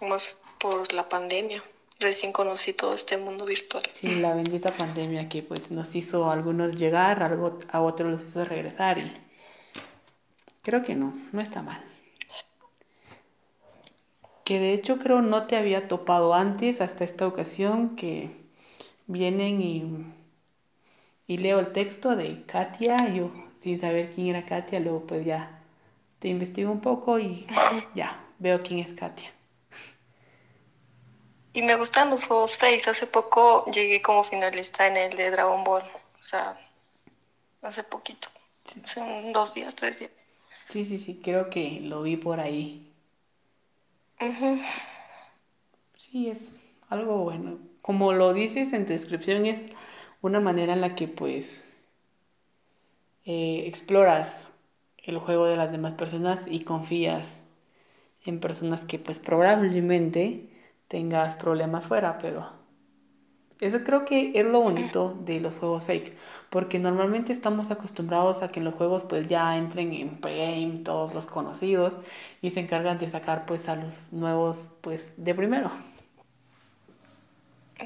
más 0.00 0.30
por 0.58 0.92
la 0.92 1.08
pandemia. 1.08 1.62
Recién 1.98 2.32
conocí 2.32 2.74
todo 2.74 2.94
este 2.94 3.16
mundo 3.16 3.44
virtual. 3.46 3.82
Sí, 3.94 4.08
la 4.16 4.34
bendita 4.34 4.76
pandemia 4.76 5.28
que 5.28 5.42
pues 5.42 5.70
nos 5.70 5.94
hizo 5.94 6.26
a 6.30 6.34
algunos 6.34 6.76
llegar, 6.76 7.22
a 7.22 7.26
algo- 7.26 7.58
a 7.70 7.80
otros 7.80 8.12
los 8.12 8.22
hizo 8.28 8.44
regresar 8.44 8.98
y 8.98 9.10
creo 10.62 10.82
que 10.82 10.94
no, 10.94 11.14
no 11.32 11.40
está 11.40 11.62
mal. 11.62 11.80
Que 14.44 14.60
de 14.60 14.74
hecho 14.74 14.98
creo 14.98 15.22
no 15.22 15.46
te 15.46 15.56
había 15.56 15.88
topado 15.88 16.34
antes 16.34 16.80
hasta 16.80 17.02
esta 17.04 17.26
ocasión 17.26 17.96
que 17.96 18.30
vienen 19.06 19.60
y, 19.60 20.06
y 21.26 21.38
leo 21.38 21.58
el 21.58 21.72
texto 21.72 22.14
de 22.14 22.44
Katia, 22.44 22.96
y 23.08 23.18
yo 23.18 23.30
sin 23.66 23.80
saber 23.80 24.10
quién 24.14 24.28
era 24.28 24.46
Katia, 24.46 24.78
luego 24.78 25.08
pues 25.08 25.26
ya 25.26 25.58
te 26.20 26.28
investigo 26.28 26.70
un 26.70 26.80
poco 26.80 27.18
y 27.18 27.44
ya 27.96 28.24
veo 28.38 28.60
quién 28.62 28.78
es 28.78 28.92
Katia. 28.92 29.32
Y 31.52 31.62
me 31.62 31.74
gustan 31.74 32.10
los 32.10 32.24
juegos 32.24 32.56
Face. 32.56 32.88
Hace 32.88 33.08
poco 33.08 33.64
llegué 33.72 34.00
como 34.00 34.22
finalista 34.22 34.86
en 34.86 34.96
el 34.96 35.16
de 35.16 35.32
Dragon 35.32 35.64
Ball. 35.64 35.82
O 35.82 36.22
sea, 36.22 36.56
hace 37.62 37.82
poquito. 37.82 38.28
Hace 38.84 39.00
un- 39.00 39.32
dos 39.32 39.52
días, 39.52 39.74
tres 39.74 39.98
días. 39.98 40.12
Sí, 40.68 40.84
sí, 40.84 40.98
sí, 40.98 41.20
creo 41.20 41.50
que 41.50 41.80
lo 41.80 42.02
vi 42.02 42.16
por 42.16 42.38
ahí. 42.38 42.92
Ujú. 44.20 44.60
Sí, 45.96 46.28
es 46.28 46.42
algo 46.88 47.16
bueno. 47.24 47.58
Como 47.82 48.12
lo 48.12 48.32
dices 48.32 48.72
en 48.72 48.86
tu 48.86 48.92
descripción, 48.92 49.44
es 49.44 49.60
una 50.22 50.38
manera 50.38 50.72
en 50.72 50.80
la 50.80 50.94
que 50.94 51.08
pues 51.08 51.65
eh, 53.26 53.64
exploras 53.66 54.48
el 54.98 55.18
juego 55.18 55.46
de 55.46 55.56
las 55.56 55.72
demás 55.72 55.94
personas 55.94 56.46
y 56.48 56.60
confías 56.60 57.28
en 58.24 58.40
personas 58.40 58.84
que 58.84 58.98
pues 58.98 59.18
probablemente 59.18 60.48
tengas 60.88 61.34
problemas 61.34 61.86
fuera, 61.86 62.18
pero 62.18 62.50
eso 63.60 63.78
creo 63.84 64.04
que 64.04 64.32
es 64.34 64.44
lo 64.44 64.60
bonito 64.60 65.16
de 65.20 65.40
los 65.40 65.56
juegos 65.56 65.84
fake, 65.84 66.14
porque 66.50 66.78
normalmente 66.78 67.32
estamos 67.32 67.70
acostumbrados 67.70 68.42
a 68.42 68.48
que 68.48 68.60
en 68.60 68.64
los 68.64 68.74
juegos 68.74 69.04
pues 69.04 69.28
ya 69.28 69.56
entren 69.56 69.92
en 69.94 70.20
pregame 70.20 70.82
todos 70.84 71.14
los 71.14 71.26
conocidos 71.26 71.94
y 72.42 72.50
se 72.50 72.60
encargan 72.60 72.98
de 72.98 73.08
sacar 73.10 73.46
pues 73.46 73.68
a 73.68 73.76
los 73.76 74.12
nuevos 74.12 74.70
pues 74.82 75.14
de 75.16 75.34
primero. 75.34 75.70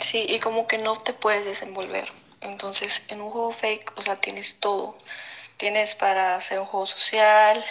Sí, 0.01 0.25
y 0.29 0.39
como 0.39 0.67
que 0.67 0.79
no 0.79 0.97
te 0.97 1.13
puedes 1.13 1.45
desenvolver. 1.45 2.05
Entonces, 2.41 3.03
en 3.09 3.21
un 3.21 3.31
juego 3.31 3.53
fake, 3.53 3.93
o 3.97 4.03
sea, 4.03 4.17
tienes 4.17 4.57
todo. 4.57 4.97
Tienes 5.61 5.95
para 5.95 6.37
hacer 6.37 6.59
un 6.59 6.65
juego 6.65 6.87
social, 6.87 7.63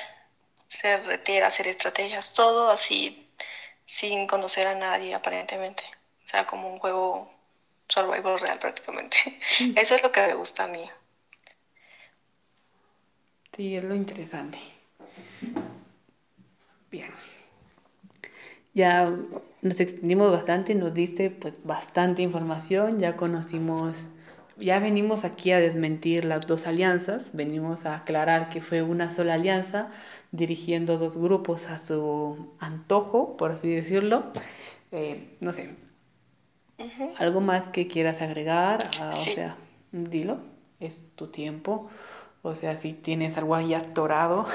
ser 0.67 1.03
retier, 1.07 1.43
hacer 1.43 1.65
estrategias, 1.65 2.33
todo 2.33 2.69
así, 2.69 3.27
sin 3.83 4.27
conocer 4.27 4.67
a 4.67 4.75
nadie 4.75 5.15
aparentemente. 5.15 5.81
O 6.23 6.27
sea, 6.27 6.45
como 6.45 6.71
un 6.71 6.77
juego 6.77 7.33
survival 7.87 8.39
real 8.39 8.59
prácticamente. 8.59 9.17
Eso 9.75 9.95
es 9.95 10.03
lo 10.03 10.11
que 10.11 10.21
me 10.21 10.35
gusta 10.35 10.65
a 10.65 10.67
mí. 10.67 10.87
Sí, 13.53 13.75
es 13.75 13.83
lo 13.83 13.95
interesante. 13.95 14.59
Bien. 16.91 17.11
Ya 18.75 19.11
nos 19.63 19.79
extendimos 19.79 20.31
bastante, 20.31 20.75
nos 20.75 20.93
diste 20.93 21.31
pues 21.31 21.57
bastante 21.63 22.21
información, 22.21 22.99
ya 22.99 23.17
conocimos, 23.17 23.97
ya 24.59 24.79
venimos 24.79 25.25
aquí 25.25 25.51
a 25.51 25.59
desmentir 25.59 26.25
las 26.25 26.45
dos 26.45 26.67
alianzas, 26.67 27.29
venimos 27.33 27.85
a 27.85 27.95
aclarar 27.95 28.49
que 28.49 28.61
fue 28.61 28.81
una 28.81 29.11
sola 29.11 29.35
alianza 29.35 29.89
dirigiendo 30.31 30.97
dos 30.97 31.17
grupos 31.17 31.67
a 31.67 31.77
su 31.77 32.53
antojo, 32.59 33.37
por 33.37 33.51
así 33.51 33.69
decirlo. 33.69 34.31
Eh, 34.91 35.37
no 35.39 35.53
sé. 35.53 35.75
¿algo 37.17 37.41
más 37.41 37.69
que 37.69 37.87
quieras 37.87 38.21
agregar? 38.21 38.89
Ah, 38.99 39.11
o 39.13 39.23
sea, 39.23 39.57
dilo, 39.91 40.39
es 40.79 41.01
tu 41.15 41.27
tiempo. 41.27 41.89
O 42.41 42.55
sea, 42.55 42.77
si 42.77 42.93
tienes 42.93 43.37
algo 43.37 43.55
ahí 43.55 43.73
atorado 43.73 44.47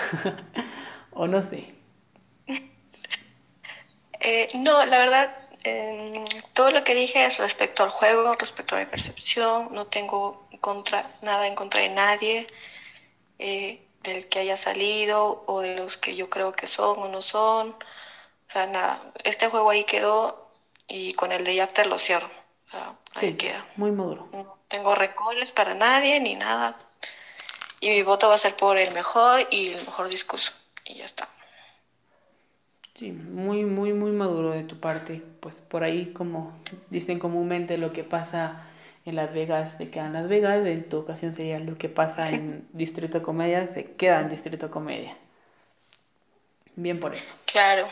o 1.13 1.27
no 1.27 1.43
sé. 1.43 1.75
Eh, 4.21 4.49
no, 4.59 4.87
la 4.87 4.99
verdad, 4.99 5.37
em, 5.65 6.25
todo 6.53 6.71
lo 6.71 6.85
que 6.85 6.95
dije 6.95 7.25
es 7.27 7.39
respecto 7.39 7.83
al 7.83 7.91
juego, 7.91 8.35
respecto 8.35 8.77
a 8.77 8.79
mi 8.81 8.87
percepción. 8.87 9.69
No 9.73 9.87
tengo 9.87 10.47
en 10.51 10.59
contra, 10.59 11.11
nada 11.23 11.47
en 11.47 11.55
contra 11.55 11.81
de 11.81 11.89
nadie, 11.89 12.47
eh, 13.39 13.81
del 14.03 14.29
que 14.29 14.41
haya 14.41 14.57
salido 14.57 15.45
o 15.47 15.61
de 15.63 15.77
los 15.77 15.97
que 15.97 16.15
yo 16.15 16.29
creo 16.31 16.53
que 16.53 16.67
son 16.67 16.99
o 17.01 17.09
no 17.09 17.23
son. 17.23 17.71
O 17.71 18.51
sea, 18.53 18.67
nada, 18.67 19.01
este 19.25 19.49
juego 19.49 19.71
ahí 19.71 19.85
quedó 19.85 20.51
y 20.87 21.13
con 21.15 21.33
el 21.33 21.45
de 21.45 21.61
After 21.63 21.87
lo 21.87 21.99
cierro. 21.99 22.31
O 22.69 22.71
sea, 22.71 22.95
ahí 23.17 23.31
Sí, 23.31 23.37
queda. 23.37 23.67
muy 23.77 23.91
maduro. 23.91 24.29
No 24.33 24.59
tengo 24.69 24.95
rencores 24.95 25.53
para 25.53 25.75
nadie 25.75 26.21
ni 26.21 26.35
nada. 26.37 26.77
Y 27.81 27.91
mi 27.91 28.03
voto 28.03 28.29
va 28.29 28.35
a 28.35 28.39
ser 28.39 28.57
por 28.57 28.77
el 28.79 28.93
mejor 28.93 29.47
y 29.51 29.69
el 29.71 29.85
mejor 29.85 30.09
discurso. 30.09 30.53
Y 30.85 30.95
ya 30.97 31.05
está. 31.07 31.29
Sí, 32.95 33.11
muy, 33.11 33.65
muy, 33.65 33.93
muy 33.93 34.13
maduro 34.13 34.51
de 34.51 34.63
tu 34.63 34.79
parte. 34.79 35.21
Pues 35.41 35.61
por 35.61 35.83
ahí, 35.83 36.13
como 36.13 36.57
dicen 36.91 37.19
comúnmente, 37.19 37.77
lo 37.77 37.93
que 37.93 38.05
pasa 38.05 38.67
en 39.05 39.17
Las 39.17 39.35
Vegas 39.35 39.75
se 39.79 39.91
queda 39.91 40.07
en 40.07 40.13
Las 40.13 40.29
Vegas. 40.29 40.65
En 40.65 40.89
tu 40.89 40.99
ocasión 40.99 41.35
sería 41.35 41.59
lo 41.59 41.77
que 41.77 41.89
pasa 41.89 42.31
en 42.31 42.67
Distrito 42.73 43.23
Comedia 43.23 43.67
se 43.67 43.85
queda 43.85 44.21
en 44.21 44.29
Distrito 44.29 44.71
Comedia. 44.71 45.17
Bien 46.77 47.01
por 47.01 47.15
eso. 47.15 47.33
Claro. 47.47 47.89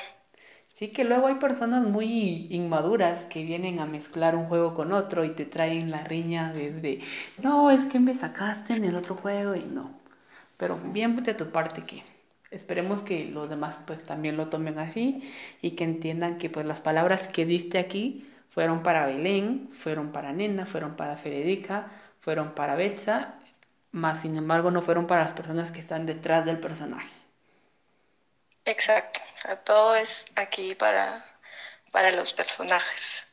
Sí 0.72 0.88
que 0.88 1.04
luego 1.04 1.26
hay 1.26 1.34
personas 1.34 1.84
muy 1.84 2.46
inmaduras 2.50 3.22
que 3.26 3.42
vienen 3.44 3.80
a 3.80 3.86
mezclar 3.86 4.36
un 4.36 4.46
juego 4.46 4.72
con 4.72 4.92
otro 4.92 5.24
y 5.24 5.30
te 5.30 5.44
traen 5.44 5.90
la 5.90 6.02
riña 6.04 6.52
desde, 6.52 7.00
no, 7.42 7.70
es 7.70 7.84
que 7.84 8.00
me 8.00 8.14
sacaste 8.14 8.74
en 8.74 8.84
el 8.84 8.96
otro 8.96 9.14
juego 9.14 9.54
y 9.54 9.64
no. 9.64 9.90
Pero 10.56 10.78
bien 10.78 11.22
de 11.22 11.34
tu 11.34 11.50
parte 11.50 11.82
que 11.82 12.02
esperemos 12.52 13.02
que 13.02 13.24
los 13.24 13.48
demás 13.48 13.78
pues 13.86 14.02
también 14.02 14.36
lo 14.36 14.48
tomen 14.48 14.78
así 14.78 15.32
y 15.60 15.72
que 15.72 15.84
entiendan 15.84 16.38
que 16.38 16.50
pues 16.50 16.66
las 16.66 16.80
palabras 16.80 17.26
que 17.26 17.46
diste 17.46 17.78
aquí 17.78 18.30
fueron 18.50 18.82
para 18.82 19.06
Belén, 19.06 19.70
fueron 19.72 20.12
para 20.12 20.32
Nena, 20.32 20.66
fueron 20.66 20.94
para 20.94 21.16
Federica, 21.16 21.90
fueron 22.20 22.54
para 22.54 22.76
Betsa, 22.76 23.34
más 23.90 24.20
sin 24.20 24.36
embargo 24.36 24.70
no 24.70 24.82
fueron 24.82 25.06
para 25.06 25.24
las 25.24 25.32
personas 25.32 25.72
que 25.72 25.80
están 25.80 26.06
detrás 26.06 26.44
del 26.44 26.60
personaje. 26.60 27.08
Exacto, 28.64 29.20
todo 29.64 29.96
es 29.96 30.26
aquí 30.36 30.74
para, 30.74 31.24
para 31.90 32.12
los 32.12 32.32
personajes. 32.32 33.24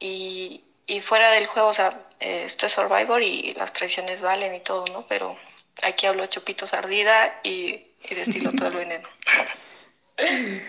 Y, 0.00 0.64
y 0.86 1.00
fuera 1.00 1.30
del 1.30 1.46
juego, 1.46 1.68
o 1.68 1.72
sea, 1.72 2.06
eh, 2.18 2.42
esto 2.44 2.66
es 2.66 2.72
Survivor 2.72 3.22
y 3.22 3.54
las 3.54 3.72
traiciones 3.72 4.20
valen 4.20 4.54
y 4.54 4.60
todo, 4.60 4.86
¿no? 4.88 5.06
Pero 5.06 5.38
aquí 5.82 6.06
hablo 6.06 6.26
chupitos 6.26 6.74
ardida 6.74 7.40
y, 7.44 7.89
y 8.08 8.14
destilo 8.14 8.52
todo 8.52 8.68
el 8.68 8.76
veneno. 8.76 9.08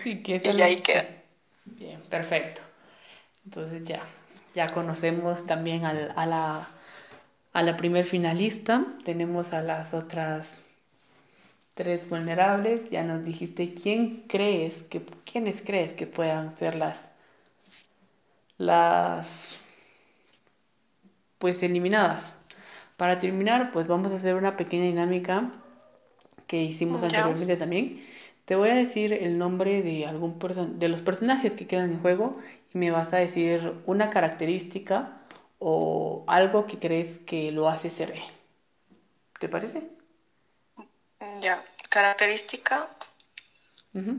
Sí, 0.02 0.22
que 0.22 0.36
es 0.36 0.44
Y 0.44 0.62
ahí 0.62 0.76
queda. 0.76 1.06
Bien, 1.66 2.00
perfecto. 2.08 2.62
Entonces 3.44 3.86
ya, 3.86 4.02
ya 4.54 4.68
conocemos 4.68 5.44
también 5.44 5.84
al- 5.84 6.12
a 6.16 6.24
la, 6.24 6.68
a 7.52 7.62
la 7.62 7.76
primer 7.76 8.06
finalista. 8.06 8.84
Tenemos 9.04 9.52
a 9.52 9.60
las 9.60 9.92
otras 9.92 10.62
tres 11.74 12.08
vulnerables. 12.08 12.88
Ya 12.90 13.02
nos 13.02 13.24
dijiste 13.24 13.74
quién 13.74 14.24
crees 14.26 14.82
que, 14.84 15.02
quiénes 15.30 15.60
crees 15.60 15.92
que 15.92 16.06
puedan 16.06 16.56
ser 16.56 16.74
las, 16.74 17.10
las, 18.58 19.58
pues 21.38 21.62
eliminadas. 21.62 22.32
Para 22.96 23.18
terminar, 23.18 23.70
pues 23.72 23.86
vamos 23.86 24.12
a 24.12 24.16
hacer 24.16 24.34
una 24.36 24.56
pequeña 24.56 24.84
dinámica 24.84 25.50
que 26.52 26.62
hicimos 26.62 27.02
anteriormente 27.02 27.56
también. 27.56 28.06
Te 28.44 28.56
voy 28.56 28.68
a 28.68 28.74
decir 28.74 29.14
el 29.14 29.38
nombre 29.38 29.80
de 29.80 30.04
algún 30.04 30.38
person 30.38 30.78
de 30.78 30.88
los 30.88 31.00
personajes 31.00 31.54
que 31.54 31.66
quedan 31.66 31.92
en 31.92 32.00
juego 32.02 32.36
y 32.74 32.76
me 32.76 32.90
vas 32.90 33.14
a 33.14 33.16
decir 33.16 33.72
una 33.86 34.10
característica 34.10 35.22
o 35.58 36.24
algo 36.26 36.66
que 36.66 36.78
crees 36.78 37.20
que 37.20 37.52
lo 37.52 37.70
hace 37.70 37.88
ser 37.88 38.10
él. 38.10 38.22
¿Te 39.40 39.48
parece? 39.48 39.82
Ya, 41.40 41.64
característica, 41.88 42.86
Ujú. 43.94 44.18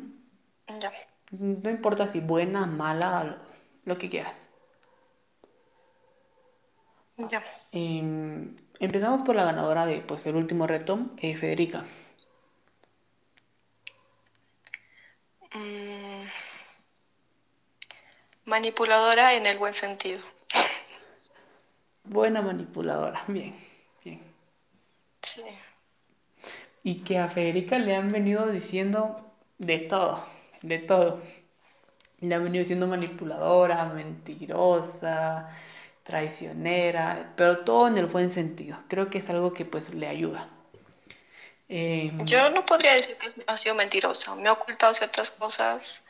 ya. 0.80 0.91
No 1.30 1.69
importa 1.69 2.11
si 2.11 2.19
buena, 2.19 2.65
mala, 2.65 3.23
lo, 3.26 3.35
lo 3.85 3.99
que 3.99 4.10
quieras. 4.10 4.35
Ya. 7.30 7.43
Em, 7.72 8.55
empezamos 8.80 9.22
por 9.22 9.35
la 9.35 9.43
ganadora 9.43 9.85
de 9.85 10.01
pues 10.01 10.26
el 10.26 10.35
último 10.35 10.65
reto, 10.65 11.11
eh, 11.18 11.35
Federica. 11.35 11.85
Manipuladora 18.54 19.34
en 19.34 19.48
el 19.48 19.58
buen 19.58 19.74
sentido. 19.74 20.22
Buena 22.04 22.40
manipuladora, 22.44 23.24
bien, 23.28 23.56
bien. 24.06 24.22
Sí. 25.24 25.42
Y 26.84 27.00
que 27.00 27.18
a 27.18 27.30
Federica 27.30 27.80
le 27.80 27.96
han 27.96 28.12
venido 28.12 28.46
diciendo 28.50 29.16
de 29.58 29.80
todo, 29.80 30.24
de 30.62 30.78
todo. 30.78 31.20
Le 32.20 32.36
han 32.36 32.44
venido 32.44 32.60
diciendo 32.62 32.86
manipuladora, 32.86 33.86
mentirosa, 33.86 35.50
traicionera, 36.04 37.34
pero 37.36 37.58
todo 37.64 37.88
en 37.88 37.98
el 37.98 38.06
buen 38.06 38.30
sentido. 38.30 38.78
Creo 38.88 39.10
que 39.10 39.18
es 39.18 39.30
algo 39.32 39.52
que 39.52 39.66
pues 39.66 39.96
le 39.96 40.06
ayuda. 40.06 40.48
Em, 41.68 42.24
Yo 42.28 42.52
no 42.52 42.64
podría 42.68 42.94
decir 42.94 43.18
que 43.18 43.30
ha 43.48 43.58
sido 43.58 43.74
mentirosa. 43.74 44.36
Me 44.36 44.48
ha 44.48 44.52
ocultado 44.52 44.94
ciertas 44.94 45.32
cosas, 45.32 46.04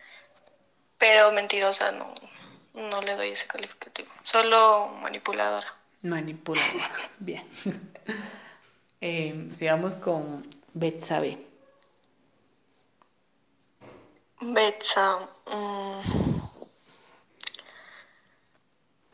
pero 0.98 1.32
mentirosa 1.32 1.94
no, 1.94 2.14
no 2.73 3.01
le 3.01 3.15
doy 3.15 3.29
ese 3.29 3.47
calificativo. 3.47 4.09
Solo 4.23 4.87
manipuladora. 5.01 5.73
Manipuladora, 6.01 6.91
bien. 7.19 7.43
eh, 9.01 9.49
sigamos 9.57 9.95
con 9.95 10.47
Betsabe. 10.73 11.37
Betsa. 14.41 15.29
Mm, 15.45 16.41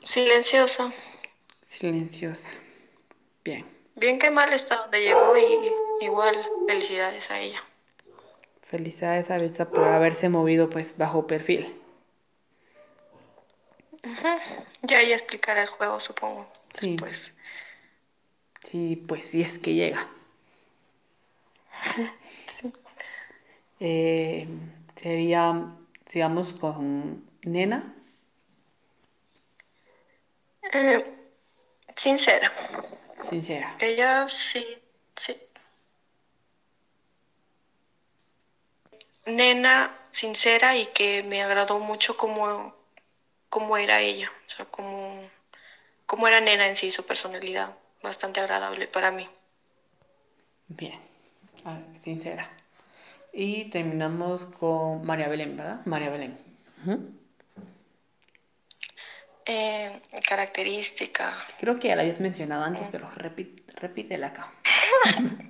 silenciosa. 0.03 0.91
Silenciosa. 1.67 2.47
Bien. 3.43 3.65
Bien 3.95 4.17
que 4.17 4.31
mal 4.31 4.53
está 4.53 4.77
donde 4.77 5.01
llegó 5.01 5.37
y 5.37 6.05
igual 6.05 6.35
felicidades 6.67 7.29
a 7.29 7.39
ella. 7.39 7.63
Felicidades 8.63 9.29
a 9.29 9.37
Betsa 9.37 9.69
por 9.69 9.83
haberse 9.83 10.29
movido 10.29 10.69
pues 10.69 10.97
bajo 10.97 11.27
perfil. 11.27 11.78
Ya 14.81 15.01
ella 15.01 15.15
explicará 15.15 15.61
el 15.61 15.67
juego, 15.67 15.99
supongo. 15.99 16.51
Sí. 16.73 16.95
Pues. 16.97 17.31
Sí, 18.63 18.95
pues 19.07 19.27
si 19.27 19.41
es 19.41 19.59
que 19.59 19.73
llega. 19.73 20.09
Eh, 23.81 24.45
sería, 24.97 25.73
sigamos 26.05 26.51
con 26.51 27.25
Nena. 27.43 27.95
Eh, 30.73 31.05
sincera. 31.95 32.51
Sincera. 33.23 33.77
Ella 33.79 34.27
sí, 34.27 34.65
sí. 35.15 35.37
Nena, 39.25 39.97
sincera 40.11 40.75
y 40.75 40.87
que 40.87 41.23
me 41.23 41.41
agradó 41.41 41.79
mucho 41.79 42.17
como, 42.17 42.75
como 43.49 43.77
era 43.77 44.01
ella, 44.01 44.31
o 44.47 44.49
sea, 44.49 44.65
como, 44.65 45.29
como 46.05 46.27
era 46.27 46.39
Nena 46.39 46.67
en 46.67 46.75
sí, 46.75 46.91
su 46.91 47.05
personalidad, 47.05 47.75
bastante 48.01 48.39
agradable 48.39 48.87
para 48.87 49.11
mí. 49.11 49.27
Bien, 50.67 50.99
sincera. 51.95 52.49
Y 53.33 53.65
terminamos 53.65 54.45
con 54.45 55.05
María 55.05 55.27
Belén, 55.27 55.57
¿verdad? 55.57 55.85
María 55.85 56.09
Belén. 56.09 56.37
Eh, 59.45 60.01
característica. 60.27 61.33
Creo 61.59 61.79
que 61.79 61.87
ya 61.87 61.95
la 61.95 62.03
habías 62.03 62.19
mencionado 62.19 62.63
antes, 62.63 62.87
pero 62.91 63.09
repítela 63.15 64.27
acá. 64.27 64.53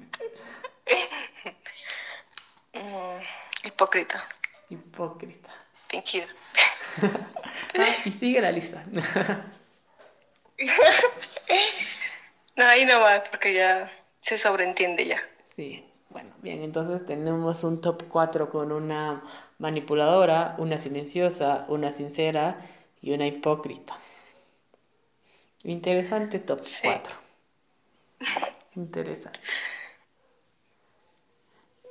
Mm, 2.71 3.67
hipócrita. 3.67 4.27
Hipócrita. 4.69 5.51
Fingido. 5.89 6.27
Ah, 7.77 7.95
y 8.03 8.11
sigue 8.11 8.41
la 8.41 8.51
lista. 8.51 8.83
no, 12.55 12.65
ahí 12.65 12.85
no 12.85 12.99
va, 12.99 13.23
porque 13.23 13.53
ya 13.53 13.91
se 14.21 14.37
sobreentiende 14.37 15.05
ya. 15.05 15.21
Sí, 15.55 15.85
bueno, 16.09 16.29
bien, 16.41 16.61
entonces 16.63 17.05
tenemos 17.05 17.63
un 17.63 17.79
top 17.81 18.03
4 18.09 18.49
con 18.49 18.71
una 18.71 19.23
manipuladora, 19.59 20.55
una 20.57 20.77
silenciosa, 20.77 21.65
una 21.69 21.91
sincera 21.91 22.65
y 23.01 23.11
una 23.13 23.27
hipócrita. 23.27 23.95
Interesante 25.63 26.39
top 26.39 26.61
4. 26.83 27.13
Interesante. 28.75 29.39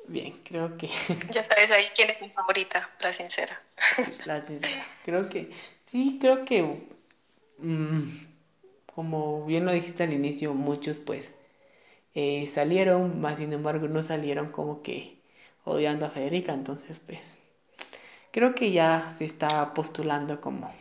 Bien, 0.08 0.40
creo 0.42 0.76
que... 0.76 0.88
Ya 1.30 1.44
sabes 1.44 1.70
ahí 1.70 1.86
quién 1.94 2.10
es 2.10 2.20
mi 2.20 2.30
favorita, 2.30 2.90
la 3.00 3.12
sincera. 3.12 3.60
la 4.24 4.42
sincera. 4.42 4.84
Creo 5.04 5.28
que... 5.28 5.50
Sí, 5.86 6.18
creo 6.20 6.44
que... 6.44 6.88
Mm, 7.58 8.28
como 8.94 9.44
bien 9.44 9.64
lo 9.64 9.72
dijiste 9.72 10.02
al 10.02 10.12
inicio, 10.12 10.54
muchos 10.54 10.98
pues 10.98 11.32
eh, 12.14 12.50
salieron, 12.52 13.20
más 13.20 13.38
sin 13.38 13.52
embargo 13.52 13.86
no 13.86 14.02
salieron 14.02 14.50
como 14.50 14.82
que 14.82 15.18
odiando 15.64 16.06
a 16.06 16.10
Federica, 16.10 16.52
entonces 16.52 16.98
pues 16.98 17.38
creo 18.32 18.54
que 18.54 18.72
ya 18.72 19.12
se 19.16 19.24
está 19.24 19.72
postulando 19.74 20.40
como 20.40 20.72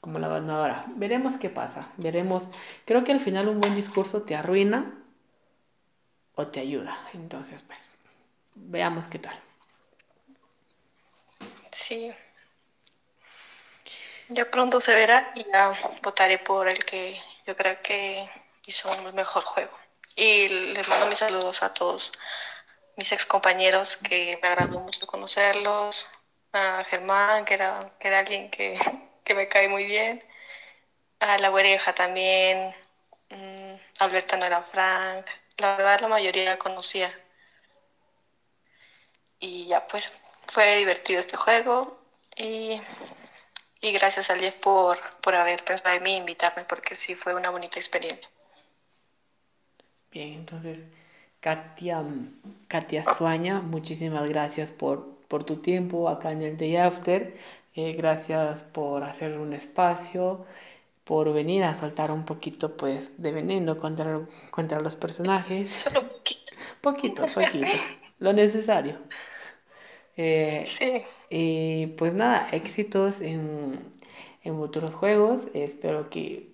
como 0.00 0.18
la 0.18 0.28
ganadora. 0.28 0.86
Veremos 0.96 1.36
qué 1.36 1.48
pasa, 1.48 1.90
veremos. 1.96 2.50
Creo 2.84 3.04
que 3.04 3.12
al 3.12 3.20
final 3.20 3.48
un 3.48 3.60
buen 3.60 3.74
discurso 3.74 4.22
te 4.22 4.34
arruina 4.34 5.01
o 6.34 6.46
te 6.46 6.60
ayuda. 6.60 6.96
Entonces, 7.14 7.62
pues, 7.62 7.88
veamos 8.54 9.08
qué 9.08 9.18
tal. 9.18 9.38
Sí. 11.72 12.12
Ya 14.28 14.50
pronto 14.50 14.80
se 14.80 14.94
verá 14.94 15.30
y 15.34 15.44
ya 15.44 15.74
votaré 16.02 16.38
por 16.38 16.68
el 16.68 16.84
que 16.84 17.20
yo 17.46 17.56
creo 17.56 17.80
que 17.82 18.28
hizo 18.66 18.90
un 18.90 19.14
mejor 19.14 19.44
juego. 19.44 19.76
Y 20.16 20.48
les 20.48 20.86
mando 20.88 21.06
mis 21.06 21.18
saludos 21.18 21.62
a 21.62 21.72
todos 21.72 22.12
mis 22.96 23.10
ex 23.12 23.24
compañeros 23.26 23.96
que 23.96 24.38
me 24.42 24.48
agradó 24.48 24.80
mucho 24.80 25.06
conocerlos, 25.06 26.06
a 26.52 26.84
Germán, 26.84 27.44
que 27.44 27.54
era, 27.54 27.80
que 27.98 28.08
era 28.08 28.18
alguien 28.20 28.50
que 28.50 28.78
que 29.24 29.34
me 29.34 29.48
cae 29.48 29.68
muy 29.68 29.84
bien. 29.84 30.22
A 31.20 31.38
la 31.38 31.50
oreja 31.50 31.94
también. 31.94 32.74
Mm, 33.30 33.76
Alberta 34.00 34.36
no 34.36 34.46
era 34.46 34.62
Frank. 34.62 35.26
La 35.62 35.76
verdad 35.76 36.00
la 36.00 36.08
mayoría 36.08 36.58
conocía. 36.58 37.08
Y 39.38 39.66
ya 39.68 39.86
pues 39.86 40.12
fue 40.48 40.76
divertido 40.78 41.20
este 41.20 41.36
juego 41.36 41.96
y, 42.36 42.80
y 43.80 43.92
gracias 43.92 44.28
a 44.30 44.36
Jeff 44.36 44.56
por, 44.56 44.98
por 45.20 45.36
haber 45.36 45.64
pensado 45.64 45.94
en 45.94 46.02
mí 46.02 46.14
e 46.14 46.16
invitarme 46.16 46.64
porque 46.64 46.96
sí 46.96 47.14
fue 47.14 47.34
una 47.34 47.50
bonita 47.50 47.78
experiencia. 47.78 48.28
Bien, 50.10 50.34
entonces 50.34 50.86
Katia, 51.40 52.04
Katia 52.68 53.04
Suaña, 53.04 53.60
muchísimas 53.60 54.28
gracias 54.28 54.70
por, 54.70 55.06
por 55.28 55.44
tu 55.44 55.56
tiempo 55.58 56.08
acá 56.08 56.32
en 56.32 56.42
el 56.42 56.56
Day 56.56 56.76
After. 56.76 57.36
Eh, 57.74 57.92
gracias 57.94 58.62
por 58.62 59.02
hacer 59.04 59.38
un 59.38 59.52
espacio, 59.52 60.44
por 61.04 61.32
venir 61.32 61.64
a 61.64 61.74
soltar 61.74 62.10
un 62.10 62.24
poquito 62.24 62.76
pues 62.76 63.20
de 63.20 63.32
veneno 63.32 63.78
contra, 63.78 64.20
contra 64.50 64.80
los 64.80 64.96
personajes. 64.96 65.70
Solo 65.84 66.08
poquito. 66.08 66.42
Poquito, 66.80 67.26
poquito. 67.28 67.66
lo 68.18 68.32
necesario. 68.32 68.98
Eh, 70.16 70.62
sí. 70.64 71.02
Y 71.30 71.86
pues 71.98 72.12
nada, 72.12 72.48
éxitos 72.50 73.20
en, 73.20 73.78
en 74.42 74.56
futuros 74.56 74.94
juegos. 74.94 75.42
Espero 75.54 76.10
que 76.10 76.52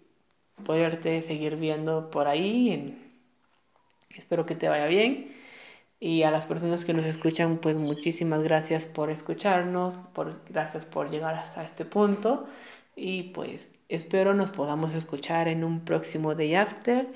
poderte 0.64 1.22
seguir 1.22 1.56
viendo 1.56 2.10
por 2.10 2.26
ahí. 2.28 2.98
Espero 4.16 4.46
que 4.46 4.54
te 4.54 4.68
vaya 4.68 4.86
bien. 4.86 5.34
Y 6.00 6.22
a 6.22 6.30
las 6.30 6.46
personas 6.46 6.84
que 6.84 6.94
nos 6.94 7.06
escuchan, 7.06 7.58
pues 7.58 7.76
muchísimas 7.76 8.42
gracias 8.42 8.86
por 8.86 9.10
escucharnos, 9.10 9.94
por, 10.14 10.42
gracias 10.48 10.84
por 10.84 11.10
llegar 11.10 11.34
hasta 11.34 11.64
este 11.64 11.84
punto. 11.84 12.46
Y 12.94 13.24
pues 13.34 13.70
espero 13.88 14.34
nos 14.34 14.50
podamos 14.50 14.94
escuchar 14.94 15.48
en 15.48 15.64
un 15.64 15.84
próximo 15.84 16.34
Day 16.34 16.54
After. 16.54 17.08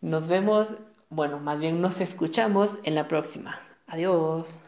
Nos 0.00 0.28
vemos, 0.28 0.74
bueno, 1.10 1.40
más 1.40 1.58
bien 1.58 1.80
nos 1.80 2.00
escuchamos 2.00 2.78
en 2.84 2.94
la 2.94 3.08
próxima. 3.08 3.58
Adiós. 3.86 4.60